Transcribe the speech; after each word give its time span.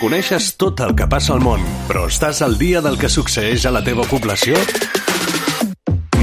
Coneixes 0.00 0.54
tot 0.56 0.80
el 0.80 0.94
que 0.96 1.04
passa 1.12 1.34
al 1.34 1.42
món, 1.44 1.60
però 1.84 2.06
estàs 2.08 2.38
al 2.40 2.54
dia 2.56 2.80
del 2.80 2.94
que 2.96 3.10
succeeix 3.12 3.66
a 3.68 3.72
la 3.74 3.82
teva 3.84 4.06
població? 4.08 4.56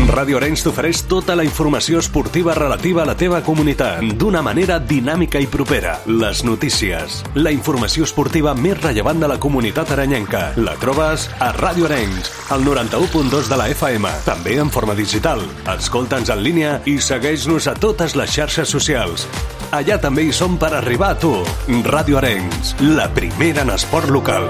Ràdio 0.10 0.40
Arenys 0.40 0.64
t'ofereix 0.66 1.04
tota 1.06 1.36
la 1.38 1.44
informació 1.46 2.00
esportiva 2.02 2.56
relativa 2.58 3.04
a 3.04 3.06
la 3.06 3.14
teva 3.20 3.44
comunitat 3.46 4.16
d'una 4.18 4.42
manera 4.42 4.80
dinàmica 4.82 5.38
i 5.38 5.46
propera. 5.46 6.00
Les 6.10 6.42
notícies, 6.48 7.20
la 7.38 7.54
informació 7.54 8.08
esportiva 8.08 8.56
més 8.58 8.82
rellevant 8.82 9.22
de 9.22 9.30
la 9.30 9.38
comunitat 9.38 9.94
aranyenca. 9.94 10.42
La 10.58 10.74
trobes 10.82 11.28
a 11.38 11.52
Ràdio 11.60 11.86
Arenys, 11.86 12.32
al 12.50 12.66
91.2 12.66 13.52
de 13.52 13.62
la 13.62 13.70
FM, 13.76 14.16
també 14.26 14.58
en 14.58 14.74
forma 14.74 14.98
digital. 14.98 15.46
Escolta'ns 15.78 16.34
en 16.34 16.42
línia 16.42 16.80
i 16.90 16.98
segueix-nos 16.98 17.70
a 17.70 17.78
totes 17.78 18.18
les 18.18 18.34
xarxes 18.40 18.74
socials. 18.74 19.30
Allà 19.76 19.98
també 20.00 20.24
hi 20.24 20.32
som 20.32 20.56
per 20.56 20.70
arribar 20.78 21.10
a 21.12 21.20
tu. 21.20 21.34
Ràdio 21.68 22.18
Arenys, 22.22 22.76
la 22.80 23.10
primera 23.12 23.66
en 23.66 23.74
esport 23.74 24.08
local. 24.08 24.48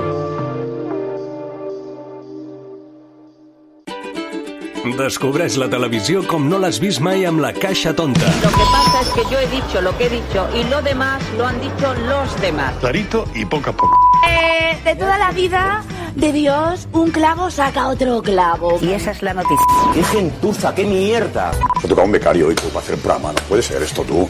Descobreix 4.98 5.58
la 5.58 5.68
televisió 5.70 6.22
com 6.30 6.46
no 6.50 6.60
l'has 6.62 6.78
vist 6.80 7.02
mai 7.04 7.26
amb 7.26 7.42
la 7.42 7.50
caixa 7.54 7.96
tonta. 7.98 8.30
Lo 8.44 8.50
que 8.54 8.68
pasa 8.72 9.02
es 9.02 9.10
que 9.16 9.24
yo 9.32 9.40
he 9.40 9.48
dicho 9.48 9.82
lo 9.82 9.96
que 9.98 10.06
he 10.06 10.10
dicho 10.10 10.48
y 10.54 10.64
lo 10.70 10.82
demás 10.82 11.22
lo 11.38 11.48
han 11.48 11.60
dicho 11.62 11.94
los 12.08 12.42
demás. 12.42 12.74
Clarito 12.80 13.26
y 13.34 13.46
poco 13.46 13.72
a 13.72 13.74
poco. 13.74 13.98
Eh, 14.30 14.78
de 14.84 14.96
toda 14.96 15.18
la 15.18 15.32
vida 15.32 15.84
de 16.16 16.32
Dios, 16.32 16.88
un 16.94 17.10
clavo 17.12 17.50
saca 17.50 17.88
otro 17.88 18.22
clavo. 18.22 18.80
Y 18.82 18.92
esa 18.92 19.12
es 19.12 19.22
la 19.24 19.34
noticia. 19.34 19.66
¡Qué 19.94 20.04
gentuza, 20.04 20.74
qué 20.74 20.86
mierda! 20.86 21.52
Me 21.82 21.90
toca 21.90 22.04
un 22.04 22.12
becario 22.12 22.48
hoy 22.48 22.56
para 22.56 22.80
hacer 22.80 22.98
programa. 22.98 23.34
No 23.34 23.40
puede 23.50 23.64
ser 23.64 23.82
esto 23.82 24.04
tú. 24.04 24.30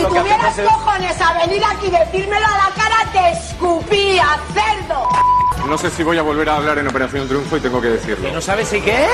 Si 0.00 0.06
tuvieras 0.06 0.58
cojones 0.58 1.20
a 1.20 1.46
venir 1.46 1.62
aquí 1.62 1.88
y 1.88 1.90
decírmelo 1.90 2.46
a 2.46 2.56
la 2.56 2.70
cara, 2.74 2.96
te 3.12 3.32
escupía, 3.32 4.24
cerdo. 4.54 5.08
No 5.68 5.76
sé 5.76 5.90
si 5.90 6.02
voy 6.02 6.16
a 6.16 6.22
volver 6.22 6.48
a 6.48 6.56
hablar 6.56 6.78
en 6.78 6.88
Operación 6.88 7.28
Triunfo 7.28 7.58
y 7.58 7.60
tengo 7.60 7.82
que 7.82 7.88
decirlo. 7.88 8.32
¿No 8.32 8.40
sabes 8.40 8.68
si 8.68 8.80
qué? 8.80 9.06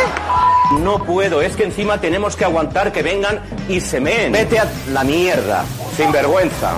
No 0.79 1.03
puedo, 1.03 1.43
es 1.43 1.57
que 1.57 1.65
encima 1.65 2.01
tenemos 2.01 2.37
que 2.37 2.45
aguantar 2.45 2.93
que 2.93 3.03
vengan 3.03 3.43
y 3.69 3.81
se 3.81 4.01
meen. 4.01 4.31
Vete 4.31 4.61
a 4.61 4.71
la 4.93 5.03
mierda, 5.03 5.65
sin 5.97 6.13
vergüenza. 6.13 6.75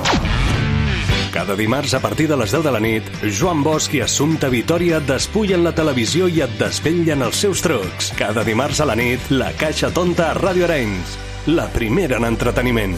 Cada 1.31 1.55
dimarts 1.55 1.93
a 1.93 2.01
partir 2.01 2.29
de 2.29 2.37
les 2.39 2.51
10 2.51 2.65
de 2.65 2.73
la 2.73 2.81
nit, 2.81 3.05
Joan 3.39 3.63
Bosch 3.63 3.93
i 3.93 4.01
Assumpta 4.01 4.49
Vitoria 4.49 5.03
et 5.03 5.07
despullen 5.07 5.63
la 5.63 5.75
televisió 5.77 6.33
i 6.33 6.41
et 6.41 6.55
desvetllen 6.59 7.27
els 7.29 7.45
seus 7.45 7.61
trucs. 7.61 8.15
Cada 8.17 8.43
dimarts 8.43 8.81
a 8.81 8.89
la 8.89 8.97
nit, 8.97 9.29
la 9.29 9.53
Caixa 9.53 9.93
Tonta 9.93 10.31
a 10.33 10.39
Ràdio 10.41 10.65
Arenys. 10.65 11.19
La 11.53 11.69
primera 11.69 12.17
en 12.17 12.33
entreteniment. 12.33 12.97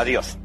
Adiós. 0.00 0.36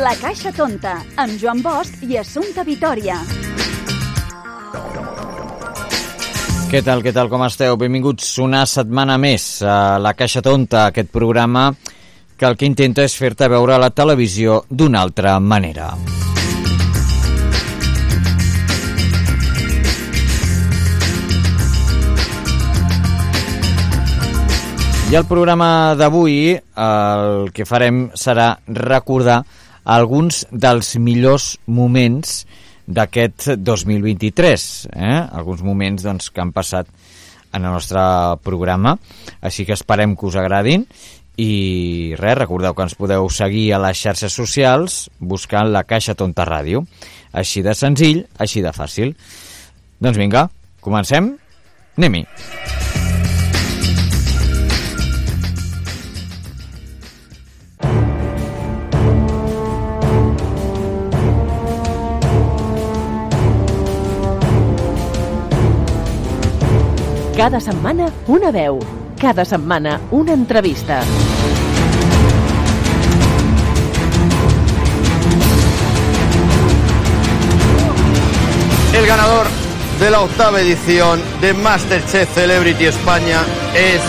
La 0.00 0.12
Caixa 0.20 0.52
Tonta, 0.52 0.98
amb 1.16 1.40
Joan 1.40 1.62
Bosch 1.64 2.04
i 2.04 2.16
Assumpta 2.20 2.64
Vitoria. 2.64 3.16
Què 6.70 6.80
tal, 6.86 7.02
què 7.02 7.12
tal, 7.16 7.28
com 7.32 7.42
esteu? 7.48 7.80
Benvinguts 7.80 8.28
una 8.44 8.62
setmana 8.68 9.16
més 9.18 9.48
a 9.64 9.98
La 9.98 10.14
Caixa 10.14 10.44
Tonta, 10.44 10.86
aquest 10.86 11.10
programa 11.12 11.70
que 12.36 12.48
el 12.48 12.56
que 12.56 12.68
intenta 12.68 13.04
és 13.04 13.16
fer-te 13.16 13.48
veure 13.52 13.80
la 13.80 13.90
televisió 13.92 14.62
d'una 14.70 15.02
altra 15.04 15.36
manera. 15.40 15.94
I 25.10 25.16
el 25.18 25.24
programa 25.26 25.96
d'avui 25.98 26.52
el 26.54 27.48
que 27.50 27.64
farem 27.66 28.12
serà 28.14 28.52
recordar 28.70 29.40
alguns 29.82 30.44
dels 30.52 30.92
millors 31.02 31.56
moments 31.66 32.44
d'aquest 32.86 33.48
2023, 33.58 34.66
eh? 34.94 35.16
alguns 35.34 35.64
moments 35.66 36.06
doncs, 36.06 36.30
que 36.30 36.44
han 36.44 36.52
passat 36.54 36.86
en 37.50 37.66
el 37.66 37.74
nostre 37.74 38.04
programa, 38.46 38.94
així 39.42 39.66
que 39.66 39.74
esperem 39.74 40.14
que 40.14 40.30
us 40.30 40.38
agradin 40.38 40.86
i 41.42 42.14
res, 42.14 42.38
recordeu 42.38 42.78
que 42.78 42.86
ens 42.86 42.94
podeu 42.94 43.26
seguir 43.34 43.72
a 43.74 43.82
les 43.82 43.98
xarxes 43.98 44.38
socials 44.38 45.08
buscant 45.18 45.74
la 45.74 45.82
Caixa 45.90 46.14
Tonta 46.14 46.46
Ràdio. 46.46 46.84
Així 47.34 47.66
de 47.66 47.74
senzill, 47.74 48.28
així 48.38 48.62
de 48.62 48.70
fàcil. 48.70 49.16
Doncs 49.98 50.22
vinga, 50.22 50.46
comencem? 50.86 51.34
Anem-hi. 51.98 52.99
Cada 67.40 67.58
setmana 67.58 68.06
una 68.26 68.50
veu. 68.52 68.78
Cada 69.18 69.46
setmana 69.46 69.98
una 70.10 70.34
entrevista. 70.34 71.00
El 78.92 79.06
ganador 79.06 79.46
de 79.98 80.10
la 80.10 80.20
octava 80.20 80.60
edición 80.60 81.22
de 81.40 81.54
Masterchef 81.54 82.28
Celebrity 82.34 82.84
España 82.84 83.40
es 83.74 84.02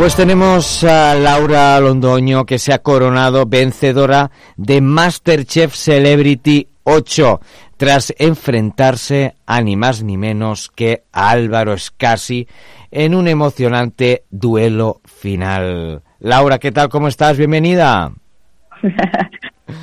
Pues 0.00 0.16
tenemos 0.16 0.82
a 0.84 1.14
Laura 1.14 1.78
Londoño 1.78 2.46
que 2.46 2.58
se 2.58 2.72
ha 2.72 2.78
coronado 2.78 3.44
vencedora 3.46 4.30
de 4.56 4.80
Masterchef 4.80 5.74
Celebrity 5.74 6.68
8 6.84 7.38
tras 7.76 8.14
enfrentarse 8.18 9.34
a 9.46 9.60
ni 9.60 9.76
más 9.76 10.02
ni 10.02 10.16
menos 10.16 10.70
que 10.74 11.02
a 11.12 11.28
Álvaro 11.28 11.74
Escasi 11.74 12.48
en 12.90 13.14
un 13.14 13.28
emocionante 13.28 14.24
duelo 14.30 15.02
final. 15.04 16.00
Laura, 16.18 16.58
¿qué 16.58 16.72
tal? 16.72 16.88
¿Cómo 16.88 17.06
estás? 17.08 17.36
Bienvenida. 17.36 18.10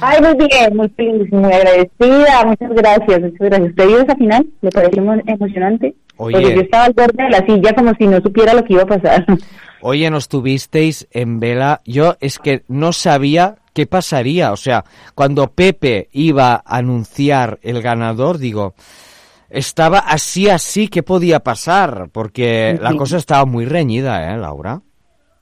Ay, 0.02 0.20
muy 0.20 0.48
bien, 0.48 0.76
muy 0.76 0.90
feliz, 0.90 1.32
muy 1.32 1.54
agradecida, 1.54 2.44
muchas 2.44 2.72
gracias, 2.72 3.22
muchas 3.22 3.40
gracias. 3.50 3.76
¿Te 3.76 3.86
vio 3.86 4.02
esa 4.02 4.16
final? 4.16 4.48
¿Le 4.62 4.72
pareció 4.72 5.04
emo- 5.04 5.24
emocionante? 5.28 5.94
Oye. 6.18 6.40
Porque 6.42 6.56
yo 6.56 6.62
estaba 6.62 6.86
al 6.86 6.94
borde 6.94 7.24
de 7.24 7.30
la 7.30 7.46
silla 7.46 7.74
como 7.76 7.94
si 7.94 8.08
no 8.08 8.20
supiera 8.20 8.56
lo 8.56 8.64
que 8.64 8.74
iba 8.74 8.82
a 8.82 8.88
pasar. 8.88 9.24
Oye, 9.82 10.10
nos 10.10 10.28
tuvisteis 10.28 11.08
en 11.12 11.40
vela. 11.40 11.82
Yo 11.86 12.16
es 12.20 12.40
que 12.40 12.64
no 12.68 12.94
sabía 12.94 13.56
qué 13.74 13.86
pasaría. 13.86 14.52
O 14.52 14.58
sea, 14.58 14.84
cuando 15.14 15.52
Pepe 15.52 16.10
iba 16.12 16.56
a 16.56 16.78
anunciar 16.78 17.60
el 17.62 17.82
ganador, 17.82 18.38
digo, 18.40 18.74
estaba 19.50 20.00
así, 20.00 20.50
así, 20.50 20.88
¿qué 20.88 21.04
podía 21.04 21.40
pasar? 21.40 22.10
Porque 22.12 22.78
la 22.82 22.96
cosa 22.96 23.18
estaba 23.18 23.46
muy 23.46 23.66
reñida, 23.66 24.34
¿eh, 24.34 24.38
Laura? 24.38 24.82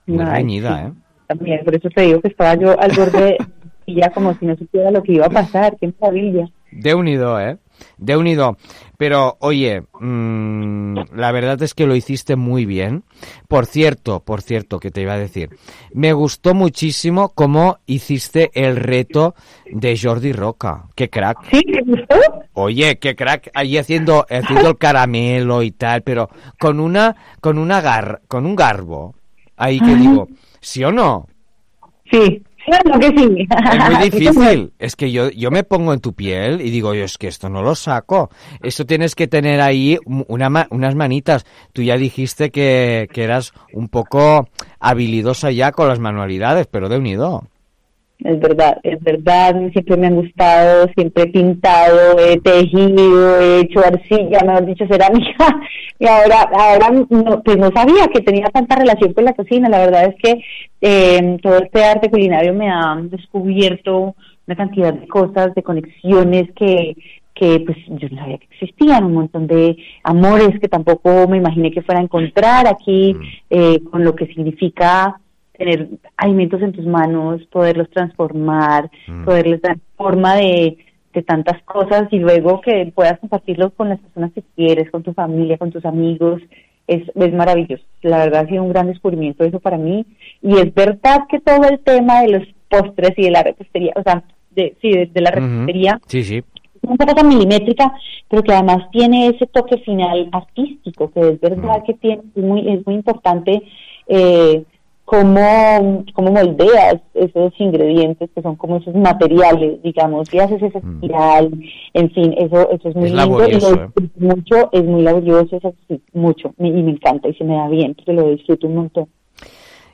Muy 0.05 0.19
Ay, 0.19 0.33
reñida, 0.43 0.77
sí. 0.77 0.87
¿eh? 0.87 1.01
También, 1.27 1.65
por 1.65 1.75
eso 1.75 1.89
te 1.89 2.01
digo 2.01 2.21
que 2.21 2.27
estaba 2.27 2.55
yo 2.55 2.79
al 2.79 2.91
borde 2.91 3.23
de 3.23 3.37
la 3.39 3.47
silla 3.85 4.11
como 4.13 4.33
si 4.35 4.45
no 4.45 4.55
supiera 4.55 4.91
lo 4.91 5.01
que 5.01 5.13
iba 5.13 5.25
a 5.25 5.29
pasar. 5.29 5.75
Qué 5.79 5.91
maravilla. 5.99 6.47
Déu-n'hi-do, 6.71 7.39
eh? 7.39 7.57
Déu-n'hi-do. 7.98 8.57
Pero, 8.98 9.38
oye, 9.39 9.83
mmm, 10.00 10.98
la 11.13 11.31
verdad 11.31 11.62
es 11.63 11.74
que 11.74 11.86
lo 11.86 11.95
hiciste 11.95 12.36
muy 12.36 12.66
bien. 12.66 13.04
Por 13.48 13.66
cierto, 13.66 14.22
por 14.22 14.42
cierto, 14.42 14.80
que 14.80 14.92
te 14.92 15.01
iba 15.01 15.13
a 15.13 15.18
decir, 15.18 15.50
me 15.94 16.13
gustó 16.13 16.54
muchísimo 16.54 17.30
cómo 17.30 17.77
hiciste 17.86 18.51
el 18.54 18.77
reto 18.77 19.36
de 19.66 19.98
Jordi 20.01 20.31
Roca. 20.31 20.86
¡Qué 20.95 21.10
crack! 21.10 21.39
¿Sí? 21.51 21.62
¿Te 21.62 21.81
gustó? 21.81 22.16
Oye, 22.54 22.98
qué 23.00 23.16
crack, 23.16 23.50
ahí 23.54 23.78
haciendo, 23.78 24.25
haciendo 24.30 24.69
el 24.69 24.78
caramelo 24.78 25.62
y 25.62 25.71
tal, 25.71 26.04
pero 26.04 26.30
con 26.60 26.80
una, 26.80 27.16
con 27.42 27.57
una 27.57 27.81
gar, 27.81 28.21
con 28.28 28.45
un 28.45 28.56
garbo. 28.56 29.16
Ahí 29.57 29.80
que 29.80 29.95
digo, 29.95 30.28
¿sí 30.62 30.83
o 30.83 30.92
no? 30.92 31.28
Sí. 32.10 32.44
Claro 32.65 33.00
que 33.00 33.07
sí. 33.07 33.47
Es 33.73 33.89
muy 33.89 34.09
difícil. 34.09 34.73
Es 34.79 34.95
que 34.95 35.12
yo, 35.12 35.29
yo 35.29 35.51
me 35.51 35.63
pongo 35.63 35.94
en 35.94 36.00
tu 36.00 36.13
piel 36.13 36.62
y 36.62 36.69
digo, 36.71 36.94
yo 36.94 37.03
es 37.03 37.17
que 37.17 37.27
esto 37.27 37.50
no 37.50 37.62
lo 37.62 37.75
saco. 37.75 38.29
Esto 38.62 38.85
tienes 38.85 39.15
que 39.15 39.27
tener 39.27 39.62
ahí 39.62 39.97
una, 40.06 40.67
unas 40.69 40.95
manitas. 40.95 41.45
Tú 41.73 41.81
ya 41.81 41.97
dijiste 41.97 42.51
que, 42.51 43.07
que 43.12 43.23
eras 43.23 43.53
un 43.73 43.89
poco 43.89 44.50
habilidosa 44.79 45.51
ya 45.51 45.71
con 45.71 45.88
las 45.88 46.00
manualidades, 46.00 46.67
pero 46.67 46.89
de 46.89 46.97
unido. 46.97 47.44
Es 48.19 48.39
verdad, 48.39 48.77
es 48.81 49.03
verdad, 49.03 49.56
siempre 49.73 49.97
me 49.97 50.07
han 50.07 50.15
gustado, 50.15 50.88
siempre 50.95 51.23
he 51.23 51.27
pintado, 51.27 52.17
he 52.17 52.39
tejido, 52.39 53.41
he 53.41 53.59
hecho 53.59 53.81
arcilla, 53.81 54.39
mejor 54.45 54.65
dicho, 54.65 54.88
cerámica, 54.88 55.59
y 56.00 56.07
ahora, 56.07 56.50
ahora 56.57 56.91
no, 57.09 57.44
pues 57.44 57.57
no 57.57 57.69
sabía 57.71 58.07
que 58.07 58.21
tenía 58.21 58.45
tanta 58.47 58.77
relación 58.77 59.13
con 59.13 59.25
la 59.25 59.33
cocina, 59.33 59.67
la 59.67 59.79
verdad 59.79 60.06
es 60.06 60.15
que 60.23 60.41
eh, 60.81 61.38
todo 61.41 61.57
este 61.57 61.83
arte 61.83 62.09
culinario 62.09 62.53
me 62.53 62.69
ha 62.69 62.97
descubierto 63.03 64.15
una 64.47 64.56
cantidad 64.56 64.94
de 64.94 65.07
cosas, 65.07 65.53
de 65.53 65.63
conexiones 65.63 66.50
que, 66.56 66.95
que 67.33 67.59
pues 67.59 67.77
yo 67.88 68.07
no 68.09 68.18
sabía 68.18 68.38
que 68.38 68.47
existían, 68.51 69.03
un 69.03 69.13
montón 69.13 69.45
de 69.45 69.75
amores 70.03 70.57
que 70.59 70.69
tampoco 70.69 71.27
me 71.27 71.38
imaginé 71.38 71.69
que 71.69 71.81
fuera 71.81 72.00
a 72.00 72.03
encontrar 72.03 72.65
aquí, 72.68 73.15
eh, 73.50 73.81
con 73.91 74.06
lo 74.06 74.15
que 74.15 74.27
significa 74.27 75.19
tener 75.57 75.88
alimentos 76.18 76.62
en 76.62 76.72
tus 76.72 76.86
manos, 76.86 77.44
poderlos 77.52 77.90
transformar, 77.90 78.90
poderles 79.25 79.62
dar 79.62 79.78
forma 79.96 80.36
de, 80.36 80.78
de 81.13 81.22
tantas 81.24 81.62
cosas 81.63 82.07
y 82.12 82.19
luego 82.19 82.62
que 82.62 82.92
puedas 82.94 83.19
compartirlos 83.19 83.74
con 83.74 83.90
las 83.90 84.00
personas 84.00 84.31
que 84.34 84.44
quieres, 84.56 84.92
con 84.92 85.04
tu 85.04 85.13
familia, 85.13 85.57
con 85.57 85.72
tus 85.72 85.86
amigos, 85.86 86.42
es, 86.88 87.04
es 87.16 87.34
maravilloso. 87.34 87.84
La 88.02 88.18
verdad 88.19 88.44
ha 88.46 88.48
sido 88.48 88.63
un 88.63 88.69
gran 88.72 88.88
descubrimiento 88.88 89.44
eso 89.44 89.60
para 89.60 89.78
mí 89.78 90.06
y 90.42 90.57
es 90.57 90.74
verdad 90.74 91.22
que 91.30 91.40
todo 91.40 91.68
el 91.69 91.80
tema 91.80 92.22
de 92.22 92.30
los 92.30 92.44
postres 92.69 93.13
y 93.18 93.24
de 93.24 93.31
la 93.31 93.44
repostería, 93.44 93.94
o 93.96 94.04
sea, 94.04 94.24
de, 94.52 94.75
sí, 94.81 94.92
de, 94.92 95.06
de 95.07 95.22
la 95.22 95.31
repostería, 95.31 96.00
Sí, 96.07 96.24
sí. 96.24 96.44
una 96.81 96.98
cosa 96.98 97.16
tan 97.16 97.28
milimétrica, 97.28 97.92
pero 98.30 98.44
que 98.44 98.54
además 98.54 98.90
tiene 98.92 99.28
ese 99.28 99.48
toque 99.48 99.78
final 99.80 100.30
artístico, 100.31 101.12
que 101.12 101.19
es 101.22 101.40
verdad 101.42 101.84
que 101.86 101.94
tiene, 101.96 102.22
es 102.36 102.44
muy, 102.44 102.69
es 102.69 102.86
muy 102.86 102.96
importante 102.96 103.62
eh, 104.07 104.63
cómo, 105.06 106.04
cómo 106.13 106.31
moldeas 106.31 106.96
esos 107.13 107.54
ingredientes 107.60 108.30
que 108.34 108.42
son 108.42 108.56
como 108.56 108.78
esos 108.78 108.96
materiales, 108.96 109.81
digamos, 109.84 110.34
y 110.34 110.40
haces 110.40 110.62
esa 110.62 110.80
espiral, 110.80 111.52
en 111.94 112.12
fin, 112.12 112.34
eso, 112.38 112.69
eso 112.72 112.90
es 112.90 112.96
muy 112.96 113.06
Es 113.06 113.13
lindo 113.13 113.48
y 113.48 113.52
lo 113.52 113.69
¿eh? 113.69 113.81
disfruto 113.86 114.02
mucho, 114.18 114.69
es 114.72 114.84
muy 114.84 115.04
laborioso, 115.04 115.56
eso 115.56 115.74
sí, 115.88 116.02
mucho, 116.13 116.54
y 116.57 116.72
me 116.72 116.92
encanta 116.92 117.30
y 117.30 117.36
se 117.36 117.44
me 117.44 117.56
da 117.56 117.69
bien, 117.69 117.96
que 117.96 118.13
lo 118.13 118.30
disfruto 118.30 118.68
un 118.68 118.75
montón. 118.75 119.07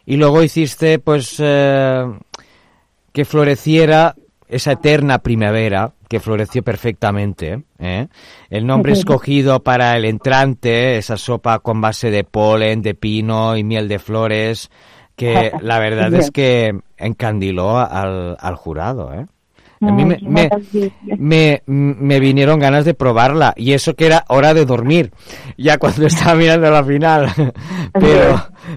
Y 0.06 0.18
luego 0.18 0.42
hiciste, 0.42 0.98
pues, 0.98 1.36
eh, 1.40 2.06
que 3.12 3.26
floreciera 3.26 4.16
esa 4.48 4.74
eterna 4.74 5.20
primavera, 5.20 5.94
que 6.10 6.20
floreció 6.20 6.62
perfectamente. 6.62 7.64
¿eh? 7.80 8.08
El 8.50 8.68
nombre 8.68 8.92
escogido 8.92 9.62
para 9.62 9.96
el 9.96 10.04
entrante, 10.04 10.98
esa 10.98 11.16
sopa 11.16 11.60
con 11.60 11.80
base 11.80 12.12
de 12.12 12.26
polen, 12.26 12.82
de 12.82 12.94
pino 12.94 13.56
y 13.56 13.64
miel 13.64 13.88
de 13.88 13.98
flores, 13.98 14.70
que 15.16 15.52
la 15.62 15.80
verdad 15.80 16.14
es 16.14 16.32
que 16.32 16.80
encandiló 16.98 17.78
al, 17.78 18.38
al 18.40 18.56
jurado. 18.56 19.14
¿eh? 19.14 19.26
A 19.82 19.92
mí 19.92 20.06
me 21.66 22.20
vinieron 22.20 22.60
ganas 22.60 22.86
de 22.86 22.94
probarla 22.94 23.54
y 23.58 23.74
eso 23.74 23.96
que 23.96 24.06
era 24.06 24.26
hora 24.28 24.54
de 24.54 24.66
dormir 24.66 25.12
ya 25.58 25.80
cuando 25.80 26.06
estaba 26.06 26.36
mirando 26.36 26.70
la 26.70 26.84
final 26.84 27.28
pero 27.94 28.36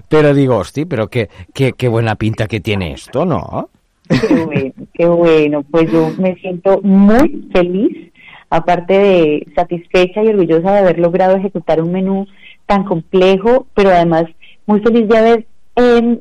pero 0.09 0.33
digo 0.33 0.57
hosti 0.57 0.85
pero 0.85 1.07
qué, 1.07 1.29
qué, 1.53 1.73
qué 1.73 1.87
buena 1.87 2.15
pinta 2.15 2.47
que 2.47 2.59
tiene 2.59 2.93
esto 2.93 3.23
no 3.23 3.69
Qué 4.07 4.45
bueno, 4.45 4.73
qué 4.93 5.05
bueno. 5.07 5.63
Pues 5.63 5.91
yo 5.91 6.11
me 6.17 6.35
siento 6.35 6.81
muy 6.81 7.49
feliz, 7.51 8.11
aparte 8.49 8.93
de 8.93 9.47
satisfecha 9.55 10.23
y 10.23 10.27
orgullosa 10.27 10.73
de 10.73 10.79
haber 10.79 10.99
logrado 10.99 11.35
ejecutar 11.35 11.81
un 11.81 11.91
menú 11.91 12.27
tan 12.65 12.83
complejo, 12.83 13.67
pero 13.73 13.89
además 13.89 14.25
muy 14.65 14.79
feliz 14.81 15.07
de 15.07 15.17
haber 15.17 15.47
eh, 15.75 16.19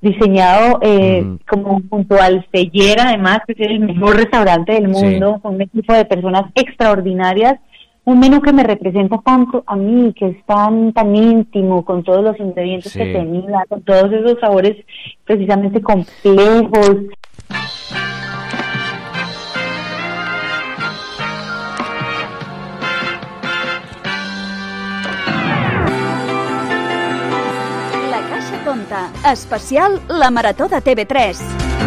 diseñado 0.00 0.78
eh, 0.82 1.24
como 1.48 1.80
junto 1.88 2.20
al 2.20 2.46
Sellera, 2.52 3.08
además, 3.08 3.40
que 3.46 3.52
es 3.54 3.60
el 3.70 3.80
mejor 3.80 4.16
restaurante 4.16 4.72
del 4.72 4.94
Sí. 4.94 5.04
mundo, 5.04 5.38
con 5.42 5.54
un 5.56 5.62
equipo 5.62 5.92
de 5.94 6.04
personas 6.04 6.44
extraordinarias, 6.54 7.58
un 8.04 8.20
menú 8.20 8.40
que 8.40 8.52
me 8.52 8.62
representa 8.62 9.18
tanto 9.24 9.64
a 9.66 9.74
mí, 9.74 10.12
que 10.16 10.26
es 10.28 10.44
tan, 10.46 10.92
tan 10.92 11.16
íntimo, 11.16 11.84
con 11.84 12.04
todos 12.04 12.22
los 12.22 12.38
ingredientes 12.38 12.92
Sí. 12.92 12.98
que 13.00 13.06
tenía, 13.12 13.64
con 13.68 13.82
todos 13.82 14.12
esos 14.12 14.38
sabores 14.40 14.76
precisamente 15.24 15.80
complejos. 15.80 16.96
Tonta, 28.88 29.10
especial 29.32 30.00
La 30.08 30.30
Marató 30.30 30.68
de 30.68 30.76
TV3. 30.82 31.85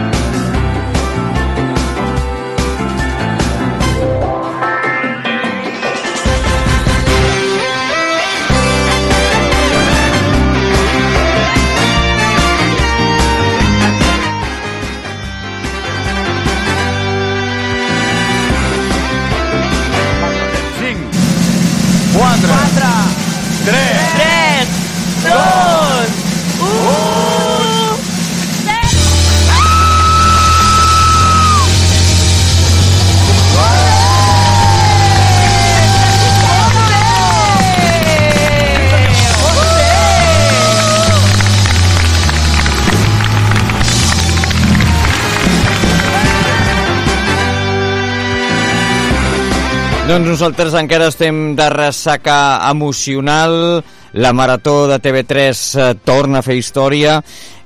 Doncs 50.09 50.25
nosaltres 50.25 50.73
encara 50.73 51.11
estem 51.11 51.51
de 51.53 51.65
ressaca 51.69 52.65
emocional, 52.71 53.83
la 54.17 54.31
marató 54.33 54.87
de 54.89 54.97
TV3 54.97 55.37
eh, 55.77 55.91
torna 56.01 56.39
a 56.39 56.41
fer 56.41 56.55
història 56.57 57.19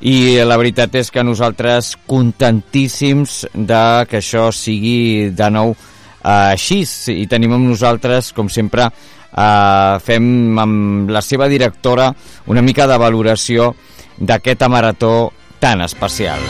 i 0.04 0.44
la 0.44 0.58
veritat 0.60 0.98
és 1.00 1.08
que 1.08 1.24
nosaltres 1.24 1.94
contentíssims 2.04 3.46
de 3.56 3.86
que 4.12 4.20
això 4.20 4.50
sigui 4.52 5.32
de 5.32 5.50
nou 5.56 5.72
eh, 5.72 6.52
així 6.52 6.82
i 7.16 7.30
tenim 7.32 7.56
amb 7.56 7.70
nosaltres, 7.72 8.34
com 8.36 8.52
sempre, 8.52 8.90
eh, 8.92 9.96
fem 10.04 10.60
amb 10.60 11.16
la 11.16 11.24
seva 11.24 11.48
directora 11.48 12.12
una 12.52 12.66
mica 12.66 12.92
de 12.92 13.00
valoració 13.00 13.72
d'aquesta 14.20 14.68
marató 14.68 15.32
tan 15.64 15.88
especial. 15.88 16.44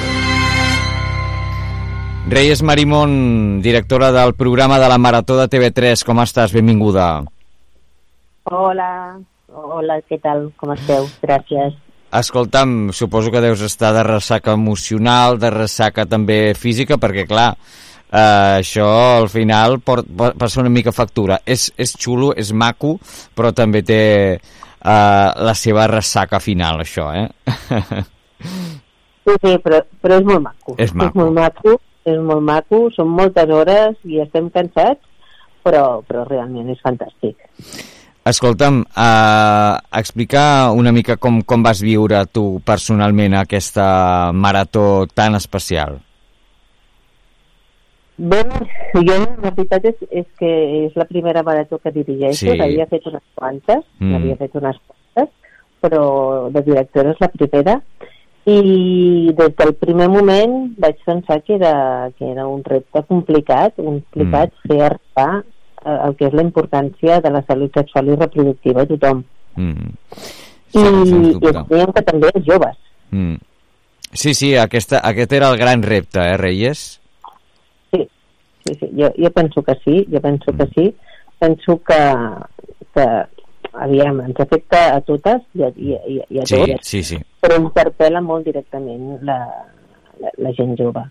Reyes 2.27 2.63
Marimón, 2.63 3.61
directora 3.61 4.11
del 4.11 4.33
programa 4.33 4.79
de 4.79 4.87
la 4.87 4.97
Marató 4.97 5.35
de 5.37 5.47
TV3, 5.51 6.03
com 6.07 6.21
estàs? 6.23 6.53
Benvinguda. 6.55 7.21
Hola, 8.49 9.19
hola, 9.51 9.99
què 10.07 10.17
tal? 10.23 10.47
Com 10.57 10.71
esteu? 10.73 11.05
Gràcies. 11.21 11.75
Escolta'm, 12.13 12.91
suposo 12.93 13.31
que 13.33 13.41
deus 13.41 13.61
estar 13.65 13.91
de 13.95 14.03
ressaca 14.07 14.53
emocional, 14.55 15.37
de 15.41 15.49
ressaca 15.51 16.05
també 16.05 16.53
física, 16.55 16.97
perquè, 17.01 17.25
clar, 17.27 17.51
eh, 18.07 18.61
això 18.61 18.87
al 19.19 19.29
final 19.29 19.79
port, 19.81 20.07
pa- 20.17 20.33
passa 20.37 20.61
una 20.61 20.69
mica 20.73 20.93
factura. 20.95 21.41
És, 21.45 21.71
és 21.77 21.95
xulo, 21.99 22.31
és 22.37 22.53
maco, 22.53 22.95
però 23.35 23.51
també 23.53 23.81
té 23.83 24.01
eh, 24.33 24.39
la 25.49 25.55
seva 25.59 25.87
ressaca 25.91 26.39
final, 26.39 26.81
això, 26.87 27.11
eh? 27.13 27.29
Sí, 29.23 29.31
sí, 29.39 29.51
però, 29.63 29.77
però 30.03 30.17
és 30.19 30.25
molt 30.27 30.41
maco. 30.43 30.73
És 30.83 30.91
maco. 30.91 31.07
És 31.07 31.15
molt 31.15 31.31
maco 31.37 31.77
és 32.05 32.19
molt 32.19 32.43
maco, 32.43 32.89
són 32.95 33.11
moltes 33.15 33.49
hores 33.49 33.97
i 34.03 34.19
estem 34.23 34.49
cansats, 34.53 35.01
però, 35.63 36.01
però 36.07 36.23
realment 36.27 36.69
és 36.73 36.81
fantàstic. 36.83 37.35
Escolta'm, 38.23 38.79
uh, 38.87 39.75
explicar 39.99 40.71
una 40.71 40.93
mica 40.95 41.17
com, 41.19 41.41
com 41.43 41.63
vas 41.63 41.81
viure 41.83 42.21
tu 42.31 42.61
personalment 42.63 43.35
aquesta 43.35 44.31
marató 44.31 45.05
tan 45.13 45.35
especial. 45.35 45.97
Bé, 48.15 48.39
jo 48.93 49.17
la 49.17 49.49
veritat 49.49 49.89
és, 49.89 50.03
és 50.11 50.25
que 50.39 50.49
és 50.85 50.95
la 50.95 51.07
primera 51.09 51.41
marató 51.43 51.79
que 51.81 51.91
dirigeixo, 51.91 52.45
Sí. 52.45 52.57
n'havia 52.57 52.85
fet 52.87 53.07
unes 53.09 53.23
quantes, 53.35 53.83
Mm. 53.99 54.11
n'havia 54.11 54.35
fet 54.37 54.55
unes 54.55 54.77
quantes, 54.87 55.33
però 55.81 56.49
de 56.53 56.61
directora 56.61 57.11
és 57.11 57.19
la 57.19 57.27
primera, 57.27 57.81
i 58.45 59.31
des 59.37 59.53
del 59.55 59.73
primer 59.79 60.09
moment 60.11 60.55
vaig 60.83 60.97
pensar 61.05 61.39
que 61.43 61.55
era, 61.55 62.09
que 62.17 62.27
era 62.31 62.47
un 62.47 62.63
repte 62.63 63.03
complicat, 63.07 63.77
complicat 63.77 64.51
mm. 64.51 64.67
fer 64.67 64.79
arribar 64.89 65.29
eh, 65.39 65.97
el 66.07 66.17
que 66.19 66.27
és 66.27 66.35
la 66.35 66.43
importància 66.43 67.21
de 67.23 67.31
la 67.31 67.43
salut 67.47 67.79
sexual 67.79 68.11
i 68.11 68.17
reproductiva 68.19 68.83
a 68.83 68.89
tothom. 68.89 69.23
Mm. 69.55 69.95
I, 70.73 70.81
sens 70.81 71.13
i 71.13 71.21
dubte. 71.37 71.63
dèiem 71.71 71.95
que 71.95 72.05
també 72.09 72.31
els 72.33 72.47
joves. 72.49 72.77
Mm. 73.13 73.39
Sí, 74.13 74.33
sí, 74.37 74.51
aquesta, 74.59 74.99
aquest 75.07 75.33
era 75.33 75.49
el 75.49 75.57
gran 75.57 75.81
repte, 75.83 76.19
eh, 76.19 76.37
Reyes? 76.37 76.83
Sí, 77.93 78.03
sí, 78.65 78.75
sí. 78.75 78.91
Jo, 78.99 79.13
jo 79.17 79.31
penso 79.33 79.63
que 79.63 79.77
sí, 79.85 80.03
jo 80.11 80.21
penso 80.21 80.53
que 80.57 80.67
sí. 80.75 80.89
Penso 81.39 81.79
que, 81.87 82.01
que 82.93 83.07
aviam, 83.73 84.19
ens 84.21 84.39
afecta 84.39 84.81
a 84.95 85.01
totes 85.01 85.41
i 85.57 85.63
a, 85.65 85.71
i, 85.75 85.93
a- 85.95 86.05
i, 86.07 86.19
i 86.29 86.39
a 86.39 86.45
Sí, 86.49 86.59
tots, 86.61 86.87
sí, 86.89 87.03
sí. 87.03 87.17
però 87.41 87.57
interpel·la 87.61 88.21
molt 88.21 88.45
directament 88.45 89.19
la, 89.25 89.37
la, 90.21 90.31
la 90.37 90.51
gent 90.57 90.75
jove. 90.79 91.03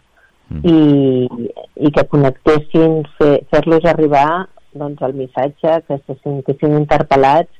Mm. 0.53 0.61
I, 0.69 1.49
i 1.89 1.91
que 1.95 2.05
connectessin, 2.13 3.01
fer- 3.19 3.41
fer-los 3.51 3.85
arribar 3.89 4.47
doncs, 4.75 5.03
el 5.05 5.15
missatge, 5.19 5.79
que 5.89 5.99
se 6.07 6.17
sentissin 6.23 6.77
interpel·lats 6.79 7.51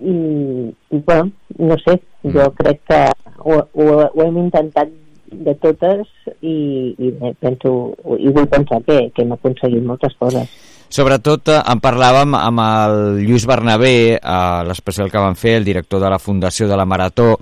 i, 0.00 0.14
i 0.92 0.98
bueno, 1.06 1.30
no 1.58 1.76
sé, 1.84 1.98
jo 2.24 2.50
crec 2.58 2.80
que 2.90 3.00
ho, 3.38 3.60
ho, 3.72 3.86
ho 4.12 4.22
hem 4.26 4.36
intentat 4.44 4.90
de 5.26 5.54
totes 5.62 6.06
i, 6.40 6.94
i 6.98 7.12
penso, 7.42 7.70
i 8.18 8.28
vull 8.30 8.46
pensar 8.52 8.78
que, 8.86 8.98
que 9.14 9.24
hem 9.24 9.32
aconseguit 9.34 9.82
moltes 9.86 10.14
coses. 10.20 10.50
Sobretot 10.88 11.50
eh, 11.50 11.60
en 11.60 11.80
parlàvem 11.82 12.36
amb 12.38 12.62
el 12.62 12.98
Lluís 13.24 13.46
Bernabé, 13.48 13.96
eh, 14.16 14.60
l'especial 14.68 15.10
que 15.10 15.22
van 15.22 15.38
fer, 15.38 15.56
el 15.60 15.66
director 15.66 16.00
de 16.02 16.10
la 16.10 16.20
Fundació 16.22 16.68
de 16.68 16.76
la 16.78 16.86
Marató, 16.86 17.34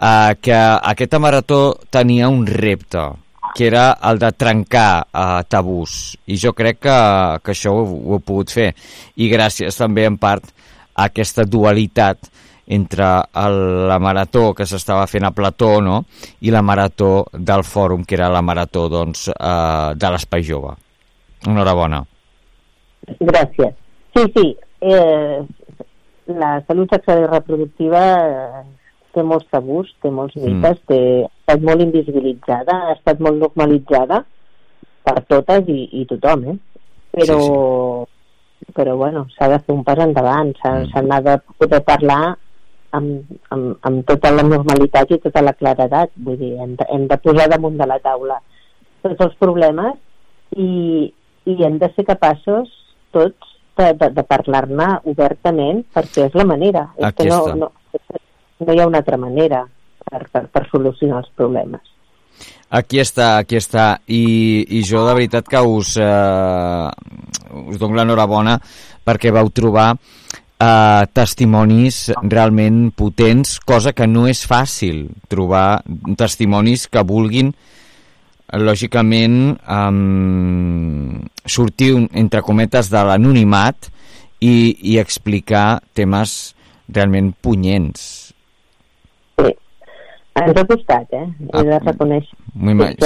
eh, 0.00 0.34
que 0.40 0.54
aquesta 0.54 1.18
marató 1.18 1.78
tenia 1.90 2.28
un 2.28 2.46
repte, 2.46 3.02
que 3.54 3.66
era 3.66 3.98
el 4.10 4.18
de 4.18 4.32
trencar 4.32 5.06
eh, 5.12 5.42
tabús. 5.48 6.16
I 6.26 6.38
jo 6.38 6.52
crec 6.54 6.78
que, 6.86 6.98
que 7.42 7.54
això 7.54 7.74
ho, 7.74 7.84
ho 7.84 8.18
he 8.18 8.24
pogut 8.24 8.52
fer. 8.54 8.72
I 9.16 9.30
gràcies 9.32 9.76
també, 9.76 10.06
en 10.06 10.18
part, 10.20 10.46
a 10.94 11.08
aquesta 11.08 11.44
dualitat 11.44 12.30
entre 12.68 13.06
el, 13.40 13.88
la 13.88 13.96
marató 13.98 14.52
que 14.54 14.66
s'estava 14.68 15.06
fent 15.08 15.24
a 15.24 15.32
Plató 15.32 15.78
no? 15.80 16.02
i 16.44 16.52
la 16.52 16.60
marató 16.60 17.24
del 17.32 17.64
fòrum, 17.64 18.04
que 18.04 18.18
era 18.18 18.28
la 18.28 18.44
marató 18.44 18.88
doncs, 18.92 19.30
eh, 19.32 19.90
de 19.96 20.12
l'Espai 20.12 20.44
Jove. 20.44 20.76
Enhorabona. 21.48 22.04
Gràcies. 23.20 23.74
Sí, 24.16 24.24
sí, 24.34 24.46
eh, 24.80 25.40
la 26.26 26.50
salut 26.68 26.90
sexual 26.92 27.24
i 27.24 27.30
reproductiva 27.30 28.02
eh, 28.28 28.62
té 29.14 29.24
molts 29.24 29.48
tabús, 29.52 29.90
té 30.02 30.10
molts 30.12 30.36
mites, 30.36 30.80
mm. 30.82 30.88
té, 30.90 31.00
ha 31.24 31.30
estat 31.30 31.64
molt 31.68 31.84
invisibilitzada, 31.84 32.76
ha 32.88 32.96
estat 32.96 33.22
molt 33.24 33.40
normalitzada 33.42 34.22
per 35.08 35.16
totes 35.30 35.70
i, 35.72 35.80
i 36.00 36.04
tothom, 36.10 36.44
eh? 36.52 36.58
Però, 37.18 37.38
sí, 37.40 38.66
sí. 38.66 38.74
però 38.76 38.98
bueno, 39.00 39.24
s'ha 39.36 39.48
de 39.54 39.62
fer 39.64 39.74
un 39.74 39.86
pas 39.86 40.02
endavant, 40.04 40.52
s'ha 40.60 40.76
mm. 40.84 41.16
de 41.26 41.38
poder 41.56 41.80
parlar 41.86 42.22
amb, 42.96 43.24
amb, 43.54 43.72
amb 43.88 44.04
tota 44.08 44.32
la 44.34 44.44
normalitat 44.46 45.16
i 45.16 45.20
tota 45.24 45.42
la 45.44 45.54
claredat, 45.56 46.12
vull 46.24 46.38
dir, 46.40 46.54
hem 46.60 46.76
de, 46.78 46.86
hem 46.94 47.08
de 47.10 47.18
posar 47.24 47.48
damunt 47.52 47.80
de 47.80 47.88
la 47.88 47.98
taula 48.04 48.38
tots 49.04 49.24
els 49.24 49.36
problemes 49.40 49.96
i, 50.56 50.68
i 51.48 51.56
hem 51.64 51.78
de 51.80 51.90
ser 51.94 52.04
capaços 52.08 52.70
tots 53.14 53.54
de, 53.78 53.92
de, 53.98 54.10
de 54.16 54.24
parlar-ne 54.26 54.88
obertament 55.08 55.84
perquè 55.94 56.28
és 56.28 56.38
la 56.38 56.46
manera. 56.48 56.88
És 56.98 57.14
que 57.16 57.28
no, 57.30 57.44
no, 57.54 57.70
no 58.64 58.74
hi 58.74 58.80
ha 58.80 58.88
una 58.90 59.02
altra 59.02 59.20
manera 59.20 59.62
per, 60.08 60.24
per, 60.32 60.44
per 60.52 60.64
solucionar 60.72 61.22
els 61.22 61.30
problemes. 61.38 61.94
Aquí 62.68 63.00
està, 63.00 63.38
aquí 63.40 63.56
està. 63.56 63.90
I, 64.12 64.22
i 64.76 64.82
jo 64.84 65.06
de 65.06 65.14
veritat 65.16 65.48
que 65.48 65.62
us, 65.64 65.94
eh, 65.96 66.88
us 67.64 67.80
dono 67.80 67.96
l'enhorabona 67.96 68.58
perquè 69.08 69.32
vau 69.32 69.48
trobar 69.54 69.94
eh, 69.94 71.02
testimonis 71.16 72.02
realment 72.20 72.90
potents, 72.98 73.56
cosa 73.64 73.94
que 73.96 74.06
no 74.10 74.26
és 74.28 74.44
fàcil 74.48 75.06
trobar 75.32 75.80
testimonis 76.20 76.88
que 76.92 77.06
vulguin 77.08 77.54
lògicament 78.56 79.58
um, 79.68 81.20
sortir 81.44 81.92
un- 81.94 82.08
entre 82.16 82.40
cometes 82.42 82.88
de 82.90 83.02
l'anonimat 83.04 83.90
i, 84.40 84.76
i 84.94 84.98
explicar 84.98 85.80
temes 85.92 86.54
realment 86.88 87.34
punyents. 87.44 88.32
Ens 90.38 90.54
ha 90.56 90.64
costat, 90.70 91.12
eh? 91.18 91.26
He 91.50 91.62
de 91.66 91.78
reconèixer. 91.82 92.36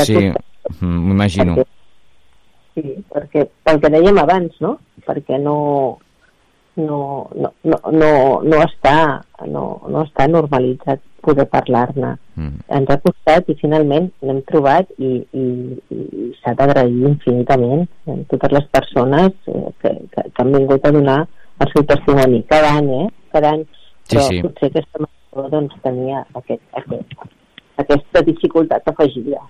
Sí, 0.05 0.19
m'imagino. 0.85 1.55
Perquè, 1.57 1.65
sí, 2.77 2.83
perquè 3.09 3.45
pel 3.65 3.81
que 3.81 3.91
dèiem 3.95 4.19
abans, 4.21 4.59
no? 4.61 4.75
Perquè 5.07 5.39
no, 5.41 5.57
no, 6.77 6.99
no, 7.35 7.51
no, 7.65 7.79
no, 7.91 8.11
no, 8.45 8.61
està, 8.67 9.23
no, 9.49 9.65
no 9.89 10.05
està 10.05 10.29
normalitzat 10.29 11.01
poder 11.25 11.47
parlar-ne. 11.51 12.15
Mm. 12.37 12.63
Ens 12.79 12.91
ha 12.93 12.99
costat 13.05 13.49
i 13.53 13.57
finalment 13.61 14.09
l'hem 14.27 14.41
trobat 14.49 14.91
i, 14.99 15.13
i, 15.39 15.47
i 15.95 16.29
s'ha 16.41 16.55
d'agrair 16.59 17.07
infinitament 17.11 17.87
a 18.09 18.19
totes 18.33 18.57
les 18.59 18.67
persones 18.77 19.33
eh, 19.53 19.65
que, 19.83 19.95
que, 20.15 20.27
que 20.29 20.45
han 20.45 20.53
vingut 20.57 20.87
a 20.89 20.95
donar 20.95 21.21
el 21.63 21.73
seu 21.73 21.87
testimoni 21.89 22.43
cada 22.51 22.75
any, 22.81 22.93
eh? 23.05 23.09
Cada 23.35 23.55
any. 23.57 23.65
Sí, 24.09 24.17
Però 24.17 24.27
sí. 24.29 24.43
potser 24.45 24.71
aquesta 24.73 25.05
marató 25.05 25.49
doncs, 25.57 25.79
tenia 25.85 26.25
aquest, 26.41 26.63
aquest, 26.81 27.17
aquesta 27.85 28.25
dificultat 28.27 28.89
afegida. 28.93 29.41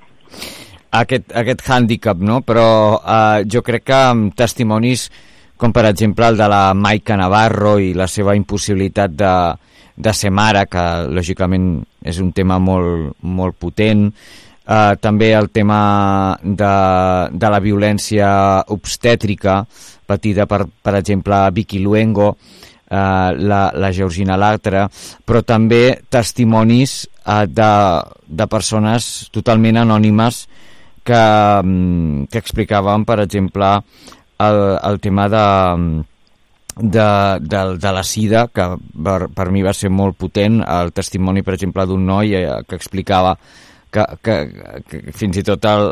aquest, 0.93 1.33
aquest 1.43 1.67
hàndicap, 1.69 2.21
no? 2.21 2.43
Però 2.47 2.67
eh, 3.01 3.45
jo 3.49 3.65
crec 3.65 3.89
que 3.89 4.01
amb 4.13 4.35
testimonis 4.37 5.09
com 5.63 5.71
per 5.71 5.87
exemple 5.87 6.27
el 6.27 6.37
de 6.37 6.49
la 6.51 6.75
Maica 6.75 7.17
Navarro 7.17 7.77
i 7.79 7.93
la 7.95 8.09
seva 8.11 8.35
impossibilitat 8.35 9.13
de, 9.15 9.35
de 9.97 10.13
ser 10.17 10.31
mare, 10.33 10.67
que 10.71 10.83
lògicament 11.13 11.75
és 12.05 12.19
un 12.23 12.33
tema 12.33 12.59
molt, 12.59 13.17
molt 13.21 13.59
potent, 13.61 14.09
eh, 14.67 14.95
també 15.01 15.33
el 15.37 15.51
tema 15.51 16.39
de, 16.43 16.75
de 17.33 17.51
la 17.53 17.61
violència 17.61 18.29
obstètrica 18.73 19.63
patida 20.07 20.47
per, 20.47 20.67
per 20.83 20.97
exemple, 20.99 21.39
Vicky 21.53 21.81
Luengo, 21.81 22.37
eh, 22.91 22.97
la, 22.97 23.63
la 23.75 23.93
Georgina 23.93 24.37
Latra, 24.37 24.89
però 25.25 25.43
també 25.43 26.03
testimonis 26.11 27.03
eh, 27.27 27.47
de, 27.49 27.73
de 28.27 28.49
persones 28.51 29.29
totalment 29.33 29.81
anònimes 29.85 30.47
que, 31.03 31.23
mm, 31.65 32.31
que 32.31 32.39
explicaven, 32.39 33.05
per 33.05 33.21
exemple, 33.25 33.75
el, 34.43 34.61
el 34.83 35.01
tema 35.01 35.29
de, 35.29 35.47
de, 36.77 37.39
de, 37.41 37.63
de 37.79 37.93
la 37.93 38.05
sida, 38.05 38.47
que 38.49 38.69
per, 39.05 39.29
per 39.35 39.51
mi 39.53 39.63
va 39.65 39.75
ser 39.77 39.91
molt 39.93 40.17
potent, 40.19 40.63
el 40.65 40.93
testimoni, 40.97 41.45
per 41.45 41.57
exemple, 41.59 41.87
d'un 41.87 42.07
noi 42.07 42.35
eh, 42.39 42.47
que 42.69 42.79
explicava 42.79 43.37
que, 43.93 44.05
que, 44.25 44.37
que 44.89 45.03
fins 45.13 45.37
i 45.37 45.45
tot 45.45 45.67
el, 45.69 45.91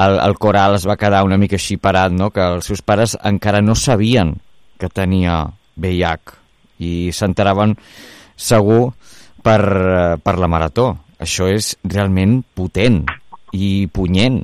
el, 0.00 0.18
el 0.24 0.36
coral 0.40 0.78
es 0.78 0.86
va 0.88 0.96
quedar 0.96 1.24
una 1.26 1.36
mica 1.40 1.58
així 1.60 1.76
parat, 1.76 2.14
no? 2.16 2.30
que 2.32 2.40
els 2.56 2.70
seus 2.70 2.80
pares 2.80 3.18
encara 3.22 3.60
no 3.60 3.76
sabien 3.76 4.32
que 4.80 4.88
tenia 4.88 5.42
VIH 5.76 6.38
i 6.84 6.92
s'enteraven 7.14 7.76
segur 8.34 8.94
per, 9.44 9.60
eh, 9.60 10.16
per 10.24 10.38
la 10.40 10.48
marató. 10.50 10.94
Això 11.20 11.46
és 11.52 11.74
realment 11.84 12.40
potent 12.56 13.04
i 13.54 13.86
punyent. 13.92 14.40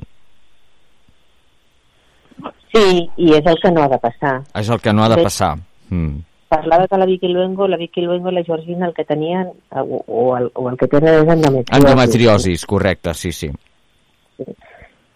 Sí, 2.71 2.85
i 3.19 3.33
és 3.35 3.49
el 3.49 3.57
que 3.59 3.73
no 3.73 3.83
ha 3.83 3.89
de 3.91 3.99
passar. 3.99 4.37
És 4.55 4.69
el 4.71 4.79
que 4.79 4.93
no 4.95 5.03
ha 5.03 5.09
de 5.11 5.19
Bé, 5.19 5.25
passar. 5.27 5.55
Mm. 5.91 6.19
Parlava 6.51 6.85
de 6.91 6.97
la 6.99 7.05
Vicky 7.07 7.29
Luengo, 7.31 7.67
la 7.67 7.77
Vicky 7.79 8.01
Luengo 8.03 8.31
i 8.31 8.33
la 8.35 8.43
Georgina 8.43 8.87
el 8.89 8.93
que 8.93 9.05
tenien, 9.07 9.51
o, 9.71 10.01
o, 10.07 10.23
el, 10.37 10.49
o 10.53 10.65
el 10.69 10.75
que 10.79 10.87
tenen 10.91 11.21
és 11.21 11.29
endometriosi. 11.31 11.77
Endometriosis, 11.79 12.65
correcte, 12.67 13.13
sí, 13.15 13.31
sí. 13.31 13.47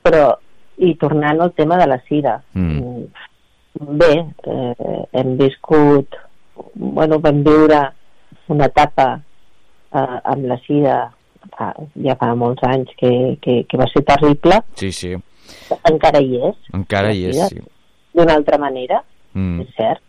Però, 0.06 0.26
i 0.78 0.94
tornant 1.02 1.42
al 1.42 1.52
tema 1.58 1.78
de 1.82 1.88
la 1.88 2.00
sida, 2.08 2.38
Mm. 2.54 3.04
bé, 4.00 4.12
eh, 4.48 5.04
hem 5.12 5.36
viscut, 5.38 6.16
bueno, 6.76 7.20
vam 7.20 7.42
viure 7.44 7.82
una 8.48 8.66
etapa 8.72 9.20
eh, 9.92 10.20
amb 10.24 10.46
la 10.48 10.58
sida 10.64 11.12
fa, 11.58 11.74
ja 12.04 12.16
fa 12.16 12.30
molts 12.36 12.64
anys 12.64 12.94
que, 12.98 13.12
que, 13.42 13.66
que 13.68 13.78
va 13.78 13.88
ser 13.92 14.04
terrible 14.08 14.62
Sí, 14.80 14.92
sí. 14.92 15.12
encara 15.92 16.22
hi 16.24 16.40
és. 16.48 16.56
Encara 16.74 17.12
hi 17.14 17.26
és, 17.34 17.42
sí. 17.50 17.60
D'una 18.16 18.36
altra 18.40 18.58
manera, 18.58 19.04
Mm. 19.36 19.60
és 19.66 19.74
cert, 19.76 20.00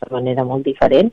de 0.00 0.14
manera 0.14 0.44
molt 0.44 0.64
diferent, 0.64 1.10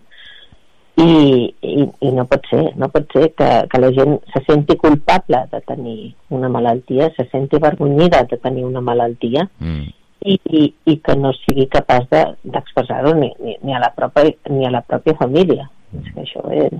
i, 0.98 1.54
i, 1.62 1.84
i 2.02 2.12
no 2.12 2.24
pot 2.26 2.48
ser, 2.50 2.64
no 2.82 2.88
pot 2.90 3.06
ser 3.14 3.28
que, 3.38 3.48
que 3.70 3.80
la 3.84 3.92
gent 3.94 4.16
se 4.34 4.42
senti 4.48 4.76
culpable 4.82 5.44
de 5.52 5.60
tenir 5.62 6.16
una 6.34 6.50
malaltia, 6.50 7.12
se 7.16 7.28
senti 7.30 7.60
vergonyida 7.62 8.24
de 8.32 8.38
tenir 8.42 8.66
una 8.66 8.82
malaltia 8.82 9.48
Mm. 9.60 9.84
i, 10.26 10.40
i, 10.50 10.62
i 10.90 10.96
que 10.98 11.16
no 11.16 11.30
sigui 11.38 11.68
capaç 11.70 12.08
de- 12.10 12.34
d'expressar-ho 12.44 13.14
ni, 13.14 13.30
ni, 13.40 13.54
ni, 13.62 13.74
a 13.76 13.80
la 13.80 13.92
pròpia, 13.96 14.34
ni 14.50 14.66
a 14.66 14.72
la 14.74 14.82
pròpia 14.82 15.14
família. 15.20 15.70
És 15.94 16.10
que 16.14 16.24
això 16.26 16.42
és, 16.52 16.74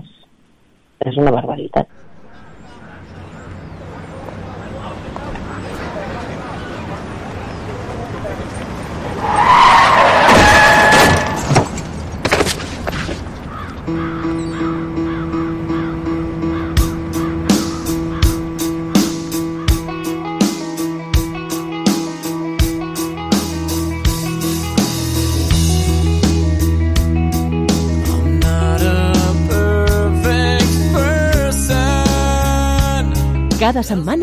és 1.06 1.16
una 1.16 1.30
barbaritat. 1.30 1.86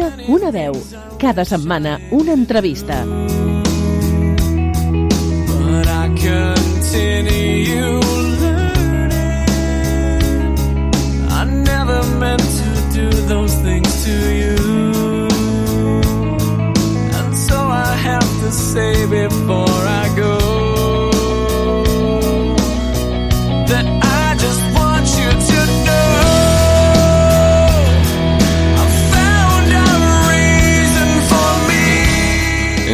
Setmana 0.05 0.27
una 0.27 0.51
veu. 0.51 0.75
Cada 1.17 1.45
setmana 1.45 1.99
una 2.11 2.33
entrevista. 2.33 3.05
Say 18.55 19.05
before 19.07 19.83
I 19.85 20.04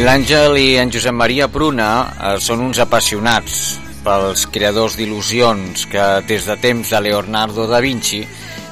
L'Àngel 0.02 0.56
i 0.58 0.70
en 0.82 0.90
Josep 0.90 1.14
Maria 1.14 1.46
Pruna 1.46 1.88
eh, 2.10 2.30
són 2.42 2.64
uns 2.64 2.80
apassionats 2.82 3.58
pels 4.02 4.48
creadors 4.50 4.96
d'il·lusions 4.98 5.84
que 5.92 6.06
des 6.26 6.48
de 6.48 6.56
temps 6.58 6.90
de 6.90 7.00
Leonardo 7.04 7.68
da 7.70 7.78
Vinci 7.84 8.24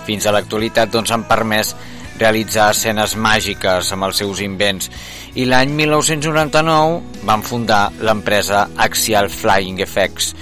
fins 0.09 0.27
a 0.27 0.33
l'actualitat 0.35 0.91
doncs, 0.91 1.13
han 1.15 1.29
permès 1.31 1.71
realitzar 2.19 2.73
escenes 2.75 3.15
màgiques 3.15 3.93
amb 3.95 4.09
els 4.09 4.19
seus 4.25 4.43
invents 4.43 4.91
i 5.39 5.47
l'any 5.47 5.71
1999 5.79 7.23
van 7.31 7.47
fundar 7.47 7.85
l'empresa 8.03 8.67
Axial 8.91 9.31
Flying 9.31 9.79
Effects 9.87 10.35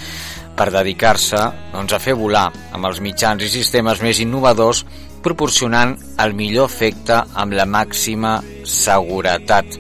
per 0.57 0.71
dedicar-se 0.73 1.45
doncs, 1.75 1.93
a 1.93 2.01
fer 2.01 2.17
volar 2.17 2.49
amb 2.73 2.89
els 2.89 3.05
mitjans 3.05 3.45
i 3.45 3.53
sistemes 3.53 4.01
més 4.01 4.25
innovadors 4.25 4.87
proporcionant 5.21 5.99
el 6.25 6.33
millor 6.33 6.73
efecte 6.73 7.27
amb 7.37 7.61
la 7.61 7.69
màxima 7.69 8.39
seguretat. 8.65 9.77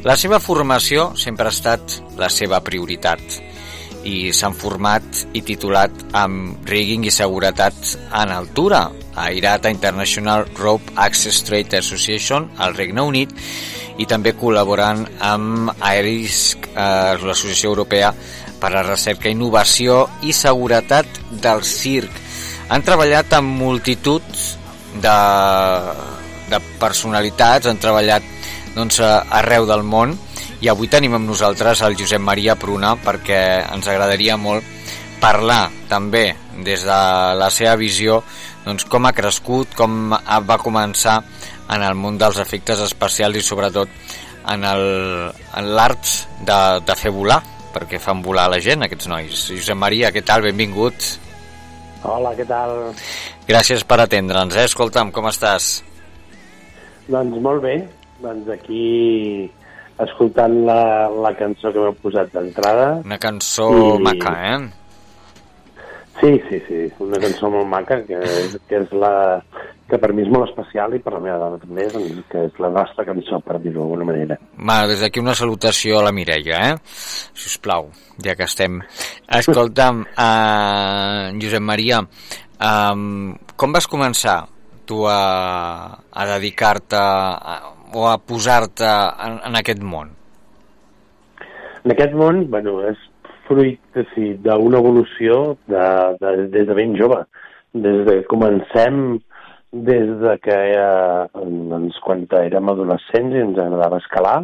La 0.00 0.14
seva 0.16 0.38
formació 0.40 1.10
sempre 1.20 1.44
ha 1.44 1.52
estat 1.52 1.98
la 2.16 2.30
seva 2.32 2.62
prioritat 2.64 3.20
i 4.08 4.30
s'han 4.32 4.54
format 4.56 5.04
i 5.36 5.42
titulat 5.44 5.92
amb 6.16 6.64
rigging 6.70 7.04
i 7.04 7.12
seguretat 7.12 7.76
en 8.16 8.32
altura 8.32 8.86
a 9.20 9.26
IRATA 9.36 9.68
International 9.68 10.46
Rope 10.56 10.94
Access 10.96 11.44
Trade 11.44 11.76
Association 11.76 12.48
al 12.56 12.78
Regne 12.78 13.04
Unit 13.04 13.36
i 14.00 14.08
també 14.08 14.32
col·laborant 14.32 15.04
amb 15.20 15.74
AERISC, 15.76 16.70
eh, 16.72 17.20
l'Associació 17.20 17.74
Europea 17.74 18.14
per 18.60 18.72
a 18.72 18.86
Recerca, 18.86 19.28
Innovació 19.28 20.06
i 20.24 20.32
Seguretat 20.32 21.20
del 21.44 21.60
Circ. 21.60 22.16
Han 22.72 22.88
treballat 22.88 23.36
amb 23.36 23.52
multitud 23.60 24.24
de, 24.96 25.16
de 26.48 26.64
personalitats, 26.80 27.68
han 27.68 27.84
treballat 27.84 28.39
doncs, 28.76 29.00
arreu 29.02 29.66
del 29.66 29.82
món 29.82 30.16
i 30.60 30.68
avui 30.68 30.88
tenim 30.92 31.14
amb 31.16 31.28
nosaltres 31.28 31.80
el 31.86 31.96
Josep 31.98 32.20
Maria 32.22 32.54
Pruna 32.60 32.94
perquè 33.00 33.40
ens 33.74 33.88
agradaria 33.88 34.36
molt 34.36 34.64
parlar 35.20 35.70
també 35.88 36.34
des 36.64 36.82
de 36.84 36.98
la 37.40 37.48
seva 37.52 37.76
visió 37.80 38.22
doncs, 38.64 38.84
com 38.84 39.06
ha 39.08 39.12
crescut, 39.16 39.74
com 39.76 40.10
va 40.12 40.58
començar 40.60 41.20
en 41.70 41.82
el 41.86 41.94
món 41.94 42.18
dels 42.18 42.38
efectes 42.42 42.80
especials 42.84 43.36
i 43.36 43.42
sobretot 43.44 43.88
en 44.50 44.64
el- 44.64 45.32
en 45.56 45.72
l'art 45.76 46.04
de, 46.40 46.60
de 46.86 46.96
fer 46.96 47.10
volar 47.12 47.40
perquè 47.74 48.00
fan 48.02 48.22
volar 48.22 48.48
la 48.50 48.58
gent 48.60 48.82
aquests 48.82 49.06
nois 49.08 49.44
Josep 49.52 49.76
Maria, 49.78 50.10
què 50.12 50.24
tal? 50.24 50.42
Benvingut 50.42 50.94
Hola, 52.02 52.30
què 52.32 52.46
tal? 52.48 52.94
Gràcies 53.46 53.82
per 53.84 53.98
atendre'ns, 54.00 54.56
eh? 54.56 54.64
Escolta'm, 54.64 55.10
com 55.12 55.26
estàs? 55.28 55.82
Doncs 57.10 57.40
molt 57.44 57.60
bé, 57.62 57.74
doncs 58.22 58.48
aquí 58.54 59.50
escoltant 60.00 60.54
la, 60.64 61.08
la 61.12 61.32
cançó 61.36 61.72
que 61.72 61.80
m'heu 61.82 61.96
posat 62.00 62.30
d'entrada. 62.32 63.00
Una 63.04 63.18
cançó 63.20 63.70
I- 63.98 64.02
maca, 64.06 64.34
eh? 64.54 64.60
Sí, 66.20 66.34
sí, 66.50 66.58
sí, 66.68 66.78
una 67.00 67.16
cançó 67.22 67.48
molt 67.48 67.64
maca, 67.70 67.96
que 68.04 68.18
és, 68.20 68.56
que 68.68 68.82
és 68.82 68.90
la 68.92 69.40
que 69.88 69.96
per 69.98 70.10
mi 70.14 70.22
és 70.22 70.28
molt 70.30 70.50
especial 70.50 70.92
i 70.94 71.00
per 71.02 71.14
la 71.14 71.20
meva 71.24 71.38
dona 71.40 71.58
també, 71.62 71.86
doncs, 71.90 72.18
que 72.30 72.42
és 72.46 72.58
la 72.62 72.68
nostra 72.70 73.06
cançó, 73.08 73.40
per 73.42 73.56
dir-ho 73.58 73.80
d'alguna 73.80 74.04
manera. 74.06 74.36
Va, 74.68 74.82
des 74.86 75.00
d'aquí 75.02 75.18
una 75.22 75.34
salutació 75.34 75.98
a 75.98 76.04
la 76.06 76.12
Mireia, 76.14 76.60
eh? 76.68 76.76
Si 76.84 77.48
us 77.48 77.56
plau, 77.58 77.88
ja 78.22 78.36
que 78.38 78.44
estem. 78.46 78.78
Escolta'm, 79.40 80.04
uh, 80.12 81.40
Josep 81.42 81.64
Maria, 81.64 82.02
um, 82.04 83.32
com 83.56 83.72
vas 83.74 83.88
començar 83.90 84.44
tu 84.86 85.06
a, 85.08 85.98
a 86.12 86.26
dedicar-te 86.36 87.00
a- 87.00 87.60
o 87.94 88.06
a 88.08 88.16
posar-te 88.18 88.88
en, 89.26 89.38
en 89.48 89.58
aquest 89.60 89.82
món? 89.82 90.12
En 91.84 91.94
aquest 91.94 92.12
món, 92.16 92.44
bueno, 92.52 92.76
és 92.90 93.00
fruit 93.48 94.00
sí, 94.14 94.34
d'una 94.44 94.78
evolució 94.78 95.56
de, 95.70 95.86
de, 96.20 96.36
des 96.52 96.68
de 96.68 96.76
ben 96.76 96.94
jove. 96.98 97.24
Des 97.72 98.04
de 98.06 98.20
que 98.20 98.30
comencem, 98.30 99.18
des 99.72 100.08
de 100.20 100.36
que 100.44 100.58
eh, 100.76 101.26
doncs, 101.72 101.98
quan 102.04 102.26
érem 102.40 102.72
adolescents 102.72 103.36
i 103.36 103.44
ens 103.46 103.58
agradava 103.58 104.00
escalar, 104.02 104.38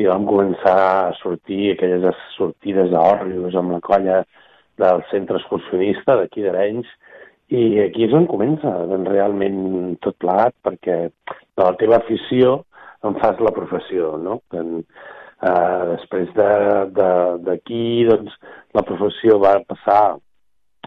i 0.00 0.08
vam 0.10 0.26
començar 0.26 0.76
a 0.82 1.14
sortir 1.20 1.72
aquelles 1.72 2.22
sortides 2.34 2.92
a 2.92 3.02
Òrrius 3.14 3.54
amb 3.54 3.76
la 3.76 3.80
colla 3.84 4.22
del 4.82 5.04
centre 5.12 5.38
excursionista 5.38 6.16
d'aquí 6.18 6.42
d'Arenys, 6.42 6.88
i 7.54 7.64
aquí 7.84 8.08
és 8.08 8.14
on 8.16 8.26
comença 8.26 8.72
doncs, 8.90 9.10
realment 9.12 9.96
tot 10.02 10.16
plegat, 10.18 10.56
perquè 10.66 10.96
de 11.06 11.62
la 11.62 11.74
teva 11.78 12.00
afició 12.00 12.62
en 13.04 13.18
fas 13.20 13.40
la 13.44 13.52
professió, 13.56 14.14
no? 14.18 14.40
En, 14.56 14.78
eh, 15.44 15.82
després 15.94 16.32
de- 16.34 16.86
de- 16.96 17.38
d'aquí, 17.46 18.04
doncs, 18.08 18.32
la 18.74 18.82
professió 18.82 19.38
va 19.38 19.58
passar 19.68 20.16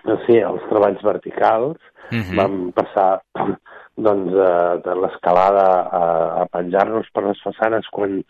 a 0.06 0.18
ser 0.26 0.42
els 0.48 0.62
treballs 0.70 1.02
verticals, 1.04 1.78
Mhm. 2.12 2.36
vam 2.38 2.72
passar 2.72 3.22
doncs, 3.98 4.32
eh, 4.34 4.78
de 4.86 4.94
l'escalada 4.96 5.66
a, 5.92 6.04
a 6.42 6.46
penjar-nos 6.54 7.10
per 7.14 7.24
les 7.26 7.42
façanes 7.44 7.88
quan 7.92 8.22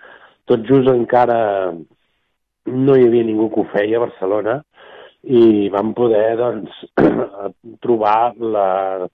tot 0.47 0.63
just 0.65 0.87
encara 0.89 1.73
no 2.65 2.95
hi 2.95 3.05
havia 3.07 3.23
ningú 3.27 3.49
que 3.53 3.61
ho 3.61 3.67
feia 3.73 3.97
a 3.97 4.05
Barcelona 4.07 4.61
i 5.23 5.69
vam 5.69 5.93
poder 5.93 6.37
doncs, 6.39 6.71
trobar 7.83 8.33
la, 8.39 9.07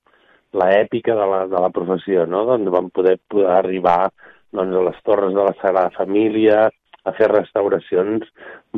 la 0.54 0.68
èpica 0.80 1.16
de 1.18 1.26
la, 1.32 1.42
de 1.48 1.60
la 1.66 1.70
professió, 1.74 2.26
no? 2.30 2.46
doncs 2.46 2.70
vam 2.72 2.90
poder, 2.94 3.18
poder 3.28 3.50
arribar 3.50 4.12
doncs, 4.54 4.78
a 4.78 4.86
les 4.88 5.00
torres 5.04 5.34
de 5.36 5.44
la 5.44 5.56
Sagrada 5.60 5.92
Família, 5.98 6.68
a 7.04 7.12
fer 7.18 7.28
restauracions 7.28 8.24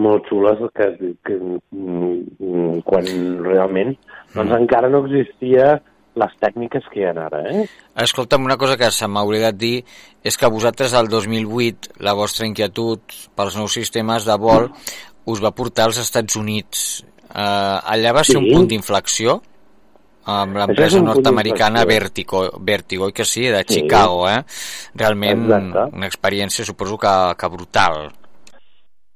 molt 0.02 0.26
xules 0.30 0.62
que, 0.74 0.88
que 1.28 1.36
mm, 1.38 2.80
quan 2.88 3.10
realment 3.46 3.94
doncs, 4.34 4.56
encara 4.58 4.90
no 4.90 5.04
existia 5.06 5.76
les 6.16 6.36
tècniques 6.40 6.86
que 6.92 7.02
hi 7.02 7.06
ha 7.06 7.14
ara. 7.26 7.42
Eh? 7.52 7.66
Escolta'm, 8.02 8.46
una 8.48 8.58
cosa 8.58 8.78
que 8.80 8.90
se 8.92 9.08
m'ha 9.12 9.24
oblidat 9.28 9.58
dir 9.60 9.82
és 10.26 10.38
que 10.40 10.50
vosaltres 10.52 10.96
al 10.96 11.10
2008 11.12 12.00
la 12.08 12.16
vostra 12.18 12.48
inquietud 12.48 13.04
pels 13.36 13.58
nous 13.60 13.76
sistemes 13.76 14.26
de 14.26 14.38
vol 14.40 14.72
us 15.28 15.42
va 15.44 15.54
portar 15.58 15.90
als 15.90 16.00
Estats 16.02 16.38
Units. 16.40 17.04
Uh, 17.36 17.82
allà 17.92 18.14
va 18.16 18.24
ser 18.24 18.38
Sí. 18.38 18.40
un 18.40 18.48
punt 18.54 18.68
d'inflexió 18.72 19.42
amb 20.26 20.56
l'empresa 20.58 21.00
nord-americana. 21.02 21.86
Vertigo, 21.86 22.50
Vertigo, 22.60 23.12
que 23.12 23.24
sí, 23.26 23.48
de 23.48 23.64
Sí. 23.68 23.82
Chicago, 23.82 24.28
eh? 24.30 24.44
Realment 24.96 25.46
Exacte. 25.52 25.96
una 25.96 26.08
experiència 26.08 26.66
suposo 26.66 26.98
que, 26.98 27.34
que 27.38 27.48
brutal. 27.48 28.12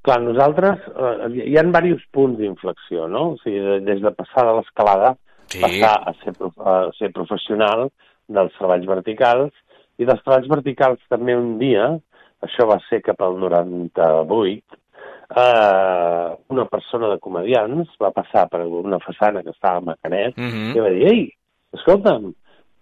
clar, 0.02 0.22
nosaltres, 0.24 0.80
eh, 0.96 1.50
hi 1.52 1.58
ha 1.60 1.62
diversos 1.62 2.06
punts 2.10 2.40
d'inflexió, 2.40 3.08
no? 3.08 3.32
O 3.34 3.38
sigui, 3.44 3.60
de- 3.60 3.82
des 3.82 4.02
de 4.02 4.12
passar 4.12 4.46
de 4.48 4.54
l'escalada, 4.56 5.16
Sí. 5.48 5.60
passar 5.62 6.02
a 6.08 6.14
ser, 6.24 6.34
a 6.66 6.90
ser 6.98 7.12
professional 7.12 7.90
dels 8.28 8.54
treballs 8.58 8.88
verticals, 8.88 9.52
i 10.00 10.06
dels 10.06 10.24
treballs 10.24 10.48
verticals 10.48 11.00
també 11.10 11.36
un 11.36 11.60
dia, 11.60 12.00
això 12.42 12.66
va 12.66 12.80
ser 12.90 13.02
cap 13.04 13.22
al 13.22 13.38
98, 13.38 14.79
eh, 15.36 16.38
una 16.50 16.66
persona 16.66 17.10
de 17.10 17.20
comedians 17.20 17.90
va 18.02 18.12
passar 18.16 18.48
per 18.50 18.64
una 18.66 19.00
façana 19.04 19.44
que 19.44 19.52
estava 19.54 19.78
a 19.78 19.86
Macanet 19.92 20.38
Mhm. 20.38 20.76
i 20.76 20.80
va 20.80 20.90
dir, 20.90 21.06
ei, 21.12 21.30
escolta'm, 21.74 22.32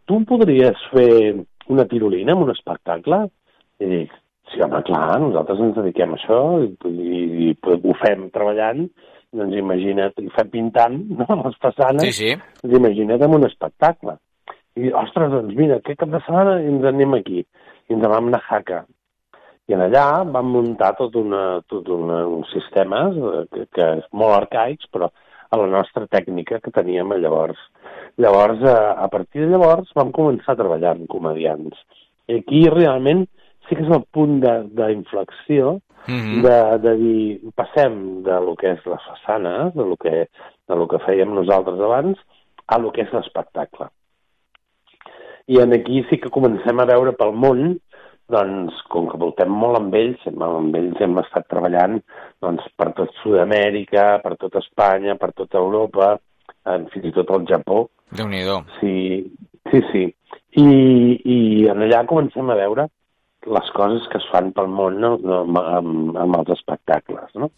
tu 0.05 0.15
em 0.15 0.25
podries 0.25 0.77
fer 0.93 1.35
una 1.67 1.85
tirolina 1.85 2.31
en 2.31 2.43
un 2.45 2.51
espectacle? 2.51 3.27
I 3.79 3.85
dic, 3.85 4.11
sí, 4.51 4.61
home, 4.61 4.81
clar, 4.83 5.19
nosaltres 5.19 5.59
ens 5.59 5.75
dediquem 5.75 6.13
a 6.13 6.17
això 6.17 6.39
i, 6.63 6.71
i, 6.87 7.49
i 7.49 7.57
ho 7.61 7.93
fem 8.01 8.29
treballant, 8.31 8.87
doncs 9.33 9.55
imagina't, 9.59 10.15
i 10.23 10.29
fem 10.29 10.49
pintant, 10.49 10.95
no?, 11.19 11.27
les 11.43 11.57
façanes. 11.61 12.01
Sí, 12.07 12.11
sí. 12.13 12.31
Doncs 12.63 12.77
imagina't 12.79 13.21
en 13.21 13.35
un 13.35 13.45
espectacle. 13.45 14.15
I, 14.77 14.91
ostres, 14.93 15.31
doncs 15.31 15.55
mira, 15.57 15.75
aquest 15.81 15.99
cap 15.99 16.09
de 16.09 16.19
setmana 16.23 16.61
ens 16.61 16.85
anem 16.85 17.13
aquí. 17.17 17.43
I 17.89 17.93
ens 17.93 18.03
en 18.03 18.11
vam 18.11 18.27
anar 18.27 18.39
a 18.39 18.47
Jaca. 18.47 18.85
I 19.67 19.75
en 19.75 19.81
allà 19.83 20.23
vam 20.31 20.47
muntar 20.53 20.93
tot, 20.95 21.15
una, 21.19 21.59
tot 21.67 21.87
una, 21.91 22.21
uns 22.27 22.47
sistemes 22.55 23.17
eh, 23.19 23.41
que, 23.51 23.65
que 23.75 23.87
és 23.99 24.05
molt 24.15 24.35
arcaics, 24.37 24.87
però 24.93 25.09
a 25.49 25.57
la 25.59 25.67
nostra 25.71 26.07
tècnica 26.11 26.59
que 26.63 26.71
teníem 26.75 27.11
llavors. 27.19 27.59
Llavors, 28.17 28.61
eh, 28.63 28.93
a 28.95 29.07
partir 29.11 29.43
de 29.45 29.51
llavors, 29.51 29.91
vam 29.95 30.11
començar 30.15 30.55
a 30.55 30.59
treballar 30.61 30.95
amb 30.95 31.07
comedians. 31.11 31.75
I 32.27 32.39
aquí 32.41 32.63
realment 32.71 33.25
sí 33.67 33.75
que 33.75 33.83
és 33.83 33.91
el 33.91 34.05
punt 34.11 34.39
de- 34.43 34.63
d'inflexió 34.71 35.79
Mhm. 36.07 36.41
de, 36.43 36.57
de 36.79 36.91
dir, 36.95 37.51
passem 37.55 38.23
de 38.23 38.39
lo 38.39 38.55
que 38.55 38.69
és 38.71 38.85
les 38.85 39.03
façanes, 39.09 39.73
de 39.75 39.83
lo 39.83 39.97
que, 39.97 40.29
de 40.69 40.75
lo 40.75 40.87
que 40.87 40.99
fèiem 41.03 41.33
nosaltres 41.35 41.79
abans, 41.83 42.17
a 42.67 42.77
lo 42.79 42.91
que 42.93 43.01
és 43.01 43.11
l'espectacle. 43.11 43.89
I 45.47 45.59
en 45.63 45.73
aquí 45.73 46.03
sí 46.09 46.17
que 46.19 46.29
comencem 46.29 46.79
a 46.79 46.85
veure 46.85 47.11
pel 47.15 47.33
món, 47.35 47.79
doncs, 48.31 48.81
com 48.91 49.07
que 49.09 49.19
voltem 49.19 49.51
molt 49.51 49.79
amb 49.79 49.95
ells, 49.95 50.23
amb 50.27 50.75
ells 50.75 51.01
hem 51.03 51.19
estat 51.23 51.47
treballant 51.51 51.99
doncs, 52.43 52.65
per 52.79 52.91
tot 52.97 53.13
Sud-amèrica, 53.21 54.07
per 54.23 54.35
tot 54.41 54.57
Espanya, 54.59 55.15
per 55.19 55.31
tota 55.37 55.61
Europa, 55.61 56.15
eh, 56.65 56.79
fins 56.93 57.09
i 57.09 57.15
tot 57.15 57.31
el 57.37 57.47
Japó. 57.49 57.85
Déu-n'hi-do. 58.17 58.61
Sí, 58.79 58.97
sí, 59.71 59.83
sí. 59.91 60.05
I, 60.57 60.67
I 61.23 61.39
en 61.71 61.83
allà 61.85 62.03
comencem 62.09 62.49
a 62.49 62.59
veure 62.59 62.87
les 63.47 63.69
coses 63.75 64.07
que 64.11 64.19
es 64.19 64.27
fan 64.31 64.51
pel 64.55 64.67
món 64.71 64.97
no? 64.99 65.13
No, 65.23 65.43
amb, 65.77 66.17
amb 66.19 66.39
els 66.41 66.55
espectacles, 66.57 67.31
no? 67.39 67.51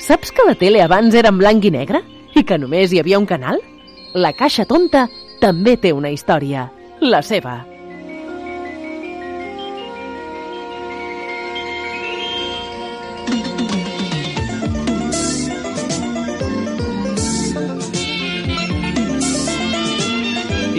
Saps 0.00 0.32
que 0.32 0.44
la 0.46 0.54
tele 0.56 0.80
abans 0.80 1.14
era 1.14 1.28
en 1.28 1.36
blanc 1.38 1.64
i 1.68 1.70
negre? 1.70 2.00
I 2.32 2.42
que 2.48 2.56
només 2.58 2.92
hi 2.92 3.00
havia 3.02 3.18
un 3.20 3.26
canal? 3.28 3.60
La 4.16 4.32
Caixa 4.32 4.64
Tonta 4.64 5.04
també 5.42 5.76
té 5.76 5.92
una 5.92 6.08
història. 6.10 6.70
La 7.04 7.20
seva. 7.20 7.60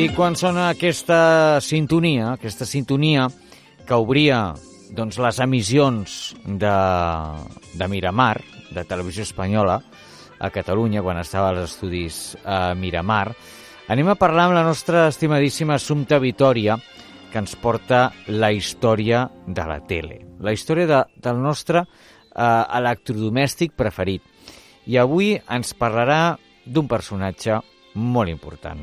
I 0.01 0.07
quan 0.17 0.33
sona 0.33 0.71
aquesta 0.71 1.61
sintonia, 1.61 2.31
aquesta 2.33 2.65
sintonia 2.65 3.27
que 3.85 4.01
obria 4.01 4.47
doncs, 4.97 5.19
les 5.21 5.37
emissions 5.45 6.17
de, 6.41 6.73
de 7.77 7.87
Miramar, 7.91 8.39
de 8.71 8.83
Televisió 8.87 9.23
Espanyola, 9.23 9.81
a 10.41 10.49
Catalunya, 10.49 11.03
quan 11.05 11.19
estava 11.21 11.51
als 11.51 11.69
estudis 11.69 12.37
a 12.43 12.73
Miramar, 12.73 13.35
anem 13.91 14.09
a 14.09 14.17
parlar 14.17 14.47
amb 14.47 14.57
la 14.57 14.65
nostra 14.65 15.05
estimadíssima 15.11 15.77
Assumpta 15.77 16.17
Vitoria, 16.19 16.79
que 17.31 17.39
ens 17.39 17.55
porta 17.55 18.09
la 18.27 18.51
història 18.51 19.27
de 19.47 19.65
la 19.67 19.79
tele, 19.87 20.19
la 20.43 20.51
història 20.51 20.87
de, 20.89 21.01
del 21.23 21.39
nostre 21.39 21.85
eh, 21.85 22.63
electrodomèstic 22.81 23.77
preferit. 23.77 24.25
I 24.89 24.97
avui 24.97 25.35
ens 25.37 25.75
parlarà 25.77 26.35
d'un 26.65 26.89
personatge 26.89 27.61
molt 27.95 28.29
important 28.33 28.81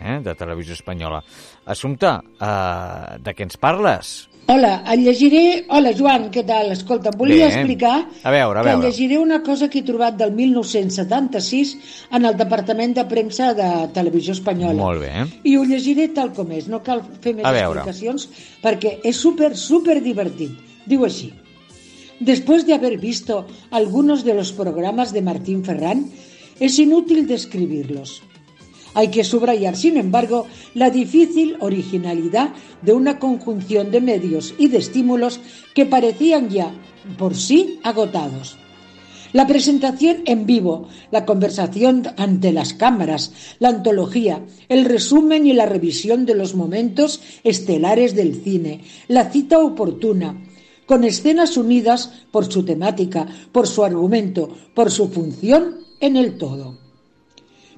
eh, 0.00 0.18
de 0.22 0.34
Televisió 0.38 0.76
Espanyola. 0.78 1.22
Assumpta, 1.66 2.18
eh, 2.20 3.18
de 3.24 3.34
què 3.34 3.48
ens 3.48 3.58
parles? 3.60 4.29
Hola, 4.48 4.82
et 4.92 4.98
llegiré... 5.04 5.40
Hola, 5.70 5.92
Joan, 5.94 6.24
què 6.34 6.42
tal? 6.46 6.72
Escolta, 6.74 7.12
volia 7.14 7.46
Bé. 7.46 7.52
explicar 7.54 7.92
A 8.26 8.32
veure, 8.34 8.58
a 8.58 8.62
que 8.64 8.68
veure. 8.72 8.88
llegiré 8.88 9.18
una 9.22 9.42
cosa 9.46 9.68
que 9.70 9.78
he 9.78 9.84
trobat 9.86 10.16
del 10.18 10.32
1976 10.34 11.76
en 12.18 12.24
el 12.26 12.34
Departament 12.36 12.96
de 12.96 13.04
Premsa 13.06 13.52
de 13.54 13.68
Televisió 13.94 14.34
Espanyola. 14.34 14.80
Molt 14.82 15.04
bé. 15.04 15.12
I 15.46 15.54
ho 15.56 15.62
llegiré 15.68 16.08
tal 16.16 16.32
com 16.34 16.50
és, 16.56 16.66
no 16.66 16.82
cal 16.82 17.04
fer 17.22 17.36
més 17.38 17.46
A 17.46 17.52
veure. 17.54 17.84
explicacions 17.84 18.26
perquè 18.64 18.96
es 19.04 19.16
súper, 19.22 19.52
súper 19.56 20.00
divertit. 20.02 20.50
Digo 20.84 21.06
así. 21.06 21.30
Después 22.18 22.66
de 22.66 22.74
haber 22.74 22.98
visto 22.98 23.46
algunos 23.70 24.24
de 24.24 24.34
los 24.34 24.50
programas 24.52 25.12
de 25.12 25.22
Martín 25.22 25.62
Ferrán, 25.64 26.10
es 26.58 26.78
inútil 26.78 27.26
describirlos. 27.28 28.22
Hay 28.94 29.08
que 29.08 29.24
subrayar, 29.24 29.76
sin 29.76 29.96
embargo, 29.96 30.46
la 30.74 30.90
difícil 30.90 31.56
originalidad 31.60 32.50
de 32.82 32.92
una 32.92 33.18
conjunción 33.18 33.90
de 33.90 34.00
medios 34.00 34.54
y 34.58 34.68
de 34.68 34.78
estímulos 34.78 35.40
que 35.74 35.86
parecían 35.86 36.50
ya 36.50 36.72
por 37.18 37.36
sí 37.36 37.78
agotados. 37.82 38.56
La 39.32 39.46
presentación 39.46 40.22
en 40.24 40.44
vivo, 40.44 40.88
la 41.12 41.24
conversación 41.24 42.02
ante 42.16 42.52
las 42.52 42.74
cámaras, 42.74 43.32
la 43.60 43.68
antología, 43.68 44.44
el 44.68 44.84
resumen 44.84 45.46
y 45.46 45.52
la 45.52 45.66
revisión 45.66 46.26
de 46.26 46.34
los 46.34 46.56
momentos 46.56 47.20
estelares 47.44 48.16
del 48.16 48.42
cine, 48.42 48.80
la 49.06 49.30
cita 49.30 49.60
oportuna, 49.60 50.42
con 50.84 51.04
escenas 51.04 51.56
unidas 51.56 52.24
por 52.32 52.52
su 52.52 52.64
temática, 52.64 53.28
por 53.52 53.68
su 53.68 53.84
argumento, 53.84 54.48
por 54.74 54.90
su 54.90 55.08
función 55.08 55.76
en 56.00 56.16
el 56.16 56.36
todo. 56.36 56.89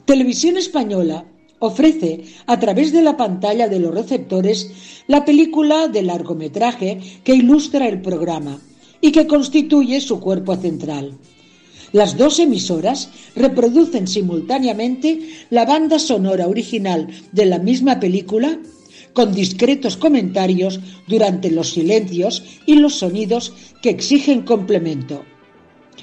Televisión 0.05 0.57
Española 0.57 1.25
ofrece 1.61 2.25
a 2.47 2.59
través 2.59 2.93
de 2.93 3.03
la 3.03 3.17
pantalla 3.17 3.69
de 3.69 3.79
los 3.79 3.95
receptores 3.95 4.71
la 5.07 5.25
película 5.25 5.87
de 5.87 6.03
largometraje 6.03 6.99
que 7.23 7.37
ilustra 7.37 7.87
el 7.87 8.01
programa 8.01 8.61
y 9.01 9.13
que 9.13 9.29
constituye 9.29 10.01
su 10.01 10.19
cuerpo 10.19 10.57
central. 10.57 11.19
Las 11.93 12.17
dos 12.17 12.41
emisoras 12.41 13.11
reproducen 13.37 14.09
simultáneamente 14.09 15.21
la 15.51 15.65
banda 15.65 15.99
sonora 15.99 16.49
original 16.49 17.07
de 17.31 17.47
la 17.47 17.59
misma 17.59 18.01
película 18.01 18.59
con 19.13 19.33
discretos 19.33 19.97
comentarios 19.97 20.81
durante 21.07 21.51
los 21.51 21.71
silencios 21.71 22.43
y 22.67 22.77
los 22.77 22.95
sonidos 22.95 23.53
que 23.83 23.91
exigen 23.91 24.43
complemento. 24.43 25.23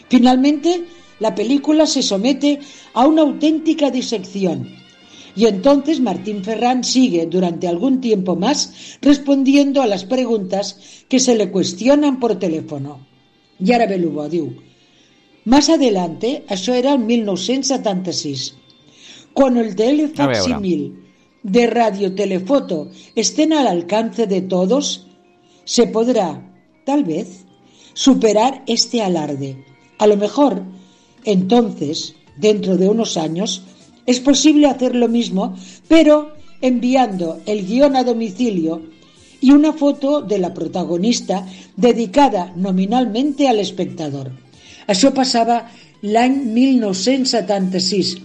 Finalmente, 0.10 0.86
la 1.20 1.36
película 1.36 1.86
se 1.86 2.02
somete 2.02 2.60
a 2.94 3.08
una 3.08 3.22
auténtica 3.22 3.92
disección 3.92 4.80
y 5.36 5.46
entonces 5.46 6.02
Martín 6.02 6.44
Ferrán 6.44 6.84
sigue 6.84 7.26
durante 7.26 7.68
algún 7.68 8.02
tiempo 8.02 8.36
más 8.36 8.98
respondiendo 9.02 9.82
a 9.82 9.88
las 9.88 10.04
preguntas 10.04 11.06
que 11.08 11.20
se 11.20 11.36
le 11.36 11.50
cuestionan 11.50 12.20
por 12.20 12.38
teléfono. 12.38 13.08
I 13.60 13.72
ara 13.74 13.88
ve 13.88 13.96
el 13.96 14.08
bo, 14.08 14.28
diu. 14.28 14.56
Más 15.46 15.70
adelante, 15.70 16.46
això 16.48 16.76
era 16.76 16.94
el 16.94 17.00
1976, 17.00 18.56
cuando 19.34 19.62
el 19.62 19.76
telefacsímil 19.76 20.82
de 21.44 21.68
radiotelefoto 21.68 22.92
estén 23.16 23.54
al 23.54 23.68
alcance 23.68 24.28
de 24.28 24.42
todos, 24.42 25.08
se 25.64 25.88
podrá, 25.88 26.44
tal 26.86 27.04
vez, 27.04 27.46
superar 27.94 28.64
este 28.68 29.02
alarde. 29.02 29.64
A 29.98 30.08
lo 30.08 30.18
mejor, 30.18 30.64
entonces, 31.24 32.16
dentro 32.38 32.78
de 32.78 32.90
unos 32.90 33.18
años, 33.18 33.64
es 34.06 34.20
posible 34.20 34.68
hacer 34.68 34.96
lo 34.96 35.08
mismo, 35.08 35.56
pero 35.88 36.34
enviando 36.62 37.42
el 37.46 37.66
guión 37.66 37.96
a 37.96 38.04
domicilio 38.04 38.82
y 39.42 39.52
una 39.52 39.74
foto 39.74 40.22
de 40.22 40.40
la 40.40 40.54
protagonista 40.54 41.46
dedicada 41.76 42.54
nominalmente 42.56 43.48
al 43.48 43.60
espectador. 43.60 44.32
Això 44.90 45.14
passava 45.14 45.62
l'any 46.02 46.40
1976, 46.56 48.16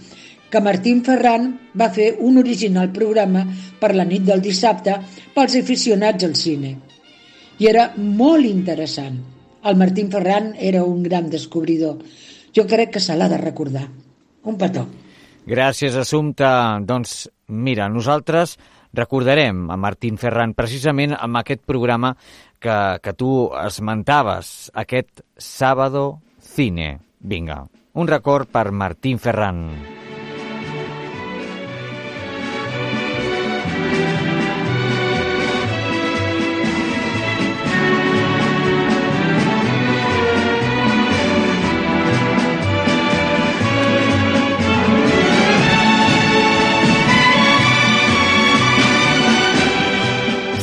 que 0.49 0.61
Martín 0.63 1.03
Ferran 1.05 1.47
va 1.77 1.91
fer 1.93 2.15
un 2.19 2.39
original 2.41 2.91
programa 2.95 3.45
per 3.79 3.93
la 3.95 4.05
nit 4.07 4.25
del 4.25 4.41
dissabte 4.41 4.97
pels 5.35 5.57
aficionats 5.59 6.25
al 6.25 6.35
cine. 6.39 6.75
I 7.59 7.69
era 7.71 7.91
molt 7.95 8.47
interessant. 8.49 9.19
El 9.65 9.77
Martín 9.79 10.09
Ferran 10.11 10.53
era 10.59 10.83
un 10.83 11.03
gran 11.03 11.29
descobridor. 11.29 11.99
Jo 12.55 12.63
crec 12.67 12.95
que 12.95 13.03
se 13.03 13.15
l'ha 13.17 13.27
de 13.27 13.39
recordar. 13.41 13.87
Un 14.45 14.57
petó. 14.57 14.85
Gràcies, 15.45 15.97
Assumpta. 15.99 16.79
Doncs 16.81 17.27
mira, 17.47 17.89
nosaltres 17.91 18.55
recordarem 18.95 19.67
a 19.69 19.77
Martín 19.77 20.17
Ferran 20.17 20.55
precisament 20.55 21.13
amb 21.17 21.41
aquest 21.41 21.65
programa 21.67 22.15
que, 22.63 22.77
que 23.03 23.13
tu 23.13 23.49
esmentaves, 23.65 24.71
aquest 24.73 25.25
Sábado 25.37 26.21
Cine. 26.39 26.95
Vinga, 27.19 27.65
un 27.93 28.07
record 28.07 28.49
per 28.49 28.71
Martín 28.71 29.19
Ferran. 29.19 30.04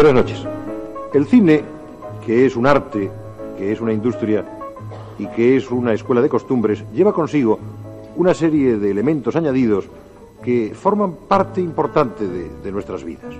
Buenas 0.00 0.14
noches. 0.14 0.46
El 1.12 1.26
cine, 1.26 1.64
que 2.24 2.46
es 2.46 2.54
un 2.54 2.68
arte, 2.68 3.10
que 3.58 3.72
es 3.72 3.80
una 3.80 3.92
industria 3.92 4.44
y 5.18 5.26
que 5.26 5.56
es 5.56 5.72
una 5.72 5.92
escuela 5.92 6.22
de 6.22 6.28
costumbres, 6.28 6.84
lleva 6.94 7.12
consigo 7.12 7.58
una 8.14 8.32
serie 8.32 8.76
de 8.76 8.92
elementos 8.92 9.34
añadidos 9.34 9.86
que 10.40 10.72
forman 10.72 11.14
parte 11.26 11.60
importante 11.60 12.28
de, 12.28 12.48
de 12.62 12.70
nuestras 12.70 13.02
vidas. 13.02 13.34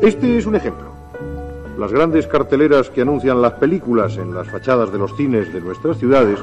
Este 0.00 0.38
es 0.38 0.46
un 0.46 0.54
ejemplo. 0.54 0.86
Las 1.80 1.92
grandes 1.92 2.28
carteleras 2.28 2.90
que 2.90 3.02
anuncian 3.02 3.42
las 3.42 3.54
películas 3.54 4.16
en 4.18 4.32
las 4.32 4.48
fachadas 4.48 4.92
de 4.92 4.98
los 4.98 5.16
cines 5.16 5.52
de 5.52 5.60
nuestras 5.60 5.98
ciudades 5.98 6.38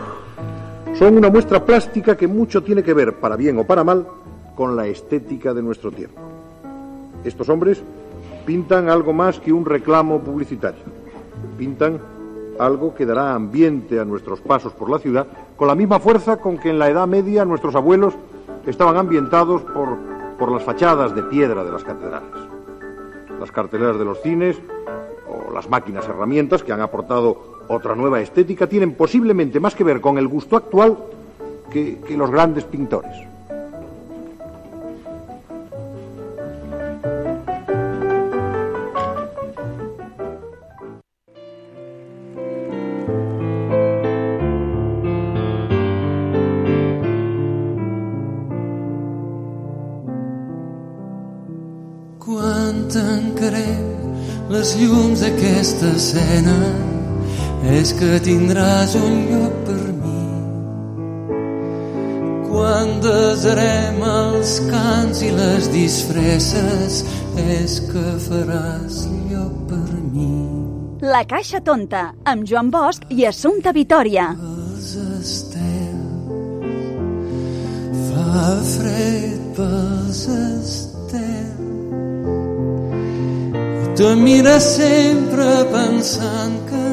son 0.97 1.17
una 1.17 1.29
muestra 1.29 1.65
plástica 1.65 2.15
que 2.15 2.27
mucho 2.27 2.63
tiene 2.63 2.81
que 2.81 2.93
ver, 2.93 3.15
para 3.15 3.35
bien 3.35 3.59
o 3.59 3.65
para 3.65 3.83
mal, 3.83 4.07
con 4.55 4.75
la 4.75 4.87
estética 4.87 5.53
de 5.53 5.61
nuestro 5.61 5.91
tiempo. 5.91 6.21
Estos 7.23 7.49
hombres 7.49 7.81
pintan 8.45 8.89
algo 8.89 9.11
más 9.11 9.39
que 9.39 9.51
un 9.51 9.65
reclamo 9.65 10.19
publicitario. 10.19 10.83
Pintan 11.57 11.99
algo 12.59 12.95
que 12.95 13.05
dará 13.05 13.33
ambiente 13.33 13.99
a 13.99 14.05
nuestros 14.05 14.39
pasos 14.39 14.71
por 14.73 14.89
la 14.89 14.99
ciudad 14.99 15.27
con 15.57 15.67
la 15.67 15.75
misma 15.75 15.99
fuerza 15.99 16.37
con 16.37 16.57
que 16.57 16.69
en 16.69 16.79
la 16.79 16.89
Edad 16.89 17.07
Media 17.07 17.43
nuestros 17.43 17.75
abuelos 17.75 18.13
estaban 18.65 18.95
ambientados 18.95 19.61
por, 19.63 19.97
por 20.39 20.51
las 20.51 20.63
fachadas 20.63 21.13
de 21.13 21.23
piedra 21.23 21.63
de 21.65 21.71
las 21.71 21.83
catedrales. 21.83 22.29
Las 23.39 23.51
carteleras 23.51 23.99
de 23.99 24.05
los 24.05 24.21
cines 24.21 24.57
o 25.27 25.51
las 25.51 25.69
máquinas 25.69 26.07
herramientas 26.07 26.63
que 26.63 26.71
han 26.71 26.81
aportado 26.81 27.54
otra 27.67 27.95
nueva 27.95 28.21
estética 28.21 28.67
tienen 28.67 28.93
posiblemente 28.93 29.59
más 29.59 29.75
que 29.75 29.83
ver 29.83 30.01
con 30.01 30.17
el 30.17 30.27
gusto 30.27 30.57
actual 30.57 30.97
que, 31.71 31.99
los 32.15 32.31
grandes 32.31 32.63
pintores. 32.65 33.11
Quan 52.19 52.87
tancarem 52.89 53.85
les 54.49 54.75
és 57.73 57.93
que 57.97 58.19
tindràs 58.21 58.93
un 58.99 59.15
lloc 59.29 59.55
per 59.65 59.85
mi. 59.97 60.23
Quan 62.45 62.91
desarem 63.03 63.97
els 64.05 64.59
cants 64.69 65.21
i 65.25 65.31
les 65.33 65.69
disfresses 65.73 67.01
és 67.41 67.79
que 67.89 68.05
faràs 68.27 69.05
lloc 69.31 69.53
per 69.71 69.89
mi. 70.13 70.31
La 71.05 71.25
Caixa 71.29 71.61
Tonta, 71.65 72.11
amb 72.25 72.45
Joan 72.49 72.71
Bosch 72.73 73.09
i 73.09 73.25
Assumpta 73.29 73.73
Vitoria. 73.75 74.29
Els 74.37 74.95
estels 75.19 75.65
fa 78.07 78.47
fred 78.75 79.41
pels 79.57 80.23
estels 80.37 81.45
i 83.85 83.93
te 83.97 84.09
mira 84.19 84.57
sempre 84.59 85.47
pensant 85.71 86.57
que 86.69 86.84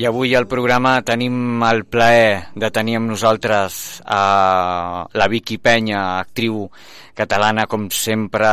I 0.00 0.06
avui 0.08 0.30
al 0.32 0.46
programa 0.48 0.94
tenim 1.04 1.60
el 1.68 1.82
plaer 1.84 2.54
de 2.56 2.70
tenir 2.72 2.94
amb 2.96 3.10
nosaltres 3.10 3.74
a 4.08 5.04
la 5.12 5.26
Vicky 5.28 5.58
Penya, 5.60 6.22
actriu 6.22 6.62
catalana, 7.20 7.66
com 7.68 7.90
sempre, 7.92 8.48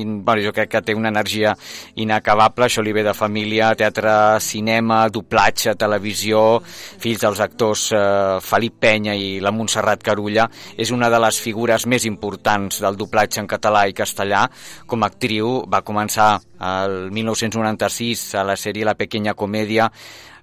in, 0.00 0.22
bueno, 0.24 0.40
jo 0.40 0.52
crec 0.56 0.70
que 0.72 0.80
té 0.80 0.94
una 0.96 1.10
energia 1.12 1.52
inacabable, 2.00 2.70
això 2.70 2.80
li 2.80 2.94
ve 2.96 3.04
de 3.04 3.12
família, 3.12 3.74
teatre, 3.76 4.14
cinema, 4.40 5.02
doblatge, 5.12 5.74
televisió, 5.76 6.62
fills 6.64 7.20
dels 7.20 7.42
actors 7.44 7.90
eh, 7.92 8.38
Felip 8.40 8.78
Penya 8.80 9.12
i 9.12 9.42
la 9.44 9.52
Montserrat 9.52 10.00
Carulla, 10.08 10.48
és 10.80 10.94
una 10.96 11.12
de 11.12 11.20
les 11.20 11.42
figures 11.44 11.84
més 11.84 12.08
importants 12.08 12.80
del 12.80 12.96
doblatge 12.96 13.44
en 13.44 13.50
català 13.50 13.84
i 13.90 13.98
castellà. 13.98 14.46
Com 14.88 15.04
a 15.04 15.12
actriu 15.12 15.58
va 15.68 15.84
començar 15.84 16.32
el 16.64 17.10
1996 17.12 18.24
a 18.40 18.48
la 18.48 18.56
sèrie 18.56 18.88
La 18.88 18.96
Pequeña 18.96 19.36
Comèdia, 19.36 19.90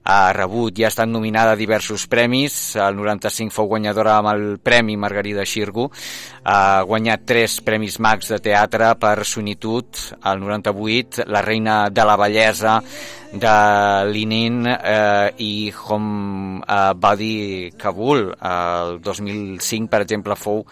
ha 0.08 0.32
rebut 0.32 0.80
i 0.80 0.86
ha 0.86 0.92
estat 0.92 1.10
nominada 1.10 1.52
a 1.52 1.60
diversos 1.60 2.06
premis. 2.08 2.56
El 2.80 2.96
95 2.96 3.52
fou 3.52 3.68
guanyadora 3.68 4.16
amb 4.22 4.32
el 4.32 4.46
Premi 4.64 4.96
Margarida 4.96 5.44
Xirgu. 5.44 5.90
Ha 6.48 6.84
guanyat 6.88 7.26
tres 7.28 7.60
Premis 7.66 8.00
Max 8.00 8.32
de 8.32 8.40
teatre 8.40 8.94
per 9.02 9.26
Sonitud. 9.28 10.00
El 10.24 10.40
98, 10.46 11.28
La 11.28 11.44
reina 11.44 11.90
de 11.90 12.08
la 12.08 12.16
bellesa 12.16 12.80
de 13.34 13.56
Linin 14.08 14.64
eh, 14.68 15.34
i 15.44 15.74
Home 15.76 16.62
eh, 16.64 16.94
Body 16.96 17.72
Kabul. 17.78 18.30
El 18.40 19.02
2005, 19.04 19.92
per 19.92 20.06
exemple, 20.08 20.40
fou 20.40 20.64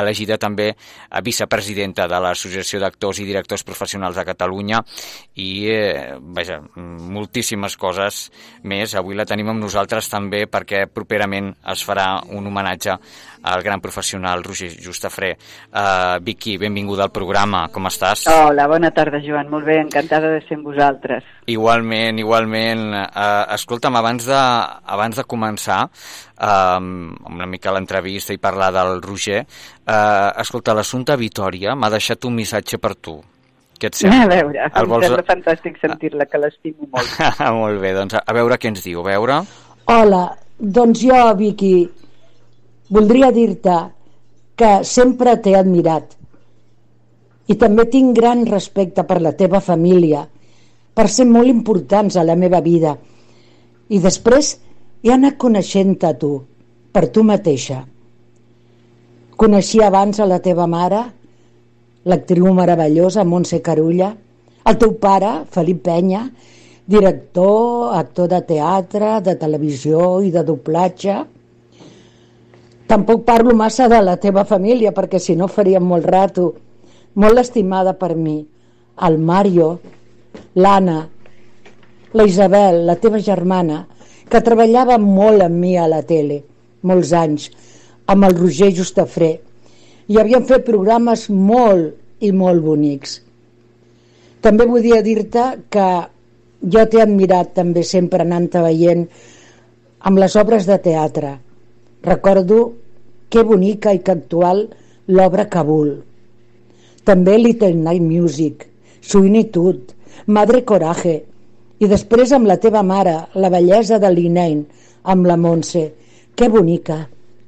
elegida 0.00 0.38
també 0.40 0.70
a 1.10 1.20
vicepresidenta 1.24 2.06
de 2.08 2.20
l'Associació 2.22 2.80
d'Actors 2.80 3.20
i 3.22 3.26
Directors 3.28 3.64
Professionals 3.66 4.16
de 4.16 4.24
Catalunya 4.24 4.82
i, 5.34 5.48
eh, 5.70 6.16
vaja, 6.20 6.60
moltíssimes 6.76 7.76
coses 7.76 8.30
més. 8.62 8.94
Avui 8.94 9.18
la 9.18 9.26
tenim 9.28 9.52
amb 9.52 9.62
nosaltres 9.62 10.08
també 10.08 10.46
perquè 10.46 10.86
properament 10.86 11.52
es 11.72 11.84
farà 11.84 12.22
un 12.28 12.46
homenatge 12.46 12.98
al 13.42 13.62
gran 13.62 13.80
professional 13.80 14.42
Roger 14.44 14.70
Justafré. 14.70 15.32
Uh, 15.72 16.18
Vicky, 16.22 16.56
benvinguda 16.58 17.04
al 17.08 17.12
programa, 17.14 17.64
com 17.74 17.86
estàs? 17.90 18.26
Hola, 18.30 18.68
bona 18.70 18.90
tarda, 18.94 19.18
Joan. 19.24 19.48
Molt 19.50 19.66
bé, 19.66 19.80
encantada 19.82 20.30
de 20.34 20.40
ser 20.46 20.58
amb 20.60 20.68
vosaltres. 20.70 21.24
Igualment, 21.50 22.18
igualment. 22.22 22.84
Uh, 22.94 23.42
escolta'm, 23.56 23.96
abans 23.98 24.26
de, 24.30 24.38
abans 24.96 25.18
de 25.18 25.24
començar, 25.28 25.80
um, 26.38 27.12
una 27.32 27.46
mica 27.50 27.72
l'entrevista 27.74 28.32
i 28.34 28.38
parlar 28.42 28.70
del 28.74 29.00
Roger, 29.02 29.42
uh, 29.42 30.30
escolta, 30.42 30.74
l'assumpte 30.78 31.16
Vitòria 31.20 31.74
m'ha 31.74 31.90
deixat 31.92 32.24
un 32.30 32.34
missatge 32.38 32.78
per 32.82 32.94
tu. 32.96 33.18
Què 33.82 33.88
et 33.90 33.96
sembla? 33.98 34.22
A 34.22 34.30
veure, 34.30 34.68
El 34.68 34.84
em 34.84 34.90
vols- 34.92 35.08
sembla 35.08 35.24
fantàstic 35.26 35.80
sentir-la, 35.82 36.26
que 36.30 36.38
l'estimo 36.38 36.86
molt. 36.92 37.16
Molt 37.58 37.80
bé, 37.82 37.90
doncs 37.96 38.14
a 38.22 38.34
veure 38.36 38.54
què 38.62 38.70
ens 38.70 38.84
diu, 38.84 39.00
a 39.02 39.08
veure... 39.10 39.40
Hola, 39.90 40.20
doncs 40.62 41.00
jo, 41.02 41.18
Vicky, 41.34 41.72
voldria 42.92 43.30
dir-te 43.32 43.76
que 44.58 44.72
sempre 44.84 45.38
t'he 45.40 45.54
admirat 45.56 46.18
i 47.50 47.56
també 47.58 47.86
tinc 47.90 48.14
gran 48.16 48.44
respecte 48.48 49.04
per 49.08 49.18
la 49.20 49.32
teva 49.38 49.60
família, 49.60 50.22
per 50.94 51.08
ser 51.08 51.26
molt 51.26 51.50
importants 51.50 52.16
a 52.16 52.24
la 52.24 52.36
meva 52.38 52.60
vida. 52.64 52.94
I 53.88 53.98
després 54.00 54.52
he 55.02 55.10
anat 55.12 55.38
coneixent-te 55.40 56.12
tu, 56.20 56.32
per 56.92 57.08
tu 57.10 57.24
mateixa. 57.26 57.80
Coneixia 59.36 59.88
abans 59.88 60.20
a 60.20 60.28
la 60.28 60.38
teva 60.44 60.68
mare, 60.70 61.02
l'actriu 62.06 62.52
meravellosa 62.54 63.24
Montse 63.24 63.60
Carulla, 63.64 64.12
el 64.68 64.78
teu 64.78 64.94
pare, 65.02 65.32
Felip 65.50 65.82
Penya, 65.82 66.22
director, 66.86 67.92
actor 67.96 68.28
de 68.30 68.40
teatre, 68.46 69.16
de 69.24 69.34
televisió 69.38 70.20
i 70.22 70.30
de 70.34 70.44
doblatge. 70.46 71.16
Tampoc 72.92 73.22
parlo 73.24 73.54
massa 73.56 73.86
de 73.88 74.02
la 74.04 74.18
teva 74.20 74.42
família, 74.44 74.90
perquè 74.92 75.16
si 75.16 75.32
no 75.32 75.46
faríem 75.48 75.84
molt 75.88 76.04
rato. 76.04 76.42
Molt 77.16 77.40
estimada 77.40 77.94
per 77.96 78.10
mi. 78.12 78.34
El 79.08 79.14
Mario, 79.16 79.68
l'Anna, 80.60 80.98
la 82.12 82.26
Isabel, 82.28 82.82
la 82.84 82.98
teva 83.00 83.16
germana, 83.16 83.78
que 84.28 84.42
treballava 84.44 84.98
molt 85.00 85.40
amb 85.46 85.56
mi 85.62 85.72
a 85.80 85.86
la 85.88 86.02
tele, 86.04 86.36
molts 86.84 87.14
anys, 87.16 87.48
amb 88.12 88.28
el 88.28 88.36
Roger 88.36 88.68
Justafré, 88.76 89.30
i 90.12 90.20
havien 90.20 90.44
fet 90.44 90.68
programes 90.68 91.30
molt 91.32 91.96
i 92.20 92.34
molt 92.42 92.60
bonics. 92.60 93.16
També 94.44 94.68
volia 94.68 95.00
dir-te 95.00 95.46
que 95.72 95.88
jo 96.76 96.84
t'he 96.84 97.00
admirat 97.08 97.56
també 97.56 97.88
sempre 97.88 98.28
anant-te 98.28 98.60
veient 98.68 99.08
amb 100.04 100.20
les 100.20 100.36
obres 100.36 100.68
de 100.68 100.76
teatre. 100.90 101.38
Recordo 102.04 102.81
que 103.32 103.42
bonica 103.48 103.94
i 103.96 104.02
que 104.04 104.12
actual 104.12 104.66
l'obra 105.08 105.46
Kabul. 105.48 105.94
També 107.08 107.38
Little 107.38 107.72
Night 107.74 108.04
Music, 108.04 108.66
Todd, 109.08 109.94
Madre 110.26 110.60
Coraje, 110.68 111.14
i 111.80 111.88
després 111.88 112.30
amb 112.36 112.46
la 112.46 112.58
teva 112.60 112.82
mare, 112.86 113.14
la 113.34 113.50
bellesa 113.50 113.98
de 113.98 114.10
l'Inein, 114.12 114.60
amb 115.02 115.26
la 115.26 115.38
Montse. 115.40 115.82
Que 116.36 116.48
bonica, 116.52 116.98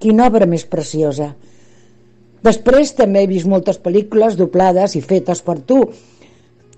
quina 0.01 0.27
obra 0.27 0.49
més 0.49 0.65
preciosa. 0.65 1.29
Després 2.45 2.95
també 2.97 3.23
he 3.23 3.31
vist 3.31 3.49
moltes 3.49 3.79
pel·lícules 3.81 4.39
doblades 4.41 4.97
i 4.97 5.05
fetes 5.05 5.45
per 5.45 5.59
tu. 5.69 5.85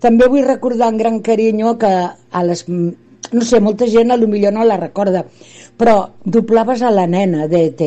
També 0.03 0.29
vull 0.29 0.45
recordar 0.47 0.90
en 0.92 0.99
gran 0.99 1.21
carinyo 1.23 1.77
que 1.79 1.92
a 2.11 2.42
les... 2.45 2.66
No 2.66 3.42
sé, 3.42 3.59
molta 3.59 3.88
gent 3.90 4.12
a 4.12 4.19
lo 4.19 4.29
millor 4.31 4.53
no 4.55 4.66
la 4.66 4.77
recorda, 4.79 5.25
però 5.79 5.97
doblaves 6.23 6.83
a 6.83 6.92
la 6.95 7.07
nena 7.11 7.49
d'ET. 7.51 7.87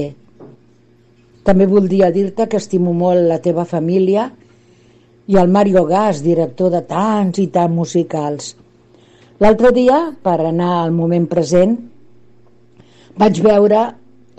També 1.49 1.65
voldria 1.65 2.11
dir-te 2.13 2.45
que 2.45 2.59
estimo 2.61 2.91
molt 2.93 3.23
la 3.25 3.39
teva 3.41 3.63
família 3.65 4.27
i 5.33 5.37
el 5.41 5.47
Mario 5.49 5.81
Gas, 5.89 6.19
director 6.21 6.69
de 6.69 6.83
tants 6.85 7.39
i 7.41 7.47
tants 7.55 7.73
musicals. 7.73 8.51
L'altre 9.41 9.71
dia, 9.73 9.97
per 10.21 10.35
anar 10.43 10.67
al 10.83 10.93
moment 10.93 11.25
present, 11.31 11.73
vaig 13.17 13.41
veure 13.47 13.79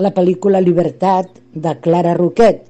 la 0.06 0.12
pel·lícula 0.20 0.60
Libertat 0.62 1.34
de 1.50 1.72
Clara 1.82 2.14
Roquet, 2.14 2.62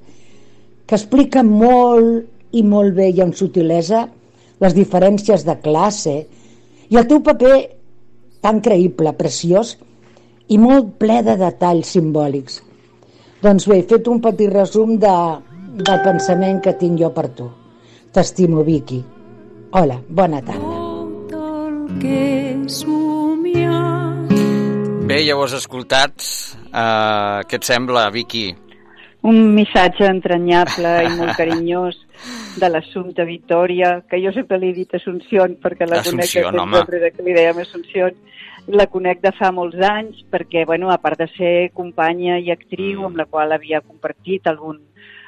que 0.88 0.96
explica 0.96 1.44
molt 1.44 2.56
i 2.56 2.64
molt 2.64 2.96
bé 2.96 3.10
i 3.12 3.20
amb 3.20 3.36
sutilesa 3.36 4.06
les 4.64 4.78
diferències 4.80 5.44
de 5.44 5.58
classe 5.60 6.16
i 6.88 6.96
el 6.96 7.10
teu 7.12 7.20
paper 7.28 7.60
tan 8.40 8.64
creïble, 8.64 9.12
preciós 9.20 9.76
i 10.48 10.56
molt 10.56 10.96
ple 10.96 11.20
de 11.28 11.36
detalls 11.44 11.92
simbòlics. 11.92 12.62
Doncs 13.40 13.66
bé, 13.70 13.80
he 13.80 13.86
fet 13.88 14.08
un 14.12 14.20
petit 14.20 14.50
resum 14.52 14.96
de, 15.00 15.14
del 15.80 16.02
pensament 16.04 16.60
que 16.64 16.76
tinc 16.80 17.00
jo 17.00 17.08
per 17.16 17.28
tu. 17.36 17.48
T'estimo, 18.12 18.64
Vicky. 18.66 19.00
Hola, 19.78 20.00
bona 20.08 20.42
tarda. 20.44 20.78
Que 22.00 22.18
Bé, 25.10 25.22
ja 25.26 25.34
ho 25.34 25.42
has 25.42 25.54
escoltat. 25.56 26.22
Uh, 26.70 27.40
què 27.48 27.58
et 27.58 27.66
sembla, 27.66 28.10
Vicky? 28.14 28.50
un 29.22 29.54
missatge 29.54 30.06
entranyable 30.08 30.92
i 31.04 31.10
molt 31.18 31.34
carinyós 31.40 31.98
de 32.60 32.68
l'Assumpta 32.72 33.24
Vitòria, 33.28 33.98
que 34.08 34.20
jo 34.22 34.32
sempre 34.36 34.58
li 34.60 34.70
he 34.70 34.78
dit 34.80 34.94
Assumpción 34.96 35.58
perquè 35.60 35.88
la 35.88 36.02
conec 36.04 36.32
de 36.32 37.10
que 37.12 37.26
li 37.26 37.36
dèiem 37.36 37.60
Assumpción, 37.62 38.16
la 38.66 38.86
conec 38.90 39.20
de 39.22 39.32
fa 39.36 39.50
molts 39.54 39.80
anys 39.80 40.20
perquè, 40.30 40.64
bueno, 40.66 40.90
a 40.90 40.98
part 41.02 41.18
de 41.18 41.28
ser 41.36 41.70
companya 41.74 42.38
i 42.38 42.50
actriu 42.52 43.06
amb 43.06 43.16
la 43.16 43.26
qual 43.26 43.52
havia 43.52 43.80
compartit 43.80 44.46
algun, 44.46 44.80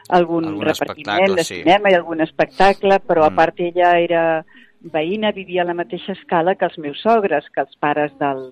algun, 0.08 0.48
algun 0.50 0.66
repartiment 0.68 1.36
de 1.36 1.44
cinema 1.44 1.88
sí. 1.88 1.94
i 1.94 1.98
algun 1.98 2.20
espectacle, 2.20 3.00
però 3.06 3.24
mm. 3.24 3.32
a 3.32 3.36
part 3.36 3.60
ella 3.60 3.94
era 4.00 4.24
veïna, 4.82 5.32
vivia 5.32 5.62
a 5.62 5.68
la 5.68 5.78
mateixa 5.78 6.16
escala 6.16 6.56
que 6.58 6.66
els 6.66 6.78
meus 6.78 7.00
sogres, 7.02 7.46
que 7.54 7.62
els 7.62 7.76
pares 7.80 8.12
del, 8.18 8.50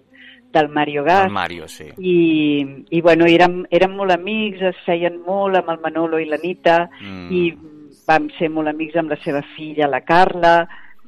del 0.52 0.68
Mario 0.68 1.04
Gas. 1.04 1.26
El 1.26 1.32
Mario, 1.32 1.68
sí. 1.68 1.88
I, 1.98 2.84
i 2.90 3.00
bueno, 3.00 3.26
érem, 3.26 3.64
érem 3.70 3.96
molt 3.98 4.14
amics, 4.14 4.62
es 4.70 4.84
feien 4.86 5.18
molt 5.26 5.58
amb 5.58 5.74
el 5.74 5.82
Manolo 5.82 6.20
i 6.22 6.28
l'Anita, 6.30 6.84
mm. 7.00 7.26
i 7.34 7.42
vam 8.06 8.30
ser 8.38 8.50
molt 8.50 8.70
amics 8.70 8.98
amb 8.98 9.12
la 9.14 9.18
seva 9.24 9.42
filla, 9.56 9.90
la 9.90 10.02
Carla, 10.06 10.54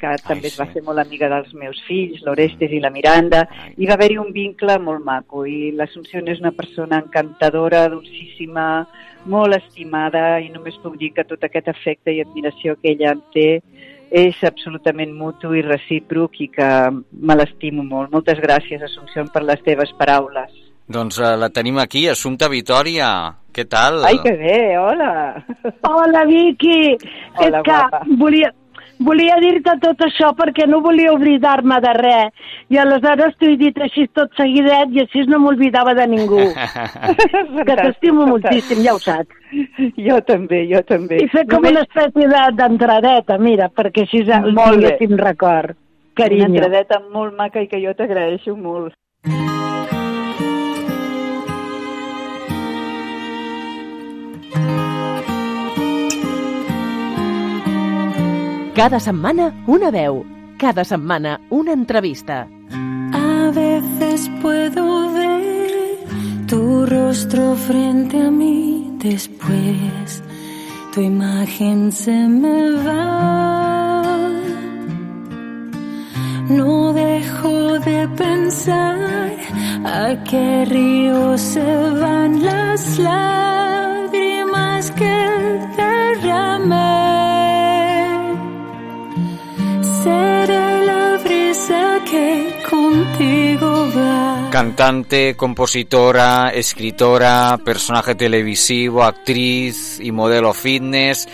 que 0.03 0.11
Ai, 0.11 0.19
també 0.27 0.51
sí. 0.51 0.57
es 0.57 0.59
va 0.59 0.67
fer 0.73 0.83
molt 0.83 0.99
amiga 0.99 1.31
dels 1.31 1.53
meus 1.55 1.79
fills, 1.87 2.25
l'Orestes 2.27 2.69
mm. 2.69 2.77
i 2.77 2.83
la 2.83 2.91
Miranda, 2.91 3.45
Ai. 3.47 3.77
i 3.79 3.89
va 3.89 3.95
haver-hi 3.95 4.19
un 4.19 4.33
vincle 4.35 4.77
molt 4.83 5.05
maco, 5.07 5.47
i 5.47 5.71
l'Assumpció 5.79 6.25
és 6.27 6.43
una 6.43 6.53
persona 6.57 6.99
encantadora, 7.05 7.87
dolcíssima, 7.93 8.67
molt 9.31 9.55
estimada, 9.55 10.41
i 10.43 10.51
només 10.51 10.81
puc 10.83 10.99
dir 10.99 11.13
que 11.15 11.27
tot 11.29 11.47
aquest 11.47 11.71
afecte 11.71 12.11
i 12.11 12.23
admiració 12.25 12.75
que 12.81 12.91
ella 12.97 13.15
em 13.15 13.23
té 13.35 13.49
és 14.13 14.43
absolutament 14.45 15.15
mutu 15.17 15.55
i 15.57 15.63
recíproc 15.65 16.43
i 16.45 16.51
que 16.53 16.69
me 16.93 17.37
l'estimo 17.39 17.85
molt. 17.87 18.13
Moltes 18.13 18.43
gràcies, 18.43 18.83
Assumpció, 18.85 19.25
per 19.33 19.45
les 19.47 19.63
teves 19.65 19.95
paraules. 19.97 20.51
Doncs 20.93 21.17
uh, 21.23 21.33
la 21.41 21.49
tenim 21.55 21.79
aquí, 21.81 22.05
Assumpta 22.11 22.51
Vitòria. 22.53 23.09
Què 23.53 23.65
tal? 23.69 24.03
Ai, 24.09 24.19
que 24.25 24.33
bé, 24.37 24.59
hola. 24.81 25.13
Hola, 25.89 26.25
Vicky. 26.29 26.97
Hola, 27.37 27.47
és 27.47 27.57
que 27.65 27.71
guapa. 27.71 28.03
volia, 28.21 28.53
volia 29.07 29.37
dir-te 29.43 29.75
tot 29.83 30.01
això 30.07 30.33
perquè 30.39 30.67
no 30.71 30.81
volia 30.85 31.13
oblidar-me 31.13 31.79
de 31.85 31.93
res. 31.99 32.33
I 32.73 32.81
aleshores 32.83 33.37
t'ho 33.39 33.51
he 33.51 33.59
dit 33.61 33.79
així 33.87 34.07
tot 34.17 34.33
seguidet 34.39 34.95
i 34.97 35.05
així 35.05 35.27
no 35.29 35.43
m'oblidava 35.43 35.95
de 35.99 36.07
ningú. 36.15 36.41
que 37.67 37.77
t'estimo 37.77 38.27
moltíssim, 38.31 38.83
ja 38.87 38.97
ho 38.97 39.03
saps. 39.03 39.39
Jo 40.01 40.19
també, 40.25 40.65
jo 40.71 40.81
també. 40.89 41.21
I 41.25 41.29
fer 41.33 41.45
com 41.51 41.61
Només... 41.61 41.77
una 41.77 41.85
espècie 41.85 42.49
d'entradeta, 42.59 43.39
mira, 43.39 43.69
perquè 43.69 44.07
així 44.07 44.25
molt 44.25 44.81
tinguéssim 44.81 45.17
record. 45.21 45.77
Carinyo. 46.17 46.49
Una 46.49 46.67
entradeta 46.67 47.01
molt 47.13 47.37
maca 47.37 47.63
i 47.63 47.69
que 47.69 47.81
jo 47.81 47.95
t'agraeixo 47.97 48.57
molt. 48.57 48.97
Cada 58.75 58.99
setmana 58.99 59.53
una 59.67 59.91
veu, 59.91 60.25
cada 60.57 60.83
setmana 60.83 61.39
una 61.51 61.73
entrevista. 61.73 62.49
A 63.13 63.51
veces 63.51 64.31
puedo 64.41 65.13
ver 65.13 65.73
tu 66.47 66.87
rostro 66.87 67.55
frente 67.55 68.17
a 68.19 68.31
mí, 68.31 68.97
después 68.99 70.23
tu 70.95 71.03
imagen 71.03 71.93
se 71.93 72.17
me 72.29 72.71
va. 72.87 74.29
No 76.49 76.95
dejo 76.95 77.79
de 77.81 78.09
pensar 78.17 79.37
a 79.85 80.25
qué 80.25 80.65
río 80.65 81.37
se 81.37 81.77
van 82.01 82.43
las 82.43 82.99
lágrimas 82.99 84.91
que 84.93 85.61
derramé. 85.77 87.32
Contigo 92.69 93.89
va. 93.95 94.49
Cantante, 94.51 95.35
compositora, 95.37 96.51
escritora, 96.51 97.59
personaje 97.65 98.15
televisivo, 98.15 99.03
actriz 99.03 99.99
y 100.01 100.13
modelo 100.13 100.53
fitness. 100.53 101.29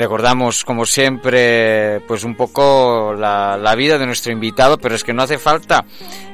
Recordamos, 0.00 0.64
como 0.64 0.86
siempre, 0.86 2.00
pues 2.08 2.24
un 2.24 2.34
poco 2.34 3.12
la, 3.12 3.74
vida 3.76 3.98
de 3.98 4.06
nuestro 4.06 4.32
invitado, 4.32 4.78
pero 4.78 4.94
es 4.94 5.04
que 5.04 5.12
no 5.12 5.22
hace 5.22 5.36
falta 5.36 5.84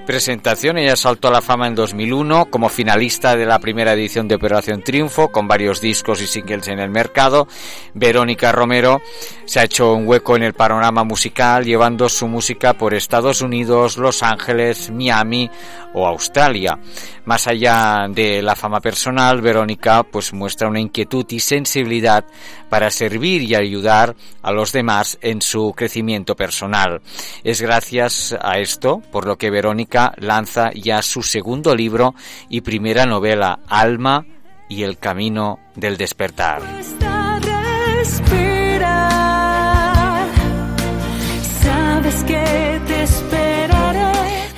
presentación. 0.06 0.78
Ella 0.78 0.94
saltó 0.94 1.26
a 1.26 1.32
la 1.32 1.42
fama 1.42 1.66
en 1.66 1.74
2001 1.74 2.46
como 2.46 2.68
finalista 2.68 3.34
de 3.34 3.44
la 3.44 3.58
primera 3.58 3.94
edición 3.94 4.28
de 4.28 4.36
Operación 4.36 4.82
Triunfo, 4.82 5.32
con 5.32 5.48
varios 5.48 5.80
discos 5.80 6.22
y 6.22 6.28
singles 6.28 6.68
en 6.68 6.78
el 6.78 6.90
mercado. 6.90 7.48
Verónica 7.92 8.52
Romero 8.52 9.02
se 9.46 9.58
ha 9.58 9.64
hecho 9.64 9.94
un 9.94 10.06
hueco 10.06 10.36
en 10.36 10.44
el 10.44 10.54
panorama 10.54 11.02
musical, 11.02 11.64
llevando 11.64 12.08
su 12.08 12.28
música 12.28 12.74
por 12.74 12.94
Estados 12.94 13.42
Unidos, 13.42 13.96
Los 13.96 14.22
Ángeles, 14.22 14.92
Miami 14.92 15.50
o 15.92 16.06
Australia. 16.06 16.78
Más 17.24 17.48
allá 17.48 18.06
de 18.08 18.42
la 18.42 18.54
fama 18.54 18.80
personal, 18.80 19.40
Verónica 19.40 20.04
pues 20.04 20.32
muestra 20.32 20.68
una 20.68 20.78
inquietud 20.78 21.26
y 21.30 21.40
sensibilidad 21.40 22.24
para 22.68 22.90
servir 22.90 23.42
y 23.42 23.54
ayudar 23.54 24.16
a 24.42 24.52
los 24.52 24.72
demás 24.72 25.18
en 25.20 25.42
su 25.42 25.72
crecimiento 25.76 26.36
personal. 26.36 27.00
Es 27.44 27.60
gracias 27.60 28.36
a 28.40 28.58
esto 28.58 29.02
por 29.12 29.26
lo 29.26 29.36
que 29.36 29.50
Verónica 29.50 30.12
lanza 30.16 30.70
ya 30.74 31.02
su 31.02 31.22
segundo 31.22 31.74
libro 31.74 32.14
y 32.48 32.62
primera 32.62 33.06
novela, 33.06 33.60
Alma 33.68 34.26
y 34.68 34.82
el 34.82 34.98
Camino 34.98 35.58
del 35.74 35.96
Despertar. 35.96 36.62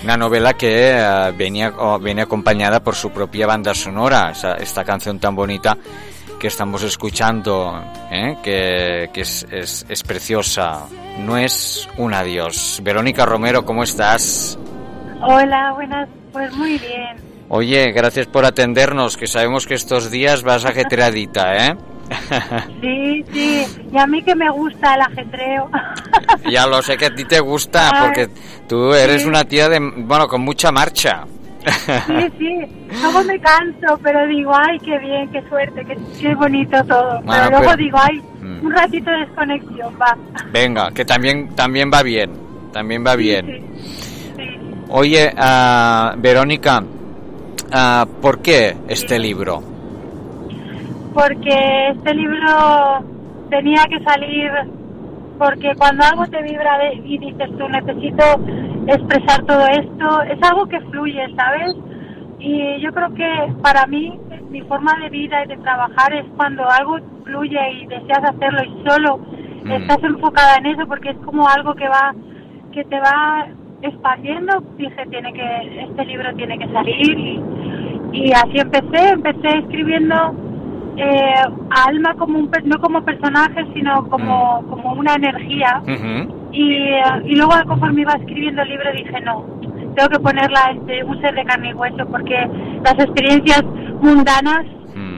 una 0.09 0.17
novela 0.17 0.55
que 0.55 0.93
eh, 0.93 1.33
venía, 1.37 1.71
viene 2.01 2.23
acompañada 2.23 2.83
por 2.83 2.95
su 2.95 3.11
propia 3.11 3.47
banda 3.47 3.75
sonora, 3.75 4.33
esta 4.59 4.83
canción 4.83 5.19
tan 5.19 5.37
bonita 5.37 5.77
que 6.39 6.47
estamos 6.47 6.83
escuchando, 6.83 7.83
¿eh? 8.11 8.37
que, 8.43 9.11
que 9.13 9.21
es, 9.23 9.47
es, 9.51 9.87
es 9.89 10.03
preciosa. 10.03 10.87
No 11.19 11.37
es 11.37 11.89
un 11.97 12.15
adiós. 12.15 12.81
Verónica 12.83 13.27
Romero, 13.27 13.65
¿cómo 13.65 13.83
estás? 13.83 14.59
Hola, 15.21 15.73
buenas. 15.75 16.09
Pues 16.33 16.55
muy 16.57 16.79
bien. 16.79 17.17
Oye, 17.49 17.93
gracias 17.93 18.27
por 18.27 18.45
atendernos, 18.45 19.17
que 19.17 19.27
sabemos 19.27 19.67
que 19.67 19.75
estos 19.75 20.11
días 20.11 20.43
vas 20.43 20.65
ajetreadita, 20.65 21.69
¿eh? 21.69 21.77
Sí, 22.81 23.25
sí. 23.33 23.67
Y 23.93 23.99
a 23.99 24.07
mí 24.07 24.23
que 24.23 24.35
me 24.35 24.51
gusta 24.51 24.95
el 24.95 25.01
ajetreo. 25.03 25.71
ya 26.51 26.67
lo 26.67 26.81
sé 26.83 26.97
que 26.97 27.07
a 27.07 27.15
ti 27.15 27.25
te 27.25 27.41
gusta, 27.41 27.91
porque 28.03 28.29
tú 28.69 28.93
eres 28.95 29.23
sí. 29.23 29.29
una 29.29 29.45
tía 29.45 29.69
de, 29.69 29.79
bueno, 29.81 30.29
con 30.29 30.43
mucha 30.43 30.71
marcha. 30.71 31.25
Sí, 31.65 32.29
sí. 32.39 32.59
Luego 33.03 33.25
me 33.25 33.39
canso, 33.41 33.99
pero 34.03 34.27
digo, 34.27 34.53
ay, 34.55 34.79
qué 34.79 34.99
bien, 34.99 35.29
qué 35.31 35.43
suerte, 35.49 35.85
qué, 35.85 35.97
qué 36.21 36.35
bonito 36.35 36.83
todo. 36.85 37.21
Bueno, 37.23 37.27
pero 37.27 37.49
luego 37.51 37.65
pero- 37.65 37.77
digo, 37.77 37.99
ay, 38.01 38.23
Mm. 38.41 38.65
un 38.67 38.73
ratito 38.73 39.11
de 39.11 39.17
desconexión, 39.19 39.95
va. 40.01 40.17
Venga, 40.53 40.91
que 40.93 41.05
también, 41.05 41.49
también 41.57 41.91
va 41.93 42.03
bien, 42.05 42.31
también 42.73 43.05
va 43.05 43.17
bien. 43.17 43.67
Oye, 44.91 45.33
ah, 45.37 46.15
Verónica, 46.17 46.83
ah, 47.73 48.07
¿por 48.23 48.41
qué 48.41 48.77
este 48.89 49.19
libro? 49.19 49.61
Porque 51.13 51.89
este 51.91 52.15
libro 52.15 53.05
tenía 53.51 53.83
que 53.91 53.99
salir 54.05 54.51
porque 55.39 55.75
cuando 55.79 56.05
algo 56.05 56.27
te 56.27 56.43
vibra 56.43 56.79
de- 56.79 56.95
y 57.05 57.19
dices 57.19 57.49
tú 57.59 57.69
necesito 57.69 58.25
expresar 58.87 59.45
todo 59.47 59.67
esto, 59.69 60.23
es 60.23 60.39
algo 60.51 60.67
que 60.67 60.81
fluye, 60.81 61.23
¿sabes? 61.37 61.75
Y 62.39 62.81
yo 62.81 62.93
creo 62.93 63.13
que 63.15 63.29
para 63.63 63.87
mí 63.87 64.19
mi 64.51 64.61
forma 64.63 64.93
de 65.03 65.11
vida 65.11 65.45
y 65.45 65.49
de 65.49 65.57
trabajar 65.59 66.13
es 66.15 66.25
cuando 66.37 66.65
algo 66.71 66.99
fluye 67.25 67.59
y 67.83 67.87
deseas 67.87 68.25
hacerlo 68.25 68.61
y 68.65 68.89
solo 68.89 69.21
estás 69.77 70.03
enfocada 70.03 70.57
en 70.57 70.67
eso 70.67 70.87
porque 70.87 71.11
es 71.11 71.17
como 71.25 71.47
algo 71.49 71.75
que 71.75 71.89
va 71.89 72.15
que 72.73 72.85
te 72.85 72.99
va 73.01 73.47
expandiendo. 73.83 74.61
Dije, 74.77 75.07
tiene 75.11 75.33
que 75.33 75.83
este 75.85 76.05
libro 76.07 76.35
tiene 76.37 76.59
que 76.59 76.69
salir 76.73 77.19
y, 77.19 77.43
y 78.13 78.33
así 78.33 78.59
empecé, 78.59 79.11
empecé 79.11 79.59
escribiendo 79.59 80.15
eh, 80.99 81.43
a 81.71 81.85
Alma 81.85 82.15
como 82.15 82.39
un 82.39 82.51
no 82.65 82.79
como 82.79 83.05
personaje, 83.05 83.65
sino 83.75 84.09
como, 84.09 84.63
como 84.69 84.93
una 84.95 85.15
energía. 85.15 85.83
Y, 86.53 86.73
y 87.25 87.37
luego 87.37 87.53
conforme 87.67 88.03
iba 88.03 88.13
escribiendo 88.15 88.63
el 88.63 88.69
libro 88.69 88.91
dije, 88.93 89.21
no, 89.21 89.45
tengo 89.95 90.09
que 90.11 90.19
ponerla 90.21 90.71
entre 90.71 91.05
un 91.05 91.21
ser 91.21 91.35
de 91.35 91.45
carne 91.45 91.71
y 91.71 91.75
hueso 91.75 92.07
porque 92.11 92.37
las 92.85 92.95
experiencias 92.99 93.63
mundanas 94.01 94.65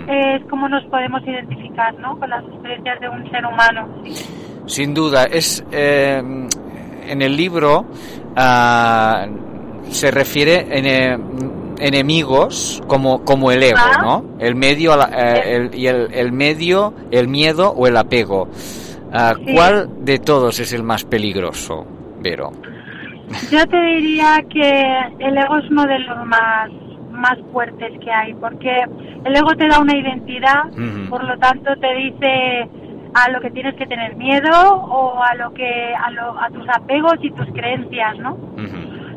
eh, 0.09 0.37
es 0.37 0.49
como 0.49 0.68
nos 0.68 0.85
podemos 0.87 1.22
identificar, 1.22 1.95
¿no? 1.99 2.18
Con 2.18 2.31
las 2.31 2.45
experiencias 2.45 3.01
de 3.01 3.09
un 3.09 3.31
ser 3.31 3.47
humano. 3.47 3.89
Sin 4.66 4.95
duda, 4.95 5.24
es 5.24 5.64
eh, 5.70 6.20
en 7.07 7.22
el 7.22 7.37
libro 7.37 7.87
ah, 8.37 9.26
se 9.89 10.11
refiere 10.11 10.66
en 10.70 10.87
eh, 10.87 11.18
enemigos 11.81 12.83
como 12.87 13.24
como 13.24 13.51
el 13.53 13.62
ego, 13.62 13.78
Ah. 13.78 13.99
¿no? 14.03 14.24
El 14.39 14.55
medio 14.55 14.93
eh, 15.03 15.57
el- 15.57 15.74
y 15.74 15.87
el, 15.87 16.12
el 16.12 16.33
medio, 16.33 16.95
el 17.11 17.28
miedo 17.28 17.70
o 17.72 17.87
el 17.87 17.97
apego. 17.97 18.49
Sí. 18.53 19.55
¿Cuál 19.55 20.05
de 20.05 20.18
todos 20.18 20.61
es 20.61 20.72
el 20.72 20.83
más 20.85 21.05
peligroso, 21.05 21.85
Vero? 22.20 22.53
Yo 23.51 23.66
te 23.66 23.81
diría 23.81 24.39
que 24.49 24.70
el 25.18 25.37
ego 25.39 25.57
es 25.59 25.70
uno 25.70 25.85
de 25.87 25.99
los 26.01 26.26
más 26.26 26.70
más 27.11 27.37
fuertes 27.53 27.93
que 28.03 28.11
hay, 28.11 28.33
porque 28.35 28.70
el 29.24 29.37
ego 29.37 29.55
te 29.57 29.68
da 29.68 29.78
una 29.81 29.95
identidad, 29.97 30.62
por 31.11 31.22
lo 31.24 31.37
tanto 31.39 31.70
te 31.81 31.95
dice 31.97 32.68
a 33.12 33.28
lo 33.31 33.41
que 33.41 33.51
tienes 33.51 33.74
que 33.74 33.87
tener 33.87 34.14
miedo 34.16 34.51
o 34.53 35.20
a 35.22 35.35
lo 35.35 35.53
que 35.53 35.93
a, 35.95 36.11
lo- 36.12 36.41
a 36.41 36.49
tus 36.51 36.66
apegos 36.68 37.14
y 37.20 37.31
tus 37.33 37.47
creencias, 37.49 38.16
¿no? 38.20 38.37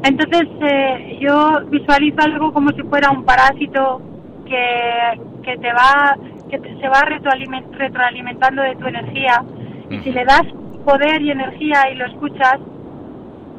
Entonces 0.03 0.47
eh, 0.61 1.17
yo 1.21 1.61
visualizo 1.69 2.17
algo 2.21 2.51
como 2.53 2.71
si 2.71 2.81
fuera 2.83 3.09
un 3.11 3.23
parásito 3.23 4.01
que, 4.45 5.19
que 5.43 5.57
te 5.57 5.71
va 5.73 6.15
que 6.49 6.59
te- 6.59 6.77
se 6.79 6.87
va 6.87 7.01
retroaliment- 7.01 7.71
retroalimentando 7.71 8.61
de 8.61 8.75
tu 8.75 8.85
energía 8.87 9.41
y 9.89 9.97
si 9.99 10.11
le 10.11 10.23
das 10.25 10.43
poder 10.85 11.21
y 11.21 11.31
energía 11.31 11.89
y 11.91 11.95
lo 11.95 12.05
escuchas 12.07 12.57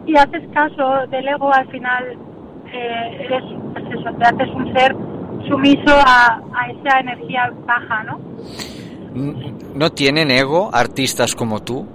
y 0.06 0.16
haces 0.16 0.42
caso 0.52 1.06
del 1.10 1.26
ego 1.26 1.52
al 1.52 1.66
final 1.68 2.04
eh, 2.72 3.18
eres 3.24 3.42
pues 3.72 3.84
eso, 3.98 4.10
te 4.18 4.24
haces 4.24 4.48
un 4.54 4.72
ser 4.74 4.94
sumiso 5.48 5.94
a, 6.06 6.40
a 6.54 6.70
esa 6.70 7.00
energía 7.00 7.50
baja, 7.66 8.04
¿no? 8.04 8.18
¿No 9.74 9.90
tienen 9.90 10.30
ego 10.30 10.70
artistas 10.72 11.34
como 11.34 11.60
tú? 11.60 11.86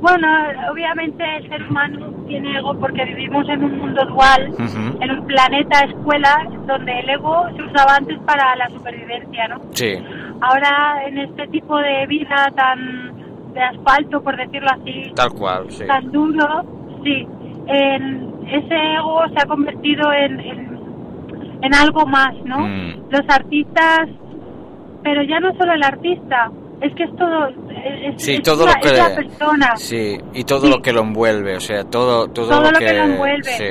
Bueno, 0.00 0.28
obviamente 0.72 1.22
el 1.36 1.48
ser 1.48 1.62
humano 1.68 2.10
tiene 2.26 2.56
ego 2.56 2.74
porque 2.78 3.04
vivimos 3.04 3.46
en 3.48 3.64
un 3.64 3.78
mundo 3.78 4.02
dual, 4.06 4.54
en 5.00 5.10
un 5.10 5.26
planeta 5.26 5.80
escuela 5.80 6.48
donde 6.66 7.00
el 7.00 7.10
ego 7.10 7.46
se 7.54 7.62
usaba 7.62 7.96
antes 7.96 8.18
para 8.20 8.56
la 8.56 8.68
supervivencia, 8.70 9.48
¿no? 9.48 9.60
Sí. 9.72 9.92
Ahora 10.40 11.02
en 11.06 11.18
este 11.18 11.46
tipo 11.48 11.76
de 11.78 12.06
vida 12.06 12.50
tan 12.56 13.52
de 13.52 13.60
asfalto, 13.62 14.22
por 14.22 14.36
decirlo 14.36 14.70
así, 14.70 15.12
Tal 15.14 15.32
cual, 15.32 15.70
sí. 15.70 15.86
tan 15.86 16.10
duro, 16.12 16.46
sí, 17.04 17.26
en 17.66 18.30
ese 18.48 18.74
ego 18.94 19.22
se 19.34 19.42
ha 19.42 19.46
convertido 19.46 20.12
en, 20.12 20.40
en, 20.40 20.78
en 21.62 21.74
algo 21.74 22.06
más, 22.06 22.34
¿no? 22.44 22.60
Mm. 22.60 23.10
Los 23.10 23.28
artistas, 23.28 24.08
pero 25.02 25.22
ya 25.24 25.40
no 25.40 25.52
solo 25.56 25.72
el 25.72 25.82
artista, 25.82 26.50
es 26.80 26.94
que 26.94 27.04
es 27.04 27.16
todo, 27.16 27.50
es, 27.84 28.22
Sí, 28.22 28.34
es 28.34 28.42
todo 28.42 28.66
lo 28.66 28.72
que 28.80 28.88
es 28.88 29.10
persona. 29.10 29.76
Sí, 29.76 30.18
y 30.34 30.44
todo 30.44 30.68
lo 30.68 30.80
que 30.82 30.92
lo 30.92 31.00
envuelve, 31.02 31.56
o 31.56 31.60
sea, 31.60 31.84
todo 31.84 32.28
todo, 32.28 32.48
Todo 32.48 32.62
lo, 32.62 32.70
lo 32.72 32.78
que 32.78 32.92
lo 32.92 33.04
envuelve. 33.04 33.42
sí. 33.44 33.64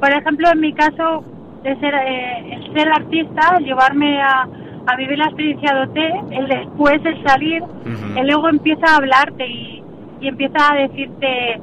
Por 0.00 0.10
ejemplo, 0.12 0.48
en 0.52 0.60
mi 0.60 0.72
caso, 0.72 1.24
de 1.62 1.76
ser, 1.78 1.94
eh, 1.94 2.54
el 2.54 2.72
ser 2.74 2.88
artista, 2.88 3.56
el 3.58 3.64
llevarme 3.64 4.20
a, 4.20 4.42
a 4.86 4.96
vivir 4.96 5.16
la 5.18 5.26
experiencia 5.26 5.72
de 5.74 5.80
OT, 5.82 6.32
el 6.32 6.48
después, 6.48 7.00
el 7.04 7.22
salir, 7.24 7.62
el 8.16 8.28
ego 8.30 8.48
empieza 8.48 8.84
a 8.92 8.96
hablarte 8.96 9.46
y, 9.46 9.82
y 10.20 10.28
empieza 10.28 10.72
a 10.72 10.74
decirte 10.76 11.60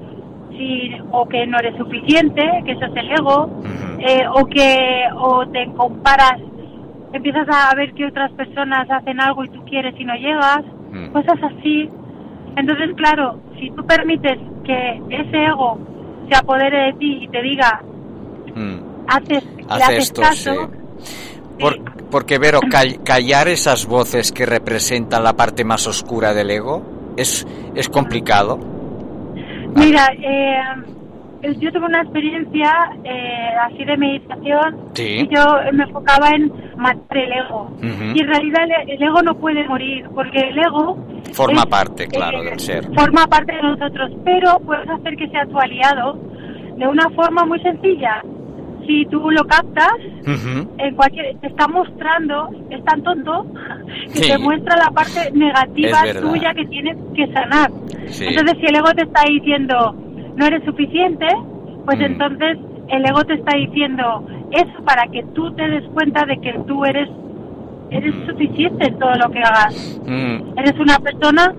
si 0.51 0.91
o 1.11 1.27
que 1.27 1.45
no 1.47 1.57
eres 1.59 1.75
suficiente, 1.77 2.41
que 2.65 2.71
eso 2.71 2.85
es 2.85 2.95
el 2.95 3.11
ego, 3.11 3.49
eh, 3.99 4.23
o 4.33 4.45
que 4.45 5.03
o 5.17 5.45
te 5.47 5.65
comparas, 5.75 6.39
empiezas 7.11 7.47
a 7.49 7.75
ver 7.75 7.93
que 7.93 8.05
otras 8.05 8.31
personas 8.33 8.89
hacen 8.89 9.19
algo 9.19 9.43
y 9.43 9.49
tú 9.49 9.63
quieres 9.65 9.93
y 9.99 10.05
no 10.05 10.15
llegas, 10.15 10.63
cosas 11.11 11.37
así. 11.43 11.89
Entonces, 12.55 12.89
claro, 12.95 13.39
si 13.59 13.69
tú 13.71 13.85
permites 13.85 14.37
que 14.65 15.01
ese 15.09 15.45
ego 15.45 15.77
se 16.29 16.35
apodere 16.37 16.87
de 16.87 16.93
ti 16.93 17.19
y 17.23 17.27
te 17.29 17.41
diga, 17.41 17.81
haces, 19.07 19.43
le 19.55 19.63
Hace 19.69 19.83
haces 19.83 19.99
esto, 19.99 20.21
caso, 20.21 20.69
sí. 21.01 21.19
Por- 21.59 21.79
porque, 22.09 22.39
Vero, 22.39 22.59
call- 22.61 23.03
callar 23.03 23.47
esas 23.47 23.85
voces 23.85 24.31
que 24.31 24.45
representan 24.45 25.23
la 25.23 25.33
parte 25.33 25.63
más 25.63 25.85
oscura 25.87 26.33
del 26.33 26.49
ego 26.51 26.83
es, 27.17 27.45
es 27.75 27.87
complicado. 27.89 28.57
Mira, 29.75 30.07
eh, 30.13 30.57
yo 31.59 31.71
tuve 31.71 31.85
una 31.85 32.01
experiencia 32.01 32.71
eh, 33.03 33.49
así 33.65 33.83
de 33.85 33.97
meditación 33.97 34.77
Sí. 34.93 35.27
y 35.29 35.35
yo 35.35 35.45
me 35.73 35.83
enfocaba 35.83 36.29
en 36.31 36.51
matar 36.77 37.17
el 37.17 37.31
ego. 37.31 37.71
Y 37.81 38.21
en 38.21 38.27
realidad 38.27 38.63
el, 38.83 38.89
el 38.91 39.01
ego 39.03 39.21
no 39.21 39.35
puede 39.35 39.67
morir 39.67 40.05
porque 40.13 40.39
el 40.39 40.57
ego 40.57 40.97
Forma 41.33 41.61
es- 41.61 41.65
parte, 41.67 42.07
claro, 42.07 42.41
eh, 42.41 42.49
del 42.49 42.59
ser. 42.59 42.83
forma 42.93 43.25
parte 43.27 43.53
de 43.55 43.61
nosotros, 43.61 44.11
pero 44.25 44.59
puedes 44.65 44.89
hacer 44.89 45.15
que 45.15 45.27
sea 45.29 45.45
tu 45.45 45.57
aliado 45.59 46.13
de 46.77 46.87
una 46.87 47.09
forma 47.11 47.45
muy 47.45 47.59
sencilla. 47.61 48.21
Si 48.87 49.05
tú 49.05 49.29
lo 49.29 49.43
captas, 49.43 49.91
Ujú. 50.21 50.67
en 50.79 50.95
cualquier 50.95 51.37
te 51.39 51.47
está 51.47 51.67
mostrando, 51.67 52.49
es 52.71 52.83
tan 52.85 53.03
tonto 53.03 53.45
que 54.13 54.23
Sí. 54.23 54.31
te 54.31 54.37
muestra 54.39 54.77
la 54.77 54.89
parte 54.89 55.29
negativa 55.33 55.99
tuya 56.19 56.53
que 56.55 56.65
tienes 56.65 56.97
que 57.15 57.27
sanar. 57.31 57.69
Sí. 58.07 58.25
Entonces, 58.27 58.57
si 58.59 58.65
el 58.65 58.75
ego 58.77 58.91
te 58.95 59.03
está 59.03 59.21
diciendo 59.29 59.93
no 60.39 60.45
eres 60.47 60.63
suficiente, 60.65 61.27
pues 61.85 61.99
Mm. 61.99 62.03
entonces 62.03 62.57
el 62.87 63.05
ego 63.05 63.23
te 63.25 63.33
está 63.35 63.55
diciendo 63.57 64.23
eso 64.51 64.83
para 64.83 65.03
que 65.11 65.23
tú 65.35 65.51
te 65.53 65.67
des 65.67 65.83
cuenta 65.93 66.25
de 66.25 66.37
que 66.39 66.53
tú 66.67 66.83
eres 66.85 67.09
eres 67.91 68.13
suficiente 68.27 68.87
en 68.87 68.99
todo 68.99 69.13
lo 69.15 69.31
que 69.31 69.39
hagas. 69.39 69.99
Mm, 70.05 70.57
Eres 70.59 70.79
una 70.79 70.97
persona 70.99 71.53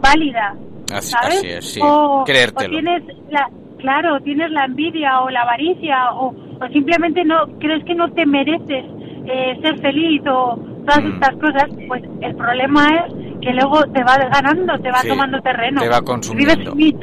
válida, 0.00 0.54
así, 0.92 1.10
¿sabes? 1.12 1.38
así 1.38 1.48
es, 1.48 1.64
sí. 1.74 1.80
O, 1.82 2.24
tienes 2.26 3.02
la, 3.30 3.48
claro, 3.78 4.20
tienes 4.20 4.50
la 4.50 4.64
envidia 4.64 5.20
o 5.20 5.30
la 5.30 5.42
avaricia 5.42 6.12
o, 6.14 6.34
o 6.60 6.68
simplemente 6.72 7.24
no 7.24 7.46
crees 7.60 7.84
que 7.84 7.94
no 7.94 8.10
te 8.12 8.26
mereces 8.26 8.84
eh, 9.26 9.58
ser 9.62 9.78
feliz 9.80 10.22
o 10.26 10.58
todas 10.86 11.02
Mm. 11.04 11.12
estas 11.14 11.34
cosas, 11.36 11.64
pues 11.88 12.02
el 12.20 12.34
problema 12.36 12.86
es 12.88 13.14
que 13.40 13.52
luego 13.52 13.82
te 13.92 14.02
va 14.04 14.16
ganando, 14.16 14.76
te 14.80 14.90
va 14.90 14.98
Sí, 14.98 15.08
tomando 15.08 15.40
terreno. 15.40 15.80
te 15.82 15.88
va 15.88 16.02
consumiendo. 16.02 16.74
Vives 16.74 17.00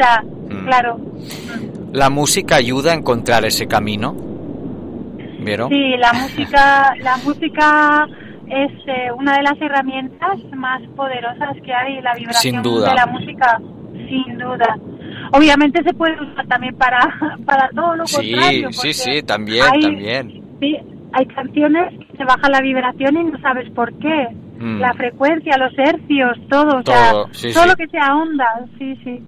Mm. 0.52 0.66
claro. 0.66 0.97
¿La 1.93 2.10
música 2.10 2.56
ayuda 2.56 2.91
a 2.91 2.95
encontrar 2.95 3.45
ese 3.45 3.68
camino? 3.68 4.16
¿Vieron? 5.39 5.70
Sí, 5.70 5.95
la 5.97 6.14
música, 6.14 6.93
la 7.02 7.18
música 7.18 8.08
es 8.47 8.72
eh, 8.88 9.12
una 9.18 9.38
de 9.38 9.43
las 9.43 9.60
herramientas 9.62 10.38
más 10.56 10.82
poderosas 10.95 11.56
que 11.66 11.74
hay, 11.74 12.02
la 12.02 12.14
vibración 12.16 12.56
Sin 12.56 12.62
duda. 12.62 12.89
de 12.89 12.95
la 12.95 13.06
música, 13.08 13.60
sin 14.08 14.38
duda. 14.38 14.78
Obviamente 15.34 15.82
se 15.84 15.93
puede 15.93 16.14
usar 16.22 16.45
también 16.47 16.76
para, 16.76 16.99
para 17.45 17.70
todo 17.70 17.95
lo 17.95 18.06
Sí, 18.06 18.32
contrario. 18.32 18.70
sí, 18.72 18.76
porque 18.78 18.93
sí, 18.93 19.24
también, 19.24 19.64
hay- 19.72 19.82
también. 19.82 20.43
Sí, 20.60 20.78
hay 21.14 21.26
canciones 21.28 21.93
que 22.12 22.18
se 22.18 22.24
baja 22.24 22.49
la 22.49 22.62
vibración 22.62 23.18
y 23.18 23.24
no 23.32 23.39
sabes 23.41 23.70
por 23.72 23.91
qué. 23.99 24.28
Mm. 24.60 24.80
La 24.80 24.93
frecuencia, 24.93 25.58
los 25.58 25.74
hercios, 25.78 26.38
todo, 26.49 26.78
o 26.80 26.84
sea, 26.84 27.12
Todo, 27.12 27.28
sí, 27.32 27.52
todo 27.52 27.64
sí. 27.64 27.70
lo 27.70 27.76
que 27.76 27.88
sea 27.88 28.16
onda, 28.16 28.45
sí, 28.78 28.95
sí. 29.04 29.24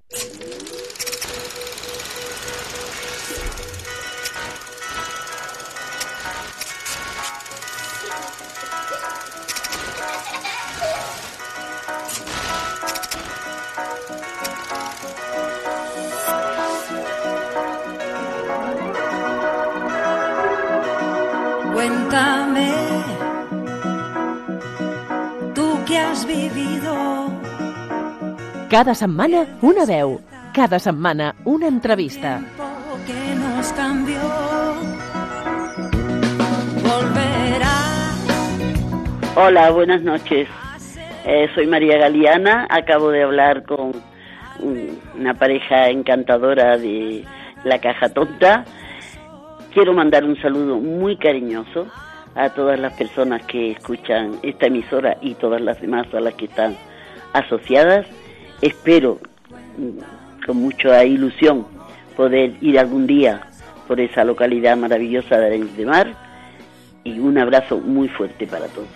Cada 28.74 28.96
setmana, 28.96 29.46
una 29.62 29.86
veu. 29.86 30.20
Cada 30.52 30.80
setmana, 30.80 31.36
una 31.46 31.68
entrevista. 31.68 32.42
que 33.06 33.36
nos 33.36 33.72
cambió. 33.74 34.20
Volverá. 36.82 37.78
Hola, 39.36 39.70
buenas 39.70 40.02
noches. 40.02 40.50
Eh, 41.24 41.48
soy 41.54 41.68
María 41.68 42.00
Galeana. 42.00 42.66
Acabo 42.68 43.12
de 43.12 43.22
hablar 43.22 43.62
con 43.64 43.92
una 44.60 45.36
pareja 45.36 45.90
encantadora 45.90 46.76
de 46.76 47.24
La 47.64 47.78
Caja 47.78 48.10
Tonta. 48.10 48.66
Quiero 49.72 49.94
mandar 49.94 50.24
un 50.24 50.36
saludo 50.42 50.80
muy 50.80 51.18
cariñoso 51.18 51.86
a 52.34 52.50
todas 52.50 52.80
las 52.80 52.94
personas 52.94 53.46
que 53.46 53.74
escuchan 53.74 54.32
esta 54.42 54.66
emisora 54.66 55.16
y 55.22 55.36
todas 55.36 55.62
las 55.62 55.80
demás 55.80 56.12
a 56.12 56.20
las 56.20 56.34
que 56.34 56.46
están 56.46 56.76
asociadas. 57.34 58.08
Espero 58.64 59.20
mm, 59.78 60.46
con 60.46 60.56
mucha 60.56 61.04
ilusión 61.04 61.68
poder 62.16 62.56
ir 62.62 62.80
algún 62.80 63.06
día 63.06 63.42
por 63.90 64.00
esa 64.00 64.24
localidad 64.24 64.78
maravillosa 64.78 65.38
de 65.38 65.48
Arenys 65.48 65.76
de 65.76 65.86
Mar. 65.86 66.14
Y 67.04 67.20
un 67.20 67.38
abrazo 67.38 67.80
muy 67.80 68.08
fuerte 68.08 68.48
para 68.48 68.68
todos. 68.68 68.88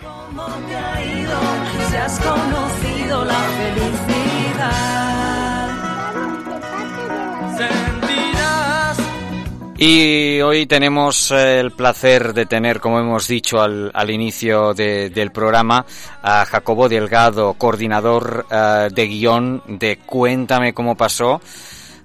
Y 9.80 10.40
hoy 10.40 10.66
tenemos 10.66 11.30
eh, 11.30 11.60
el 11.60 11.70
placer 11.70 12.34
de 12.34 12.46
tener, 12.46 12.80
como 12.80 12.98
hemos 12.98 13.28
dicho 13.28 13.60
al, 13.60 13.92
al 13.94 14.10
inicio 14.10 14.74
de- 14.74 15.08
del 15.10 15.30
programa, 15.30 15.86
a 16.20 16.44
Jacobo 16.46 16.88
Delgado, 16.88 17.54
coordinador 17.54 18.46
eh, 18.50 18.88
de 18.92 19.06
guion 19.06 19.62
de 19.68 19.98
Cuéntame 19.98 20.74
cómo 20.74 20.96
pasó, 20.96 21.40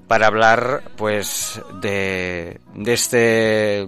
para 0.08 0.28
hablar 0.28 0.84
pues 0.96 1.60
de, 1.82 2.60
de 2.76 2.94
este 2.94 3.88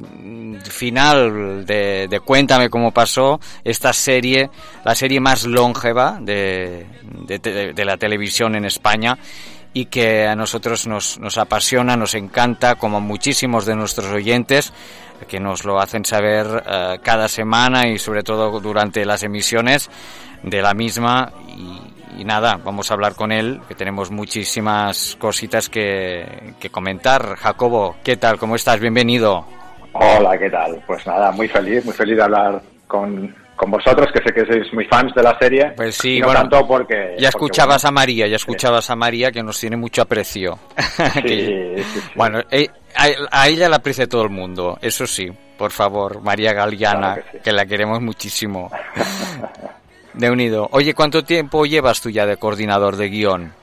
final 0.63 1.63
de, 1.63 2.07
de 2.09 2.19
Cuéntame 2.21 2.71
cómo 2.71 2.91
pasó, 2.91 3.39
esta 3.63 3.93
serie, 3.93 4.49
la 4.83 4.95
serie 4.95 5.19
más 5.19 5.45
longeva 5.45 6.17
de, 6.19 6.87
de 7.27 7.85
la 7.85 7.97
televisión 7.97 8.55
en 8.55 8.65
España 8.65 9.15
y 9.75 9.87
que 9.87 10.25
a 10.25 10.37
nosotros 10.37 10.87
nos, 10.87 11.19
nos 11.19 11.37
apasiona, 11.37 11.97
nos 11.97 12.15
encanta, 12.15 12.75
como 12.75 13.01
muchísimos 13.01 13.65
de 13.65 13.75
nuestros 13.75 14.09
oyentes, 14.09 14.71
que 15.27 15.41
nos 15.41 15.65
lo 15.65 15.81
hacen 15.81 16.05
saber 16.05 16.63
eh, 16.65 16.99
cada 17.03 17.27
semana 17.27 17.85
y 17.89 17.99
sobre 17.99 18.23
todo 18.23 18.61
durante 18.61 19.03
las 19.03 19.23
emisiones 19.23 19.89
de 20.43 20.61
la 20.61 20.73
misma. 20.73 21.29
Y, 21.57 22.21
y 22.21 22.23
nada, 22.23 22.57
vamos 22.63 22.89
a 22.89 22.93
hablar 22.93 23.15
con 23.15 23.33
él, 23.33 23.59
que 23.67 23.75
tenemos 23.75 24.11
muchísimas 24.11 25.17
cositas 25.19 25.67
que, 25.67 26.53
que 26.57 26.69
comentar. 26.69 27.35
Jacobo, 27.35 27.97
¿qué 28.01 28.15
tal? 28.15 28.39
¿Cómo 28.39 28.55
estás? 28.55 28.79
Bienvenido. 28.79 29.45
Hola, 29.91 30.37
¿qué 30.37 30.49
tal? 30.49 30.81
Pues 30.87 31.05
nada, 31.05 31.33
muy 31.33 31.49
feliz, 31.49 31.83
muy 31.83 31.93
feliz 31.93 32.15
de 32.15 32.23
hablar 32.23 32.61
con, 32.87 33.35
con 33.55 33.71
vosotros, 33.71 34.07
que 34.13 34.21
sé 34.21 34.33
que 34.33 34.45
sois 34.45 34.73
muy 34.73 34.85
fans 34.85 35.13
de 35.15 35.23
la 35.23 35.37
serie. 35.39 35.73
Pues 35.75 35.95
sí, 35.95 36.19
no 36.19 36.27
bueno, 36.27 36.41
tanto 36.41 36.67
porque... 36.67 37.15
Ya 37.17 37.29
porque, 37.31 37.45
escuchabas 37.45 37.85
a 37.85 37.91
María, 37.91 38.27
ya 38.27 38.35
escuchabas 38.35 38.89
a 38.89 38.95
María 38.95 39.31
que 39.31 39.41
nos 39.43 39.59
tiene 39.59 39.77
mucho 39.77 40.01
aprecio. 40.01 40.59
Sí. 41.25 41.75
Bueno, 42.15 42.41
eh, 42.51 42.67
a, 42.95 43.07
a 43.31 43.47
ella 43.47 43.69
la 43.69 43.77
aprecia 43.77 44.07
todo 44.07 44.23
el 44.23 44.29
mundo, 44.29 44.77
eso 44.81 45.05
sí, 45.07 45.29
por 45.57 45.71
favor, 45.71 46.21
María 46.21 46.53
Galeana, 46.53 47.15
Claro 47.15 47.43
que, 47.43 47.51
la 47.51 47.65
queremos 47.65 48.01
muchísimo. 48.01 48.69
De 50.13 50.29
unido. 50.29 50.67
Oye, 50.71 50.93
¿cuánto 50.93 51.23
tiempo 51.23 51.65
llevas 51.65 52.01
tú 52.01 52.09
ya 52.09 52.25
de 52.25 52.37
coordinador 52.37 52.95
de 52.95 53.09
guion? 53.09 53.53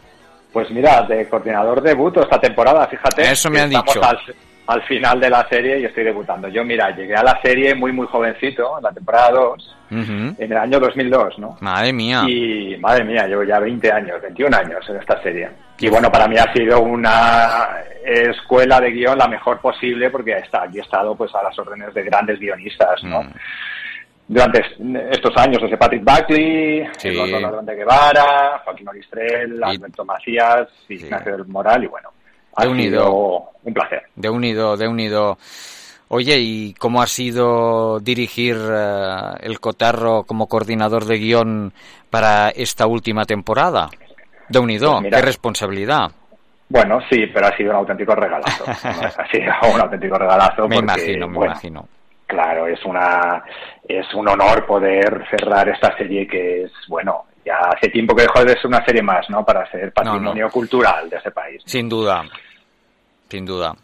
Pues 0.53 0.71
mira, 0.71 1.03
de 1.03 1.29
coordinador 1.29 1.83
debuto 1.83 2.23
esta 2.23 2.39
temporada, 2.39 2.87
fíjate. 2.87 3.31
Eso 3.31 3.51
me 3.51 3.61
han 3.61 3.71
dicho. 3.71 4.03
Al, 4.03 4.19
al 4.67 4.83
final 4.85 5.19
de 5.21 5.29
la 5.31 5.47
serie 5.49 5.79
y 5.81 5.85
estoy 5.85 6.05
debutando. 6.05 6.49
Yo, 6.49 6.65
mira, 6.65 6.95
llegué 6.95 7.15
a 7.17 7.23
la 7.23 7.41
serie 7.43 7.75
muy, 7.75 7.93
muy 7.93 8.07
jovencito, 8.07 8.77
en 8.79 8.85
la 8.85 8.93
temporada 8.93 9.31
2, 9.33 9.77
Ujú. 9.91 10.03
en 10.39 10.53
el 10.53 10.57
año 10.57 10.79
2002, 10.81 11.39
¿no? 11.39 11.57
Madre 11.61 11.93
mía. 11.93 12.23
Y 12.29 12.77
madre 12.79 13.05
mía, 13.05 13.27
llevo 13.27 13.43
ya 13.43 13.59
20 13.59 13.91
años, 13.93 14.23
21 14.23 14.57
años 14.57 14.89
en 14.89 14.97
esta 14.97 15.21
serie. 15.23 15.51
Y 15.81 15.89
bueno, 15.89 16.11
para 16.13 16.29
mí 16.29 16.37
ha 16.39 16.53
sido 16.53 16.81
una 16.81 17.69
escuela 18.05 18.81
de 18.81 18.91
guion 18.93 19.19
la 19.19 19.27
mejor 19.29 19.61
posible 19.61 20.11
porque 20.11 20.33
está, 20.37 20.63
aquí 20.63 20.79
he 20.79 20.83
estado 20.83 21.15
pues 21.17 21.35
a 21.35 21.43
las 21.43 21.59
órdenes 21.59 21.93
de 21.93 22.03
grandes 22.05 22.39
guionistas, 22.39 23.03
¿no? 23.05 23.23
Mm. 23.25 23.33
Durante 24.29 24.63
estos 25.11 25.37
años, 25.37 25.61
desde 25.61 25.77
Patrick 25.77 26.03
Buckley, 26.05 26.87
Sí. 26.97 27.09
Eduardo 27.09 27.61
de 27.63 27.75
Guevara, 27.75 28.63
Joaquín 28.65 28.89
Oristrel, 28.89 29.63
Alberto 29.63 30.05
Macías, 30.05 30.69
Ignacio 30.89 31.33
del 31.37 31.47
Moral 31.49 31.83
y 31.85 31.89
bueno, 31.89 32.11
ha 32.57 32.65
De 32.65 32.69
unido. 32.71 33.01
sido 33.05 33.51
un 33.65 33.75
placer. 33.75 34.03
De 34.17 34.29
unido, 34.31 34.77
de 34.77 34.89
unido. 34.89 35.39
Oye, 36.09 36.37
¿y 36.41 36.75
cómo 36.75 37.01
ha 37.01 37.07
sido 37.07 37.99
dirigir 38.01 38.57
eh, 38.59 39.17
el 39.41 39.61
Cotarro 39.61 40.25
como 40.25 40.47
coordinador 40.47 41.07
de 41.07 41.19
guion 41.19 41.73
para 42.11 42.51
esta 42.51 42.87
última 42.87 43.25
temporada? 43.25 43.89
De 44.49 44.59
unido, 44.59 44.91
Pues 44.93 45.03
mira. 45.05 45.19
qué 45.21 45.25
responsabilidad. 45.27 46.11
Bueno, 46.69 47.01
sí, 47.11 47.27
pero 47.33 47.47
ha 47.47 47.57
sido 47.57 47.71
un 47.71 47.77
auténtico 47.77 48.15
regalazo. 48.15 48.65
ha 48.67 49.27
sido 49.31 49.53
un 49.75 49.81
auténtico 49.81 50.19
regalazo. 50.19 50.69
Me 50.69 50.77
porque, 50.77 50.79
imagino, 50.79 51.29
me 51.29 51.37
bueno, 51.37 51.53
imagino. 51.53 51.89
Claro, 52.27 52.67
es 52.67 52.83
una 52.85 53.43
es 53.89 54.07
un 54.15 54.27
honor 54.29 54.65
poder 54.67 55.23
cerrar 55.31 55.69
esta 55.69 55.95
serie 55.99 56.27
que 56.27 56.65
es, 56.65 56.73
bueno, 56.89 57.25
ya 57.45 57.57
hace 57.57 57.89
tiempo 57.89 58.15
que 58.15 58.23
dejó 58.23 58.45
de 58.45 58.55
ser 58.55 58.67
una 58.67 58.85
serie 58.85 59.03
más, 59.03 59.29
¿no? 59.31 59.45
Para 59.45 59.71
ser 59.71 59.93
patrimonio 59.93 60.49
cultural 60.51 61.09
de 61.09 61.17
este 61.17 61.31
país. 61.31 61.63
Sin 61.67 61.89
duda, 61.89 62.25
sin 63.29 63.45
duda. 63.45 63.75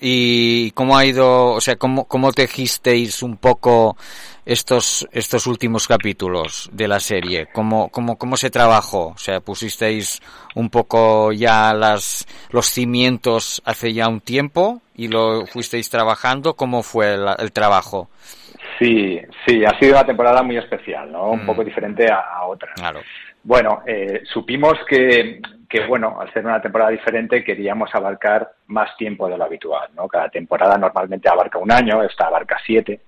¿Y 0.00 0.72
cómo 0.72 0.98
ha 0.98 1.04
ido, 1.04 1.52
o 1.52 1.60
sea, 1.60 1.76
cómo, 1.76 2.04
cómo 2.06 2.32
tejisteis 2.32 3.22
un 3.22 3.36
poco 3.36 3.96
estos, 4.44 5.06
estos 5.12 5.46
últimos 5.46 5.86
capítulos 5.86 6.68
de 6.72 6.88
la 6.88 7.00
serie? 7.00 7.46
¿Cómo, 7.52 7.88
cómo, 7.90 8.18
cómo 8.18 8.36
se 8.36 8.50
trabajó? 8.50 9.12
O 9.14 9.18
sea, 9.18 9.40
pusisteis 9.40 10.20
un 10.56 10.68
poco 10.68 11.32
ya 11.32 11.72
las, 11.72 12.26
los 12.50 12.66
cimientos 12.66 13.62
hace 13.64 13.92
ya 13.92 14.08
un 14.08 14.20
tiempo 14.20 14.82
y 14.96 15.08
lo 15.08 15.46
fuisteis 15.46 15.88
trabajando. 15.88 16.54
¿Cómo 16.54 16.82
fue 16.82 17.14
el 17.14 17.52
trabajo? 17.52 18.08
Sí, 18.78 19.20
sí, 19.46 19.64
ha 19.64 19.78
sido 19.78 19.92
una 19.92 20.06
temporada 20.06 20.42
muy 20.42 20.56
especial, 20.56 21.10
¿no? 21.12 21.30
Un 21.30 21.42
Mm. 21.44 21.46
poco 21.46 21.64
diferente 21.64 22.10
a, 22.10 22.18
a 22.20 22.44
otras. 22.46 22.74
Claro. 22.74 23.00
Bueno, 23.42 23.82
eh, 23.86 24.22
supimos 24.24 24.74
que, 24.88 25.40
que, 25.68 25.86
bueno, 25.86 26.18
al 26.20 26.32
ser 26.32 26.44
una 26.46 26.60
temporada 26.62 26.90
diferente 26.90 27.44
queríamos 27.44 27.94
abarcar 27.94 28.50
más 28.68 28.96
tiempo 28.96 29.28
de 29.28 29.36
lo 29.36 29.44
habitual, 29.44 29.90
¿no? 29.94 30.08
Cada 30.08 30.28
temporada 30.30 30.76
normalmente 30.78 31.28
abarca 31.28 31.58
un 31.58 31.70
año, 31.70 32.02
esta 32.02 32.26
abarca 32.26 32.56
siete. 32.64 33.00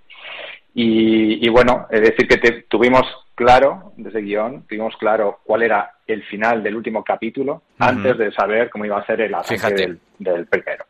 Y, 0.75 1.45
y 1.45 1.49
bueno, 1.49 1.87
es 1.91 2.03
decir, 2.03 2.29
que 2.29 2.37
te- 2.37 2.62
tuvimos 2.69 3.03
claro, 3.35 3.93
desde 3.97 4.21
guion, 4.21 4.67
tuvimos 4.69 4.95
claro 4.99 5.41
cuál 5.43 5.62
era 5.62 5.91
el 6.07 6.23
final 6.25 6.62
del 6.62 6.77
último 6.77 7.03
capítulo 7.03 7.62
antes 7.79 8.19
de 8.19 8.31
saber 8.33 8.69
cómo 8.69 8.85
iba 8.85 8.99
a 8.99 9.07
ser 9.07 9.23
el 9.23 9.35
Fíjate. 9.43 9.75
del, 9.75 10.01
del 10.19 10.47
primero. 10.47 10.85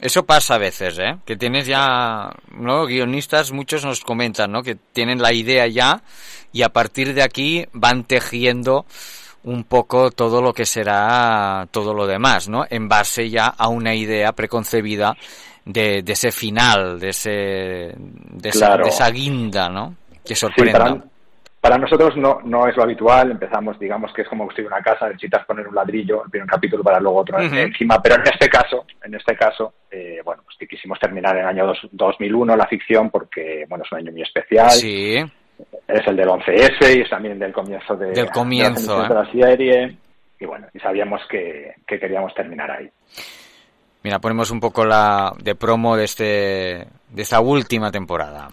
Eso 0.00 0.24
pasa 0.24 0.54
a 0.54 0.58
veces, 0.58 0.98
¿eh? 0.98 1.16
Que 1.24 1.36
tienes 1.36 1.66
ya, 1.66 2.32
¿no? 2.52 2.86
Guionistas, 2.86 3.50
muchos 3.50 3.84
nos 3.84 4.04
comentan, 4.04 4.52
¿no? 4.52 4.62
Que 4.62 4.76
tienen 4.76 5.20
la 5.20 5.32
idea 5.32 5.66
ya 5.66 6.02
y 6.52 6.62
a 6.62 6.68
partir 6.68 7.14
de 7.14 7.22
aquí 7.22 7.66
van 7.72 8.04
tejiendo 8.04 8.86
un 9.42 9.64
poco 9.64 10.10
todo 10.10 10.40
lo 10.40 10.52
que 10.52 10.66
será 10.66 11.66
todo 11.70 11.94
lo 11.94 12.06
demás, 12.06 12.48
¿no? 12.48 12.64
En 12.70 12.88
base 12.88 13.28
ya 13.28 13.46
a 13.46 13.68
una 13.68 13.94
idea 13.94 14.32
preconcebida 14.32 15.16
de, 15.64 16.02
de 16.02 16.12
ese 16.12 16.30
final, 16.30 17.00
de 17.00 17.08
ese 17.08 17.30
de, 17.96 18.48
esa, 18.48 18.76
de 18.76 18.88
esa 18.88 19.10
guinda, 19.10 19.68
¿no? 19.68 19.96
Que 20.24 20.36
sorprenda. 20.36 20.78
para, 20.78 21.04
para 21.68 21.80
nosotros 21.82 22.16
no, 22.16 22.40
no 22.44 22.66
es 22.66 22.74
lo 22.78 22.84
habitual, 22.84 23.30
empezamos, 23.30 23.78
digamos 23.78 24.10
que 24.14 24.22
es 24.22 24.28
como 24.28 24.44
construir 24.44 24.68
una 24.68 24.80
casa, 24.80 25.06
necesitas 25.06 25.44
poner 25.44 25.68
un 25.68 25.74
ladrillo, 25.74 26.24
el 26.24 26.30
primer 26.30 26.48
capítulo 26.48 26.82
para 26.82 26.98
luego 26.98 27.18
otro 27.18 27.36
Ujú. 27.36 27.54
encima, 27.54 28.00
pero 28.02 28.14
en 28.14 28.22
este 28.22 28.48
caso, 28.48 28.86
en 29.04 29.14
este 29.14 29.36
caso, 29.36 29.74
eh, 29.90 30.22
bueno, 30.24 30.42
pues 30.44 30.56
que 30.58 30.66
quisimos 30.66 30.98
terminar 30.98 31.36
en 31.36 31.42
el 31.42 31.48
año 31.48 31.66
dos- 31.66 31.86
2001 31.92 32.56
la 32.56 32.66
ficción 32.66 33.10
porque, 33.10 33.66
bueno, 33.68 33.84
es 33.84 33.92
un 33.92 33.98
año 33.98 34.12
muy 34.12 34.22
especial. 34.22 34.70
Sí. 34.70 35.16
Es 35.86 36.06
el 36.06 36.16
del 36.16 36.28
11S 36.30 36.96
y 36.96 37.00
es 37.02 37.10
también 37.10 37.38
del 37.38 37.52
comienzo 37.52 37.94
de, 37.96 38.12
Del 38.12 38.30
comienzo, 38.30 39.00
de, 39.00 39.04
¿eh? 39.04 39.08
de 39.08 39.14
la 39.14 39.30
serie. 39.30 39.96
Y 40.40 40.46
bueno, 40.46 40.68
y 40.72 40.78
sabíamos 40.78 41.20
que, 41.28 41.74
que 41.86 41.98
queríamos 41.98 42.32
terminar 42.32 42.70
ahí. 42.70 42.88
Mira, 44.04 44.20
ponemos 44.20 44.50
un 44.50 44.60
poco 44.60 44.86
la 44.86 45.34
de 45.42 45.54
promo 45.54 45.96
de 45.98 46.04
este 46.04 46.86
de 47.10 47.22
esta 47.22 47.40
última 47.40 47.90
temporada. 47.90 48.50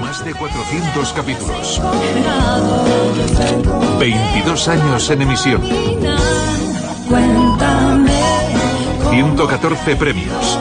Más 0.00 0.24
de 0.24 0.34
400 0.34 1.12
capítulos. 1.12 1.80
22 3.98 4.68
años 4.68 5.10
en 5.10 5.22
emisión. 5.22 5.62
114 9.10 9.96
premios. 9.96 10.58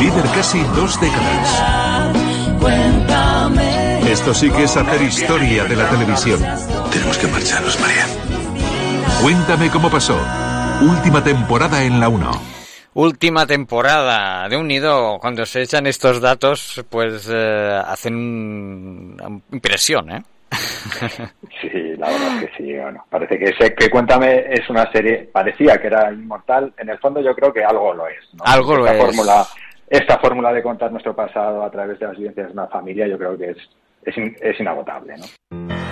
Líder 0.00 0.24
casi 0.34 0.60
dos 0.74 1.00
décadas. 1.00 1.62
Esto 4.08 4.34
sí 4.34 4.50
que 4.50 4.64
es 4.64 4.76
hacer 4.76 5.02
historia 5.02 5.64
de 5.64 5.76
la 5.76 5.88
televisión. 5.88 6.40
Tenemos 6.90 7.18
que 7.18 7.26
marcharnos, 7.26 7.78
María. 7.80 8.06
Cuéntame 9.22 9.70
cómo 9.70 9.90
pasó. 9.90 10.18
Última 10.82 11.24
temporada 11.24 11.82
en 11.82 12.00
la 12.00 12.08
1. 12.08 12.55
Última 12.98 13.46
temporada 13.46 14.48
de 14.48 14.56
Unido. 14.56 15.18
Cuando 15.20 15.44
se 15.44 15.60
echan 15.60 15.86
estos 15.86 16.18
datos, 16.18 16.82
pues 16.88 17.28
eh, 17.30 17.80
hacen 17.86 18.14
un- 18.16 19.42
impresión, 19.52 20.10
¿eh? 20.12 20.22
Sí, 21.60 21.94
la 21.98 22.08
verdad 22.08 22.42
es 22.42 22.50
que 22.50 22.56
sí. 22.56 22.72
Bueno, 22.74 23.04
parece 23.10 23.38
que 23.38 23.52
sé 23.60 23.74
que 23.74 23.90
Cuéntame 23.90 24.46
es 24.50 24.68
una 24.70 24.90
serie, 24.92 25.28
parecía 25.30 25.78
que 25.78 25.88
era 25.88 26.10
inmortal. 26.10 26.72
En 26.78 26.88
el 26.88 26.98
fondo 26.98 27.20
yo 27.20 27.34
creo 27.34 27.52
que 27.52 27.62
algo 27.64 27.92
lo 27.92 28.06
es. 28.08 28.16
¿no? 28.32 28.42
Algo 28.46 28.76
lo 28.76 28.86
es. 28.86 28.92
Esta 29.88 30.18
fórmula 30.18 30.52
de 30.54 30.62
contar 30.62 30.90
nuestro 30.90 31.14
pasado 31.14 31.64
a 31.64 31.70
través 31.70 31.98
de 31.98 32.06
las 32.06 32.16
vivencias 32.16 32.46
de 32.46 32.52
una 32.54 32.66
familia 32.68 33.06
yo 33.06 33.18
creo 33.18 33.36
que 33.36 33.50
es, 33.50 33.58
es, 34.04 34.16
in- 34.16 34.36
es 34.40 34.58
inagotable. 34.58 35.14
¿no? 35.18 35.85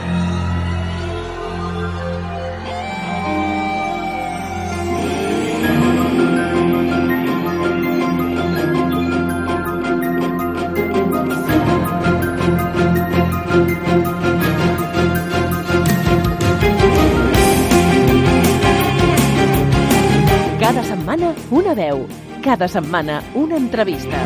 Setmana 21.15 21.35
una 21.51 21.75
veu, 21.75 22.09
cada 22.43 22.67
setmana 22.67 23.23
una 23.39 23.55
entrevista. 23.57 24.19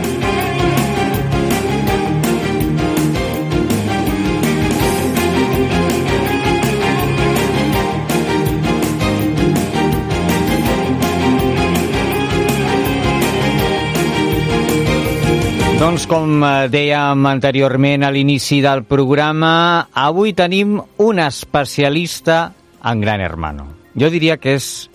Doncs 15.79 16.09
com 16.09 16.41
eh, 16.41 16.69
dèiem 16.73 17.27
anteriorment 17.29 18.03
a 18.03 18.11
l'inici 18.11 18.63
del 18.65 18.87
programa, 18.89 19.91
avui 19.93 20.33
tenim 20.33 20.79
un 21.05 21.21
especialista 21.21 22.47
en 22.83 23.05
Gran 23.05 23.21
Hermano. 23.21 23.75
Jo 23.93 24.09
diria 24.09 24.39
que 24.41 24.57
és 24.57 24.89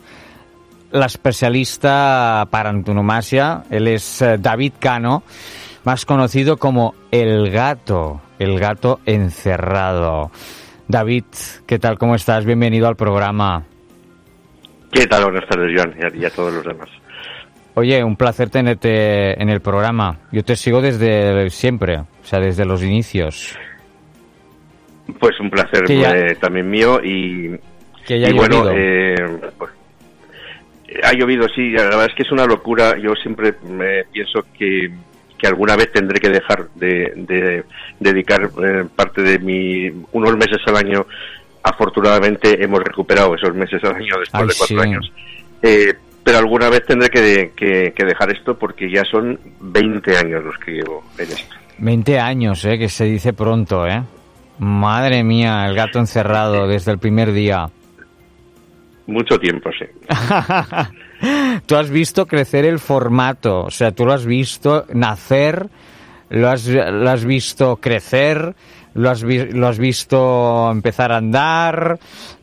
l'especialista 0.93 2.47
per 2.49 2.65
antonomàsia. 2.69 3.63
Él 3.69 3.87
es 3.89 4.21
eh, 4.21 4.37
David 4.39 4.73
Cano, 4.79 5.23
más 5.83 6.05
conocido 6.05 6.57
como 6.57 6.93
El 7.11 7.49
Gato, 7.51 8.21
El 8.39 8.59
Gato 8.59 8.99
Encerrado. 9.05 10.31
David, 10.87 11.25
¿qué 11.65 11.79
tal? 11.79 11.97
¿Cómo 11.97 12.15
estás? 12.15 12.45
Bienvenido 12.45 12.87
al 12.87 12.95
programa. 12.95 13.63
¿Qué 14.91 15.07
tal? 15.07 15.23
Buenas 15.25 15.47
tardes, 15.49 15.71
Joan, 15.75 15.95
y 15.99 16.05
a, 16.05 16.21
y 16.21 16.25
a 16.25 16.29
todos 16.29 16.53
los 16.53 16.63
demás. 16.63 16.89
Oye, 17.75 18.03
un 18.03 18.15
placer 18.15 18.49
tenerte 18.51 19.41
en 19.41 19.49
el 19.49 19.59
programa. 19.59 20.19
Yo 20.31 20.43
te 20.43 20.55
sigo 20.55 20.79
desde 20.81 21.49
siempre, 21.49 21.97
o 21.97 22.05
sea, 22.23 22.39
desde 22.39 22.65
los 22.65 22.83
inicios. 22.83 23.57
Pues 25.19 25.39
un 25.39 25.49
placer 25.49 25.87
ya- 25.87 26.11
eh, 26.15 26.35
también 26.39 26.69
mío 26.69 26.99
y, 27.03 27.59
Que 28.05 28.19
ya 28.19 28.29
y 28.29 28.33
bueno, 28.33 28.69
eh, 28.69 29.15
pues, 29.57 29.71
ha 31.03 31.13
llovido, 31.13 31.47
sí, 31.55 31.71
la 31.71 31.83
verdad 31.83 32.05
es 32.05 32.13
que 32.15 32.23
es 32.23 32.31
una 32.31 32.45
locura. 32.45 32.97
Yo 32.97 33.13
siempre 33.15 33.53
me 33.67 34.03
pienso 34.11 34.45
que, 34.57 34.91
que 35.37 35.47
alguna 35.47 35.75
vez 35.75 35.91
tendré 35.91 36.19
que 36.19 36.29
dejar 36.29 36.67
de, 36.75 37.13
de 37.15 37.63
dedicar 37.99 38.49
eh, 38.63 38.85
parte 38.95 39.21
de 39.21 39.39
mi 39.39 39.89
unos 40.11 40.35
meses 40.37 40.61
al 40.67 40.77
año. 40.77 41.05
Afortunadamente 41.63 42.61
hemos 42.63 42.81
recuperado 42.83 43.35
esos 43.35 43.55
meses 43.55 43.81
al 43.83 43.95
año 43.95 44.15
después 44.19 44.33
Ay, 44.33 44.47
de 44.47 44.53
cuatro 44.57 44.77
sí. 44.77 44.81
años. 44.81 45.11
Eh, 45.61 45.93
pero 46.23 46.37
alguna 46.37 46.69
vez 46.69 46.85
tendré 46.85 47.09
que, 47.09 47.51
que- 47.55 47.93
que 47.95 48.05
dejar 48.05 48.31
esto 48.31 48.57
porque 48.57 48.89
ya 48.89 49.03
son 49.05 49.39
20 49.61 50.17
años 50.17 50.43
los 50.43 50.57
que 50.57 50.71
llevo 50.73 51.03
en 51.17 51.25
esto. 51.25 51.55
20 51.77 52.19
años, 52.19 52.63
¿eh? 52.65 52.77
Que 52.77 52.87
se 52.89 53.05
dice 53.05 53.33
pronto, 53.33 53.87
¿eh? 53.87 54.01
Madre 54.59 55.23
mía, 55.23 55.65
el 55.67 55.75
gato 55.75 55.99
encerrado 55.99 56.67
desde 56.67 56.91
el 56.91 56.99
primer 56.99 57.31
día. 57.33 57.67
Mucho 59.07 59.37
tiempo, 59.37 59.69
sí. 59.77 59.85
tú 61.65 61.75
has 61.75 61.89
visto 61.89 62.25
crecer 62.25 62.65
el 62.65 62.79
formato, 62.79 63.63
o 63.65 63.71
sea, 63.71 63.91
tú 63.91 64.05
lo 64.05 64.13
has 64.13 64.25
visto 64.25 64.85
nacer, 64.93 65.67
lo 66.29 66.49
has, 66.49 66.65
lo 66.67 67.09
has 67.09 67.25
visto 67.25 67.77
crecer, 67.77 68.55
lo 68.93 69.09
has, 69.09 69.23
vi- 69.23 69.51
lo 69.51 69.67
has 69.67 69.77
visto 69.77 70.69
empezar 70.71 71.11
a 71.11 71.17
andar, 71.17 71.99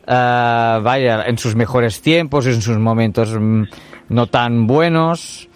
eh, 0.07 0.79
vaya, 0.83 1.23
en 1.25 1.37
sus 1.37 1.55
mejores 1.55 2.01
tiempos, 2.01 2.45
en 2.45 2.61
sus 2.61 2.77
momentos 2.77 3.35
mm, 3.39 3.63
no 4.09 4.27
tan 4.27 4.67
buenos. 4.67 5.47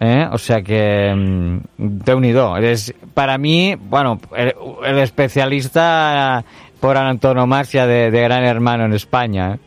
¿eh? 0.00 0.26
O 0.32 0.38
sea 0.38 0.62
que, 0.62 1.12
mm, 1.14 1.58
de 1.76 2.14
unido. 2.14 2.56
Eres, 2.56 2.92
para 3.14 3.38
mí, 3.38 3.76
bueno, 3.78 4.18
el, 4.36 4.54
el 4.84 4.98
especialista 4.98 6.42
por 6.80 6.96
antonomasia 6.96 7.86
de, 7.86 8.10
de 8.10 8.20
Gran 8.22 8.44
Hermano 8.44 8.86
en 8.86 8.94
España. 8.94 9.54
¿eh? 9.54 9.58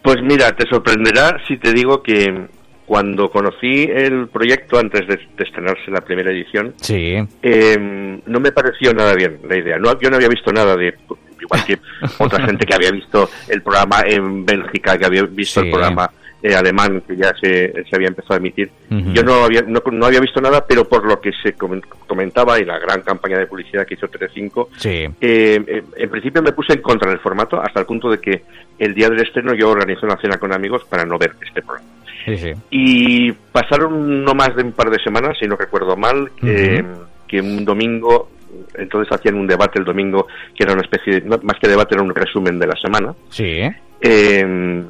Pues 0.00 0.16
mira, 0.22 0.52
te 0.56 0.66
sorprenderá 0.68 1.36
si 1.46 1.58
te 1.58 1.72
digo 1.72 2.02
que 2.02 2.46
cuando 2.86 3.30
conocí 3.30 3.84
el 3.84 4.28
proyecto 4.28 4.78
antes 4.78 5.06
de, 5.06 5.16
de 5.16 5.44
estrenarse 5.44 5.90
la 5.90 6.00
primera 6.00 6.30
edición, 6.30 6.74
Sí. 6.80 7.16
eh, 7.42 8.20
no 8.26 8.40
me 8.40 8.52
pareció 8.52 8.92
nada 8.94 9.14
bien 9.14 9.38
la 9.48 9.56
idea. 9.56 9.78
No, 9.78 9.98
yo 10.00 10.10
no 10.10 10.16
había 10.16 10.28
visto 10.28 10.52
nada 10.52 10.76
de, 10.76 10.94
igual 11.40 11.64
que 11.64 11.78
otra 12.18 12.44
gente 12.46 12.66
que 12.66 12.74
había 12.74 12.90
visto 12.90 13.28
el 13.48 13.62
programa 13.62 14.02
en 14.06 14.44
Bélgica, 14.44 14.98
que 14.98 15.06
había 15.06 15.22
visto 15.22 15.60
Sí. 15.60 15.66
el 15.66 15.72
programa 15.72 16.10
eh, 16.42 16.54
alemán 16.54 17.02
que 17.06 17.16
ya 17.16 17.32
se, 17.40 17.72
se 17.88 17.94
había 17.96 18.08
empezado 18.08 18.34
a 18.34 18.36
emitir. 18.38 18.70
Yo 18.90 19.22
no 19.22 19.44
había, 19.44 19.62
no, 19.62 19.80
no 19.92 20.06
había 20.06 20.20
visto 20.20 20.40
nada, 20.40 20.64
pero 20.66 20.88
por 20.88 21.04
lo 21.06 21.20
que 21.20 21.30
se 21.42 21.56
comen- 21.56 21.84
comentaba 22.06 22.58
y 22.58 22.64
la 22.64 22.78
gran 22.78 23.02
campaña 23.02 23.38
de 23.38 23.46
publicidad 23.46 23.86
que 23.86 23.94
hizo 23.94 24.08
Telecinco, 24.08 24.68
Sí. 24.76 24.90
eh, 24.90 25.10
eh, 25.20 25.82
en 25.96 26.10
principio 26.10 26.42
me 26.42 26.52
puse 26.52 26.72
en 26.74 26.82
contra 26.82 27.10
del 27.10 27.20
formato 27.20 27.60
hasta 27.60 27.80
el 27.80 27.86
punto 27.86 28.10
de 28.10 28.18
que 28.18 28.42
el 28.78 28.94
día 28.94 29.08
del 29.08 29.20
estreno 29.20 29.54
yo 29.54 29.70
organizé 29.70 30.04
una 30.04 30.16
cena 30.20 30.38
con 30.38 30.52
amigos 30.52 30.84
para 30.84 31.04
no 31.04 31.16
ver 31.18 31.32
este 31.46 31.62
programa. 31.62 31.88
Sí, 32.24 32.36
sí. 32.36 32.52
Y 32.70 33.32
pasaron 33.32 34.24
no 34.24 34.34
más 34.34 34.54
de 34.54 34.62
un 34.62 34.72
par 34.72 34.90
de 34.90 35.02
semanas, 35.02 35.36
si 35.40 35.46
no 35.46 35.56
recuerdo 35.56 35.96
mal, 35.96 36.30
que, 36.40 36.84
que 37.26 37.40
un 37.40 37.64
domingo, 37.64 38.30
entonces 38.74 39.12
hacían 39.12 39.34
un 39.36 39.46
debate 39.46 39.78
el 39.78 39.84
domingo, 39.84 40.26
que 40.54 40.62
era 40.64 40.72
una 40.72 40.82
especie 40.82 41.20
de, 41.20 41.28
más 41.42 41.58
que 41.60 41.68
debate, 41.68 41.94
era 41.94 42.02
un 42.04 42.14
resumen 42.14 42.58
de 42.58 42.66
la 42.66 42.76
semana. 42.76 43.12
Sí. 43.30 43.60
Eh, 44.00 44.84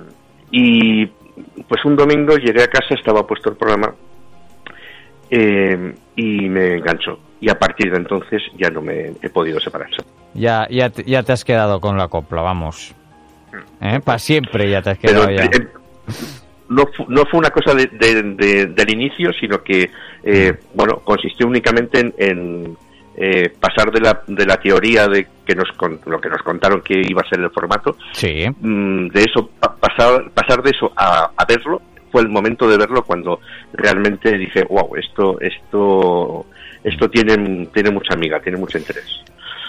y 0.50 1.06
pues 1.72 1.86
un 1.86 1.96
domingo 1.96 2.36
llegué 2.36 2.64
a 2.64 2.66
casa, 2.68 2.92
estaba 2.94 3.26
puesto 3.26 3.48
el 3.48 3.56
programa 3.56 3.94
eh, 5.30 5.94
y 6.16 6.46
me 6.50 6.74
enganchó. 6.74 7.18
Y 7.40 7.48
a 7.48 7.58
partir 7.58 7.90
de 7.90 7.96
entonces 7.96 8.42
ya 8.58 8.68
no 8.68 8.82
me 8.82 9.12
he 9.22 9.30
podido 9.30 9.58
separar. 9.58 9.88
Ya, 10.34 10.68
ya, 10.70 10.90
te- 10.90 11.02
ya 11.04 11.22
te 11.22 11.32
has 11.32 11.46
quedado 11.46 11.80
con 11.80 11.96
la 11.96 12.08
copla, 12.08 12.42
vamos. 12.42 12.94
¿Eh? 13.80 14.00
Para 14.04 14.18
siempre 14.18 14.68
ya 14.68 14.82
te 14.82 14.90
has 14.90 14.98
Pero 14.98 15.22
quedado 15.26 15.30
ya. 15.30 15.44
eh, 15.44 15.66
no, 16.68 16.84
no 17.08 17.24
fue 17.24 17.40
una 17.40 17.48
cosa 17.48 17.74
de- 17.74 17.86
de- 17.86 18.22
de- 18.34 18.66
del 18.66 18.90
inicio, 18.92 19.32
sino 19.32 19.62
que, 19.62 19.90
eh, 20.24 20.52
bueno, 20.74 20.98
consistió 20.98 21.46
únicamente 21.46 22.00
en, 22.00 22.14
en, 22.18 22.76
eh, 23.16 23.50
pasar 23.60 23.90
de 23.90 24.00
la, 24.00 24.22
de 24.26 24.46
la 24.46 24.56
teoría 24.56 25.06
de 25.06 25.26
que 25.44 25.54
nos 25.54 25.68
lo 26.06 26.20
que 26.20 26.30
nos 26.30 26.42
contaron 26.42 26.80
que 26.80 27.02
iba 27.06 27.20
a 27.20 27.28
ser 27.28 27.40
el 27.40 27.50
formato, 27.50 27.96
sí. 28.12 28.46
Mm, 28.60 29.08
de 29.08 29.22
eso 29.22 29.50
pasar 29.58 30.30
pasar 30.30 30.62
de 30.62 30.70
eso 30.70 30.90
a, 30.96 31.30
verlo 31.46 31.82
fue 32.10 32.22
el 32.22 32.28
momento 32.28 32.66
de 32.68 32.78
verlo 32.78 33.02
cuando 33.02 33.40
realmente 33.74 34.36
dije 34.38 34.64
wow 34.64 34.96
esto 34.96 35.38
esto 35.40 36.46
esto 36.82 37.10
tiene 37.10 37.66
tiene 37.66 37.90
mucha 37.90 38.14
amiga 38.14 38.40
tiene 38.40 38.58
mucho 38.58 38.78
interés. 38.78 39.04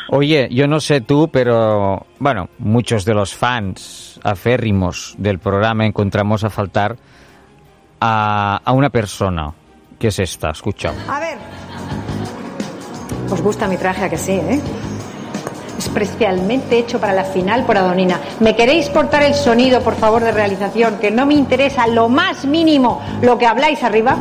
Oye, 0.10 0.48
yo 0.52 0.68
no 0.68 0.80
sé 0.80 1.02
tú, 1.02 1.30
pero 1.32 2.06
bueno, 2.20 2.50
muchos 2.60 3.04
de 3.06 3.14
los 3.14 3.34
fans 3.34 4.20
aférrimos 4.24 5.16
del 5.18 5.39
programa 5.39 5.86
encontramos 5.86 6.44
a 6.44 6.50
faltar 6.50 6.98
a, 8.00 8.62
a 8.64 8.72
una 8.74 8.89
persona, 8.89 9.54
que 9.98 10.08
es 10.08 10.20
esta, 10.20 10.52
escucha. 10.52 10.94
A 11.08 11.20
ver, 11.22 11.38
os 13.34 13.42
gusta 13.42 13.68
mi 13.68 13.78
traje, 13.78 14.06
a 14.06 14.10
que 14.10 14.18
sí, 14.18 14.34
¿eh? 14.34 14.62
Especialmente 15.78 16.78
hecho 16.78 17.00
para 17.00 17.14
la 17.14 17.24
final 17.24 17.66
por 17.66 17.78
Adonina. 17.78 18.20
¿Me 18.40 18.56
queréis 18.56 18.90
cortar 18.90 19.24
el 19.24 19.34
sonido, 19.34 19.82
por 19.82 19.96
favor, 19.96 20.24
de 20.24 20.32
realización? 20.32 20.98
Que 21.00 21.12
no 21.12 21.26
me 21.26 21.34
interesa 21.34 21.88
lo 21.88 22.10
más 22.10 22.46
mínimo 22.46 23.02
lo 23.22 23.38
que 23.38 23.48
habláis 23.48 23.84
arriba. 23.84 24.18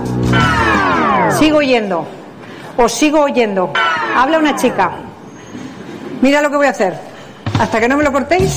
Sigo 1.38 1.58
oyendo. 1.58 2.06
Os 2.76 2.92
sigo 2.92 3.20
oyendo. 3.20 3.72
Habla 4.16 4.38
una 4.38 4.56
chica. 4.56 4.92
Mira 6.22 6.40
lo 6.40 6.50
que 6.50 6.56
voy 6.56 6.66
a 6.66 6.70
hacer. 6.70 6.94
Hasta 7.60 7.80
que 7.80 7.88
no 7.88 7.96
me 7.96 8.04
lo 8.04 8.12
cortéis, 8.12 8.50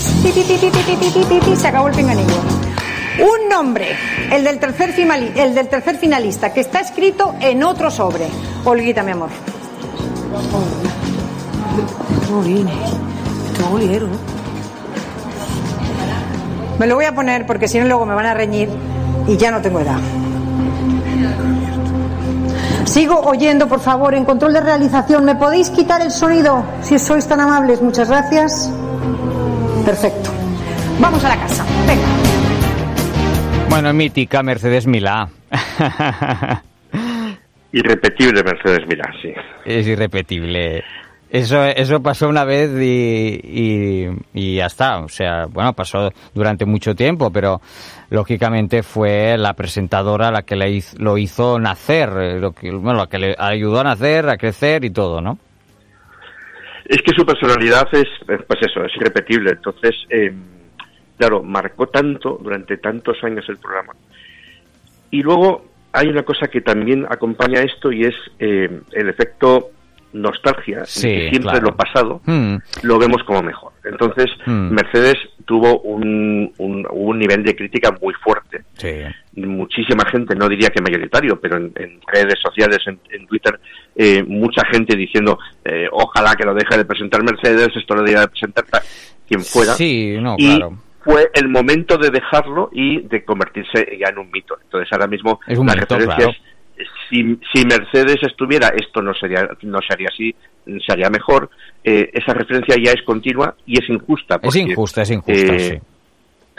se 1.56 1.68
acabó 1.68 1.90
el 1.90 1.96
pinganillo. 1.96 2.36
Un 3.20 3.50
nombre, 3.50 3.96
el 4.32 4.44
del, 4.44 4.60
tercer 4.60 4.94
el 5.36 5.54
del 5.54 5.68
tercer 5.68 5.98
finalista, 5.98 6.54
que 6.54 6.62
está 6.62 6.80
escrito 6.80 7.36
en 7.40 7.64
otro 7.64 7.92
sobre. 7.92 8.28
Olguita, 8.64 9.04
mi 9.04 9.12
amor. 9.12 9.30
Me 16.80 16.88
lo 16.88 16.96
voy 16.96 17.06
a 17.06 17.16
poner 17.16 17.46
porque 17.46 17.68
si 17.68 17.80
no 17.80 17.86
luego 17.86 18.06
me 18.06 18.14
van 18.16 18.26
a 18.26 18.34
reñir 18.34 18.70
y 19.28 19.38
ya 19.38 19.52
no 19.52 19.62
tengo 19.62 19.80
edad. 19.80 20.00
Sigo 22.86 23.20
oyendo, 23.22 23.68
por 23.68 23.80
favor, 23.80 24.14
en 24.14 24.26
control 24.26 24.54
de 24.54 24.62
realización. 24.62 25.26
¿Me 25.26 25.36
podéis 25.36 25.70
quitar 25.70 26.02
el 26.02 26.12
sonido 26.12 26.64
si 26.82 27.00
sois 27.00 27.28
tan 27.28 27.42
amables? 27.42 27.82
Muchas 27.82 28.10
gracias. 28.10 28.72
Perfecto. 29.86 30.30
Vamos 31.00 31.24
a 31.26 31.30
la 31.30 31.38
casa. 31.38 31.66
Venga. 31.88 32.06
Bueno, 33.70 33.94
mítica 33.94 34.44
Mercedes 34.44 34.88
Milá. 34.88 35.30
Irrepetible 37.76 38.42
Mercedes 38.42 38.88
Milá, 38.88 39.12
sí. 39.22 39.34
Es 39.66 39.86
irrepetible. 39.86 40.82
Eso, 41.30 41.62
eso 41.66 42.02
pasó 42.02 42.30
una 42.30 42.46
vez 42.46 42.72
y, 42.82 44.08
y, 44.34 44.56
ya 44.56 44.68
está. 44.68 45.00
O 45.00 45.10
sea, 45.10 45.48
bueno, 45.48 45.74
pasó 45.74 46.10
durante 46.34 46.66
mucho 46.66 46.96
tiempo, 46.96 47.34
pero 47.34 47.60
lógicamente 48.12 48.82
fue 48.82 49.38
la 49.38 49.52
presentadora 49.56 50.32
la 50.32 50.44
que 50.44 50.56
le 50.56 50.80
lo 51.00 51.18
hizo 51.18 51.60
nacer, 51.60 52.10
eh, 52.18 52.40
lo 52.40 52.54
que, 52.54 52.72
bueno, 52.72 53.00
la 53.00 53.08
que 53.08 53.20
le 53.20 53.36
ayudó 53.38 53.82
a 53.82 53.84
nacer, 53.84 54.30
a 54.30 54.38
crecer 54.38 54.86
y 54.86 54.92
todo, 54.92 55.20
¿no? 55.20 55.38
Es 56.86 57.02
que 57.02 57.12
su 57.14 57.26
personalidad 57.26 57.90
es, 57.92 58.08
pues 58.26 58.62
eso, 58.62 58.86
es 58.86 58.96
irrepetible. 58.96 59.52
Entonces, 59.52 59.96
eh, 60.10 60.34
claro, 61.18 61.44
marcó 61.44 61.88
tanto 61.88 62.40
durante 62.42 62.78
tantos 62.78 63.22
años 63.22 63.44
el 63.50 63.58
programa. 63.58 63.92
Y 65.12 65.22
luego 65.22 65.75
hay 65.96 66.08
una 66.08 66.24
cosa 66.24 66.48
que 66.48 66.62
también 66.62 67.06
acompaña 67.10 67.62
esto 67.62 67.92
y 67.92 68.04
es 68.04 68.16
eh, 68.40 68.82
el 68.92 69.10
efecto 69.10 69.72
nostalgia, 70.16 70.86
siempre 70.86 71.60
lo 71.60 71.76
pasado 71.76 72.22
hmm. 72.26 72.56
lo 72.84 72.98
vemos 72.98 73.22
como 73.24 73.42
mejor. 73.42 73.74
Entonces, 73.84 74.28
hmm. 74.46 74.74
Mercedes 74.74 75.18
tuvo 75.46 75.80
un, 75.82 76.52
un, 76.58 77.20
nivel 77.20 77.44
de 77.44 77.56
crítica 77.56 77.96
muy 78.02 78.14
fuerte. 78.16 78.64
Muchísima 79.36 80.06
gente, 80.10 80.36
no 80.36 80.48
diría 80.48 80.70
que 80.70 80.82
mayoritario, 80.82 81.40
pero 81.40 81.58
en, 81.58 82.00
redes 82.08 82.40
sociales, 82.42 82.80
en, 82.88 83.28
Twitter, 83.28 83.60
eh, 83.96 84.24
mucha 84.24 84.64
gente 84.72 84.96
diciendo, 84.96 85.38
eh, 85.64 85.88
ojalá 85.92 86.34
que 86.36 86.46
lo 86.46 86.54
deje 86.54 86.78
de 86.78 86.86
presentar 86.86 87.22
Mercedes, 87.24 87.70
esto 87.76 87.96
lo 87.96 88.04
deje 88.04 88.20
de 88.20 88.28
presentar 88.28 88.66
quien 89.28 89.42
fuera. 89.42 89.74
Sí, 89.74 90.18
no, 90.20 90.36
y 90.38 90.60
Fue 91.06 91.30
el 91.34 91.48
momento 91.48 91.98
de 91.98 92.10
dejarlo 92.10 92.70
y 92.74 93.00
de 93.02 93.24
convertirse 93.24 93.98
ya 93.98 94.10
en 94.10 94.18
un 94.18 94.30
mito. 94.32 94.58
Entonces, 94.62 94.92
ahora 94.92 95.08
mismo 95.08 95.40
las 95.48 95.76
referencias 95.76 96.36
si, 97.10 97.40
si 97.54 97.66
Mercedes 97.66 98.18
estuviera, 98.22 98.70
esto 98.70 99.02
no 99.02 99.14
sería, 99.14 99.48
no 99.62 99.80
sería 99.88 100.10
así, 100.12 100.36
sería 100.86 101.10
mejor. 101.10 101.50
Eh, 101.84 102.10
esa 102.14 102.34
referencia 102.34 102.76
ya 102.84 102.92
es 102.92 103.02
continua 103.04 103.56
y 103.66 103.82
es 103.82 103.90
injusta. 103.90 104.40
es 104.42 104.56
injusta, 104.56 105.02
es 105.04 105.12
injusta, 105.12 105.56
eh, 105.56 105.60
sí. 105.60 105.80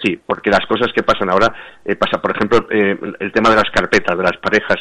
Sí, 0.02 0.20
porque 0.24 0.50
las 0.50 0.66
cosas 0.66 0.92
que 0.94 1.02
pasan 1.02 1.30
ahora, 1.30 1.52
eh, 1.82 1.96
pasa, 1.96 2.20
por 2.20 2.30
ejemplo, 2.36 2.68
el 2.68 3.32
tema 3.32 3.48
de 3.48 3.56
las 3.56 3.70
carpetas, 3.72 4.16
de 4.16 4.22
las 4.22 4.36
parejas 4.36 4.76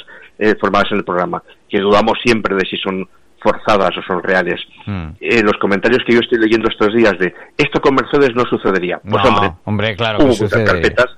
formadas 0.60 0.92
en 0.92 0.98
el 0.98 1.06
programa, 1.06 1.42
que 1.70 1.80
dudamos 1.80 2.20
siempre 2.22 2.54
de 2.54 2.66
si 2.70 2.76
son 2.76 3.08
forzadas 3.46 3.96
o 3.98 4.02
son 4.02 4.24
reales. 4.24 4.60
Hmm. 4.86 5.10
los 5.22 5.58
comentarios 5.60 6.02
que 6.06 6.14
yo 6.14 6.20
estoy 6.20 6.40
leyendo 6.40 6.68
estos 6.68 6.94
días 6.94 7.18
de 7.20 7.34
esto 7.58 7.80
con 7.80 7.94
Mercedes 7.96 8.36
no 8.36 8.44
sucedería. 8.46 9.00
Pues 9.08 9.24
hombre, 9.24 9.52
hombre, 9.66 9.96
claro 9.96 10.18
hubo 10.20 10.28
muchas 10.28 10.64
carpetas 10.64 11.18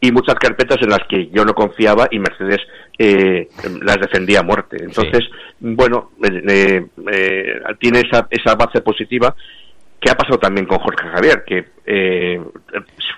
y 0.00 0.12
muchas 0.12 0.34
carpetas 0.36 0.78
en 0.82 0.90
las 0.90 1.00
que 1.08 1.28
yo 1.30 1.44
no 1.44 1.54
confiaba 1.54 2.06
y 2.10 2.18
Mercedes 2.18 2.60
eh, 2.98 3.48
las 3.82 3.98
defendía 3.98 4.40
a 4.40 4.42
muerte. 4.42 4.76
Entonces, 4.80 5.20
bueno, 5.58 6.10
eh, 6.22 6.86
eh, 7.10 7.60
tiene 7.80 8.00
esa, 8.00 8.28
esa 8.30 8.54
base 8.54 8.82
positiva 8.82 9.34
que 9.98 10.10
ha 10.10 10.14
pasado 10.14 10.38
también 10.38 10.66
con 10.66 10.78
Jorge 10.78 11.08
Javier, 11.08 11.44
que 11.46 11.64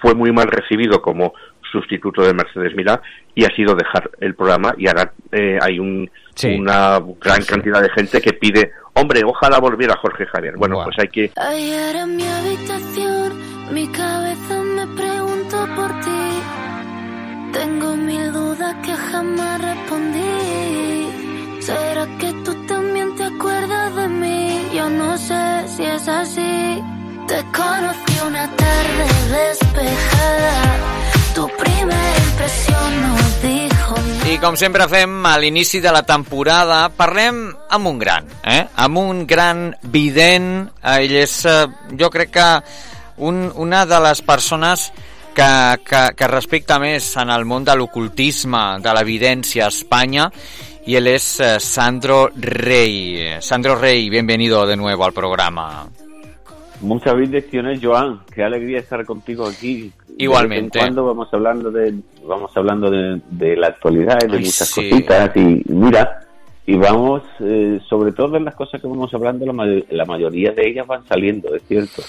fue 0.01 0.15
muy 0.15 0.31
mal 0.31 0.47
recibido 0.47 1.03
como 1.03 1.35
sustituto 1.73 2.23
de 2.23 2.33
Mercedes 2.33 2.77
Milá 2.77 3.03
y 3.35 3.45
ha 3.45 3.51
sido 3.57 3.75
dejar 3.75 4.09
el 4.21 4.37
programa 4.37 4.73
y 4.79 4.87
ahora 4.87 5.13
hay 5.61 5.81
un, 5.81 6.09
una 6.45 7.01
gran 7.21 7.43
cantidad 7.45 7.81
de 7.83 7.91
gente 7.91 8.21
que 8.21 8.33
pide, 8.33 8.73
hombre, 8.95 9.23
ojalá 9.25 9.59
volviera 9.59 9.97
Jorge 9.97 10.27
Javier. 10.27 10.57
Bueno, 10.57 10.83
pues 10.85 10.97
hay 10.99 11.09
que... 11.09 11.33
Ayer 11.37 11.97
en 11.97 12.17
mi 12.17 12.25
habitación 12.25 13.33
mi 13.73 13.89
cabeza 13.89 14.63
me 14.63 14.87
preguntó 14.95 15.67
por 15.75 16.01
ti 16.01 16.67
tengo 17.59 17.97
mil 17.97 18.33
dudas 18.33 18.75
que 18.85 18.93
jamás 18.93 19.61
respondí. 19.63 21.09
¿Será 21.61 22.07
que 22.21 22.31
tú 22.45 22.53
también 22.67 23.15
te 23.17 23.25
acuerdas 23.25 23.97
de 23.97 24.09
mí? 24.09 24.69
Yo 24.75 24.91
no 24.91 25.17
sé 25.17 25.45
si 25.75 25.85
es 25.85 26.07
así. 26.07 26.83
Te 27.31 27.39
conocí 27.61 28.15
una 28.27 28.47
tarde 28.65 29.07
despejada. 29.37 30.55
Tu 31.35 31.45
primera 31.63 32.19
impressió 32.29 32.77
no 33.03 33.13
nada. 33.17 33.66
I 34.27 34.39
com 34.43 34.57
sempre 34.59 34.89
fem 34.91 35.13
a 35.29 35.37
l'inici 35.39 35.79
de 35.81 35.93
la 35.95 36.03
temporada, 36.03 36.89
parlem 36.91 37.45
amb 37.71 37.91
un 37.93 37.99
gran, 37.99 38.27
eh? 38.43 38.65
amb 38.83 38.99
un 38.99 39.25
gran 39.27 39.69
vident. 39.95 40.67
Ell 40.97 41.15
és, 41.23 41.35
eh, 41.47 41.67
jo 41.99 42.11
crec 42.11 42.33
que 42.35 42.49
un, 43.23 43.45
una 43.55 43.85
de 43.87 44.01
les 44.03 44.23
persones 44.27 44.89
que, 45.37 45.51
que, 45.87 46.03
que 46.19 46.31
respecta 46.33 46.81
més 46.83 47.13
en 47.23 47.31
el 47.31 47.47
món 47.47 47.65
de 47.65 47.77
l'ocultisme, 47.79 48.65
de 48.83 48.97
l'evidència 48.97 49.69
a 49.69 49.75
Espanya, 49.75 50.31
y 50.87 50.95
él 50.95 51.09
es 51.09 51.41
eh, 51.41 51.59
Sandro 51.59 52.31
Rey. 52.37 53.41
Sandro 53.41 53.75
Rey, 53.75 54.09
bienvenido 54.09 54.67
de 54.67 54.77
nuevo 54.77 55.05
al 55.05 55.13
programa. 55.13 55.89
Muchas 56.81 57.17
bendiciones, 57.17 57.81
Joan. 57.83 58.21
Qué 58.35 58.43
alegría 58.43 58.79
estar 58.79 59.05
contigo 59.05 59.47
aquí. 59.47 59.93
Igualmente. 60.19 60.79
Cuando 60.79 61.05
vamos 61.05 61.29
hablando 61.33 61.71
de 61.71 61.95
vamos 62.27 62.51
hablando 62.57 62.91
de, 62.91 63.21
de 63.31 63.57
la 63.57 63.69
actualidad 63.69 64.19
y 64.25 64.31
de 64.31 64.39
muchas 64.39 64.75
cositas 64.75 65.37
y 65.37 65.63
mira 65.69 66.27
y 66.67 66.77
vamos 66.77 67.23
eh, 67.41 67.79
sobre 67.89 68.13
todo 68.13 68.37
en 68.37 68.45
las 68.45 68.55
cosas 68.55 68.81
que 68.81 68.89
vamos 68.89 69.13
hablando 69.15 69.47
la, 69.47 69.83
la 69.91 70.05
mayoría 70.05 70.51
de 70.51 70.69
ellas 70.69 70.87
van 70.87 71.07
saliendo, 71.07 71.55
es 71.55 71.63
cierto. 71.67 72.03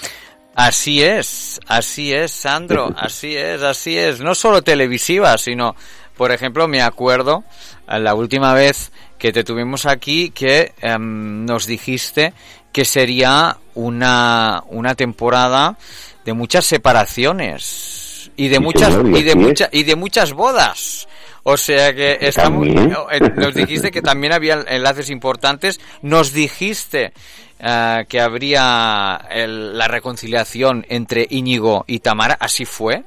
Así 0.54 1.02
es, 1.02 1.60
así 1.68 2.12
es, 2.12 2.32
Sandro, 2.32 2.92
así 2.96 3.36
es, 3.36 3.62
así 3.62 3.96
es. 3.96 4.20
No 4.20 4.34
solo 4.34 4.62
televisiva, 4.62 5.38
sino, 5.38 5.76
por 6.16 6.32
ejemplo, 6.32 6.66
me 6.66 6.82
acuerdo 6.82 7.44
eh, 7.88 8.00
la 8.00 8.14
última 8.14 8.52
vez 8.54 8.90
que 9.18 9.32
te 9.32 9.44
tuvimos 9.44 9.86
aquí 9.86 10.30
que 10.30 10.72
em, 10.80 11.44
nos 11.44 11.66
dijiste 11.66 12.32
que 12.72 12.84
sería 12.84 13.58
una, 13.74 14.62
una 14.68 14.94
temporada 14.94 15.76
de 16.24 16.32
muchas 16.32 16.66
separaciones 16.66 18.30
y 18.36 18.48
de 18.48 18.60
muchas 18.60 18.94
y 18.94 19.22
de 19.22 19.34
muchas 19.34 19.68
y 19.72 19.82
de 19.82 19.96
muchas 19.96 20.32
bodas. 20.32 21.08
O 21.42 21.56
sea 21.56 21.94
que 21.94 22.18
estamos, 22.20 22.66
eh, 22.66 23.20
nos 23.36 23.54
dijiste 23.54 23.90
que 23.90 24.02
también 24.02 24.32
había 24.32 24.64
enlaces 24.68 25.08
importantes, 25.08 25.80
nos 26.02 26.32
dijiste 26.32 27.12
eh, 27.58 28.04
que 28.08 28.20
habría 28.20 29.18
la 29.46 29.88
reconciliación 29.88 30.84
entre 30.88 31.26
Íñigo 31.30 31.84
y 31.86 32.00
Tamara, 32.00 32.36
así 32.38 32.64
fue. 32.64 33.04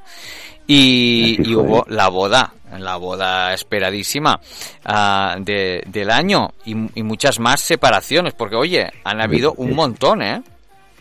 Y, 0.73 1.49
y 1.49 1.55
hubo 1.55 1.85
la 1.89 2.07
boda, 2.07 2.53
la 2.79 2.95
boda 2.97 3.53
esperadísima 3.53 4.39
uh, 4.87 5.43
de, 5.43 5.83
del 5.87 6.09
año 6.09 6.51
y, 6.65 6.71
y, 6.99 7.03
muchas 7.03 7.39
más 7.39 7.61
separaciones, 7.61 8.33
porque 8.33 8.55
oye, 8.55 8.89
han 9.03 9.21
habido 9.21 9.53
un 9.57 9.75
montón, 9.75 10.21
¿eh? 10.21 10.41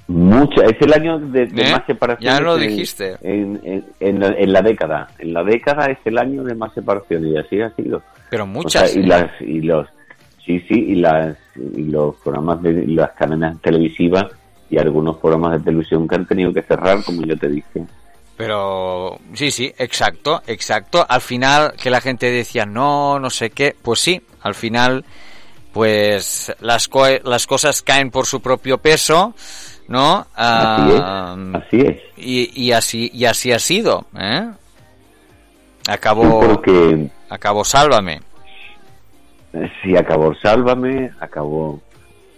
Mucha, 0.09 0.64
es 0.64 0.77
el 0.81 0.93
año 0.93 1.21
de, 1.21 1.47
de 1.47 1.62
¿Eh? 1.62 1.71
más 1.71 1.87
separaciones. 1.87 2.39
Ya 2.39 2.41
lo 2.41 2.57
dijiste. 2.57 3.16
En, 3.23 3.61
en, 3.62 3.85
en, 4.01 4.18
la, 4.18 4.27
en, 4.37 4.53
la, 4.53 4.61
década. 4.61 5.09
En 5.21 5.33
la 5.33 5.45
década 5.45 5.87
es 5.87 5.99
el 6.05 6.18
año 6.18 6.43
de 6.43 6.57
más 6.57 6.75
separaciones 6.75 7.31
y 7.31 7.37
así 7.37 7.61
ha 7.61 7.71
sido. 7.77 8.03
Pero 8.29 8.45
muchas. 8.45 8.83
O 8.83 8.87
sea, 8.87 9.01
y, 9.01 9.07
las, 9.07 9.41
y 9.41 9.61
los, 9.61 9.87
sí, 10.45 10.59
sí, 10.68 10.75
y, 10.75 10.95
las, 10.97 11.37
y 11.55 11.85
los 11.85 12.16
programas 12.16 12.61
de 12.61 12.89
las 12.89 13.12
cadenas 13.12 13.61
televisivas 13.62 14.27
y 14.68 14.79
algunos 14.79 15.16
programas 15.18 15.53
de 15.53 15.64
televisión 15.64 16.09
que 16.09 16.16
han 16.16 16.27
tenido 16.27 16.53
que 16.53 16.62
cerrar, 16.62 17.05
como 17.05 17.23
yo 17.23 17.37
te 17.37 17.49
dije. 17.49 17.85
Pero 18.41 19.18
sí, 19.34 19.51
sí, 19.51 19.70
exacto, 19.76 20.41
exacto. 20.47 21.05
Al 21.07 21.20
final 21.20 21.74
que 21.74 21.91
la 21.91 22.01
gente 22.01 22.30
decía 22.30 22.64
no, 22.64 23.18
no 23.18 23.28
sé 23.28 23.51
qué, 23.51 23.76
pues 23.82 24.01
sí, 24.01 24.22
al 24.41 24.55
final 24.55 25.05
pues 25.74 26.51
las, 26.61 26.88
co 26.88 27.05
las 27.22 27.47
cosas 27.47 27.82
caen 27.82 28.11
por 28.11 28.24
su 28.24 28.41
propio 28.41 28.78
peso, 28.78 29.34
¿no? 29.88 30.26
Así 30.34 30.91
es. 30.91 31.03
Así 31.03 31.80
es. 31.80 32.01
Y, 32.16 32.64
y, 32.64 32.72
así 32.72 33.11
y 33.12 33.26
así 33.26 33.53
ha 33.53 33.59
sido, 33.59 34.07
¿eh? 34.18 34.49
Acabó 35.86 36.41
porque... 36.41 37.11
acabó 37.28 37.62
Sálvame. 37.62 38.22
Sí, 39.82 39.95
acabó 39.99 40.34
Sálvame, 40.36 41.11
acabó 41.20 41.78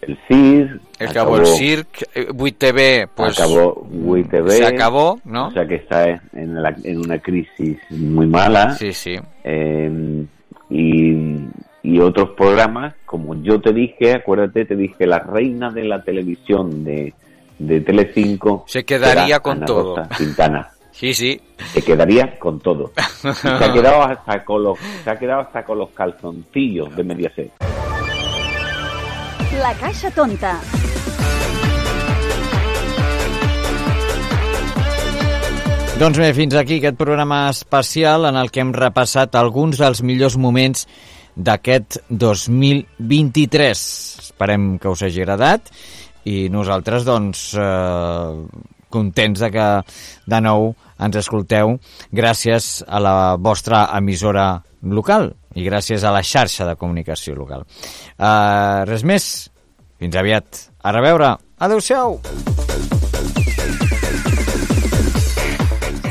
el 0.03 0.19
CIR. 0.29 0.81
Acabó, 1.01 1.39
el 1.39 1.47
CIRC, 1.47 2.33
WITV, 2.35 3.09
pues. 3.15 3.39
Acabó 3.39 3.87
WITV. 3.91 4.51
Se 4.51 4.67
acabó, 4.67 5.21
¿no? 5.25 5.49
O 5.49 5.51
sea 5.53 5.67
que 5.67 5.77
está 5.77 6.21
en, 6.33 6.63
la, 6.63 6.75
en 6.85 6.99
una 6.99 7.19
crisis 7.19 7.79
muy 7.91 8.27
mala. 8.27 8.75
Sí, 8.75 8.93
sí. 8.93 9.17
Eh, 9.45 10.25
y, 10.71 11.39
y 11.83 11.99
otros 12.01 12.31
programas, 12.31 12.95
como 13.05 13.35
yo 13.43 13.61
te 13.61 13.73
dije, 13.73 14.15
acuérdate, 14.15 14.65
te 14.65 14.77
dije, 14.77 15.07
la 15.07 15.21
reina 15.21 15.71
de 15.71 15.85
la 15.85 16.03
televisión 16.03 16.85
de, 16.85 17.15
de 17.59 17.81
Telecinco. 17.81 18.65
Se 18.67 18.85
quedaría 18.85 19.41
con 19.41 19.59
Ana 19.59 19.67
todo. 19.67 19.97
Rosa 19.97 20.09
Quintana. 20.17 20.69
Sí, 20.93 21.15
sí. 21.15 21.41
Se 21.73 21.81
quedaría 21.81 22.39
con 22.39 22.61
todo. 22.61 22.93
Y 23.25 23.33
se 23.33 23.49
ha 23.49 23.73
quedado 23.73 24.03
hasta 24.03 24.45
con 24.45 24.63
los, 24.63 24.79
se 24.79 25.11
ha 25.11 25.19
quedado 25.19 25.41
hasta 25.41 25.65
con 25.65 25.79
los 25.79 25.89
calzoncillos 25.91 26.95
de 26.95 27.03
Mediaset. 27.03 27.51
La 29.61 29.75
Caixa 29.77 30.09
Tonta. 30.17 30.55
Doncs 36.01 36.17
bé, 36.17 36.31
fins 36.33 36.57
aquí 36.57 36.79
aquest 36.81 36.97
programa 36.97 37.43
especial 37.51 38.25
en 38.31 38.39
el 38.41 38.49
que 38.49 38.63
hem 38.65 38.71
repassat 38.73 39.37
alguns 39.37 39.77
dels 39.83 40.01
millors 40.09 40.39
moments 40.41 40.87
d'aquest 41.37 42.01
2023. 42.09 43.85
Esperem 44.25 44.79
que 44.81 44.89
us 44.89 45.05
hagi 45.05 45.21
agradat 45.21 45.69
i 46.25 46.49
nosaltres, 46.49 47.05
doncs, 47.05 47.51
eh, 47.53 48.65
contents 48.89 49.45
de 49.45 49.53
que 49.53 49.69
de 50.33 50.41
nou 50.41 50.73
ens 50.97 51.21
escolteu 51.21 51.77
gràcies 52.09 52.79
a 52.89 53.05
la 53.05 53.17
vostra 53.37 53.85
emissora 54.01 54.63
local 54.81 55.35
i 55.55 55.65
gràcies 55.67 56.05
a 56.05 56.13
la 56.15 56.23
xarxa 56.23 56.67
de 56.69 56.77
comunicació 56.81 57.37
local. 57.39 57.67
Uh, 58.19 58.85
res 58.89 59.05
més, 59.05 59.29
fins 60.01 60.17
aviat. 60.17 60.67
A 60.83 60.91
reveure. 60.91 61.37
Adéu-siau. 61.63 62.19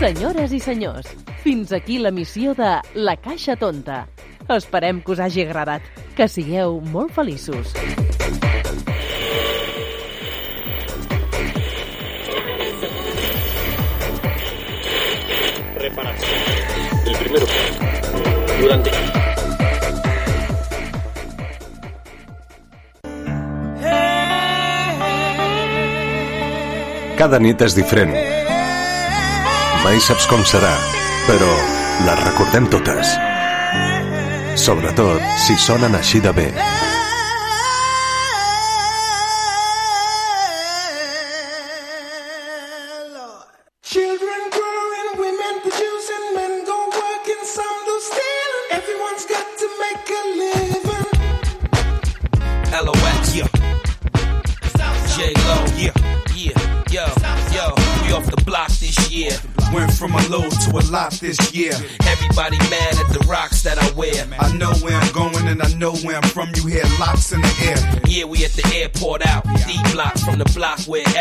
Senyores 0.01 0.53
i 0.55 0.59
senyors, 0.63 1.07
fins 1.43 1.73
aquí 1.75 1.99
la 1.99 2.09
missió 2.09 2.55
de 2.57 2.71
La 2.95 3.17
Caixa 3.21 3.57
Tonta. 3.59 4.05
Esperem 4.49 5.01
que 5.01 5.11
us 5.13 5.19
hagi 5.19 5.45
agradat. 5.45 5.85
Que 6.15 6.27
sigueu 6.27 6.79
molt 6.91 7.13
feliços. 7.15 7.73
Reparación. 15.77 16.41
El 17.05 17.15
primero. 17.17 17.45
Durante. 18.59 19.20
Cada 27.22 27.38
nit 27.38 27.59
és 27.61 27.76
diferent. 27.78 28.15
Mai 29.84 29.99
saps 30.01 30.26
com 30.26 30.41
serà, 30.51 30.72
però 31.28 31.49
les 32.07 32.24
recordem 32.24 32.65
totes. 32.74 33.11
Sobretot 34.57 35.22
si 35.45 35.53
sonen 35.61 35.99
així 35.99 36.24
de 36.26 36.34
bé. 36.34 36.47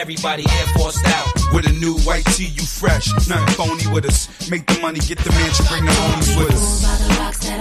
Everybody 0.01 0.45
air 0.49 0.67
forced 0.79 1.07
out. 1.07 1.29
With 1.53 1.69
a 1.69 1.73
new 1.73 1.95
white 2.01 2.25
tee, 2.33 2.47
you 2.47 2.63
fresh. 2.63 3.13
Nothing 3.29 3.55
phony 3.55 3.87
with 3.93 4.07
us. 4.07 4.29
Make 4.51 4.67
the 4.67 4.81
money, 4.81 4.99
get 5.01 5.19
the 5.19 5.31
mansion, 5.31 5.67
bring 5.69 5.85
the 5.85 5.93
homies 5.93 6.39
with 6.39 6.55
us. 6.55 7.60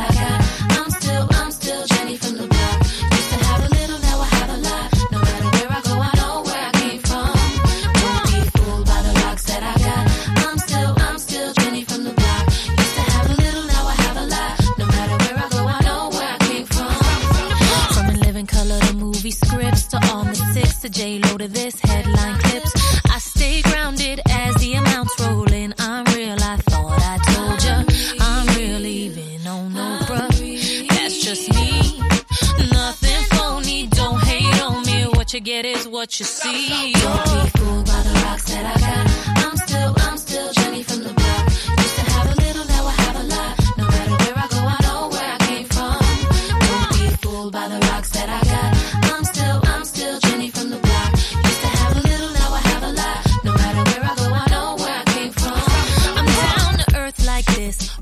This, 57.69 57.98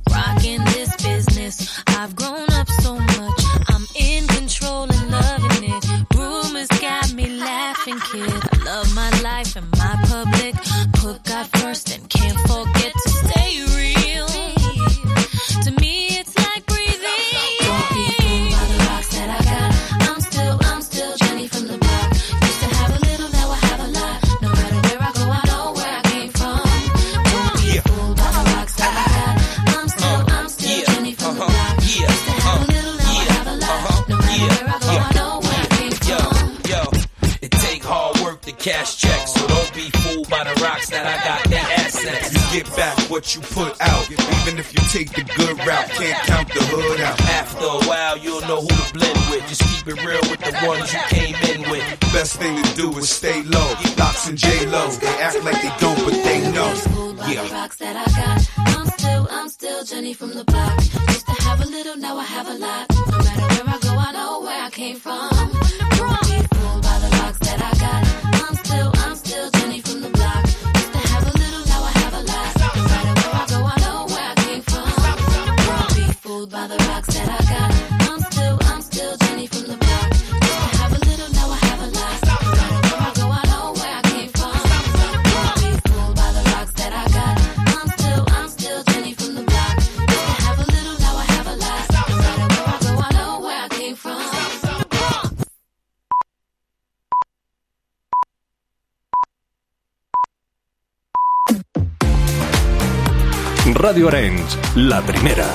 Ràdio 104.08 104.20
Arenys, 104.20 104.54
la 104.76 105.02
primera. 105.04 105.46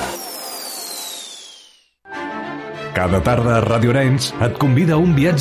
Cada 2.93 3.21
tarda 3.25 3.55
a 3.55 3.61
Ràdio 3.63 3.89
Arenys 3.89 4.27
et 4.45 4.59
convida 4.61 4.93
a 4.93 4.99
un 5.01 5.15
viatge 5.17 5.31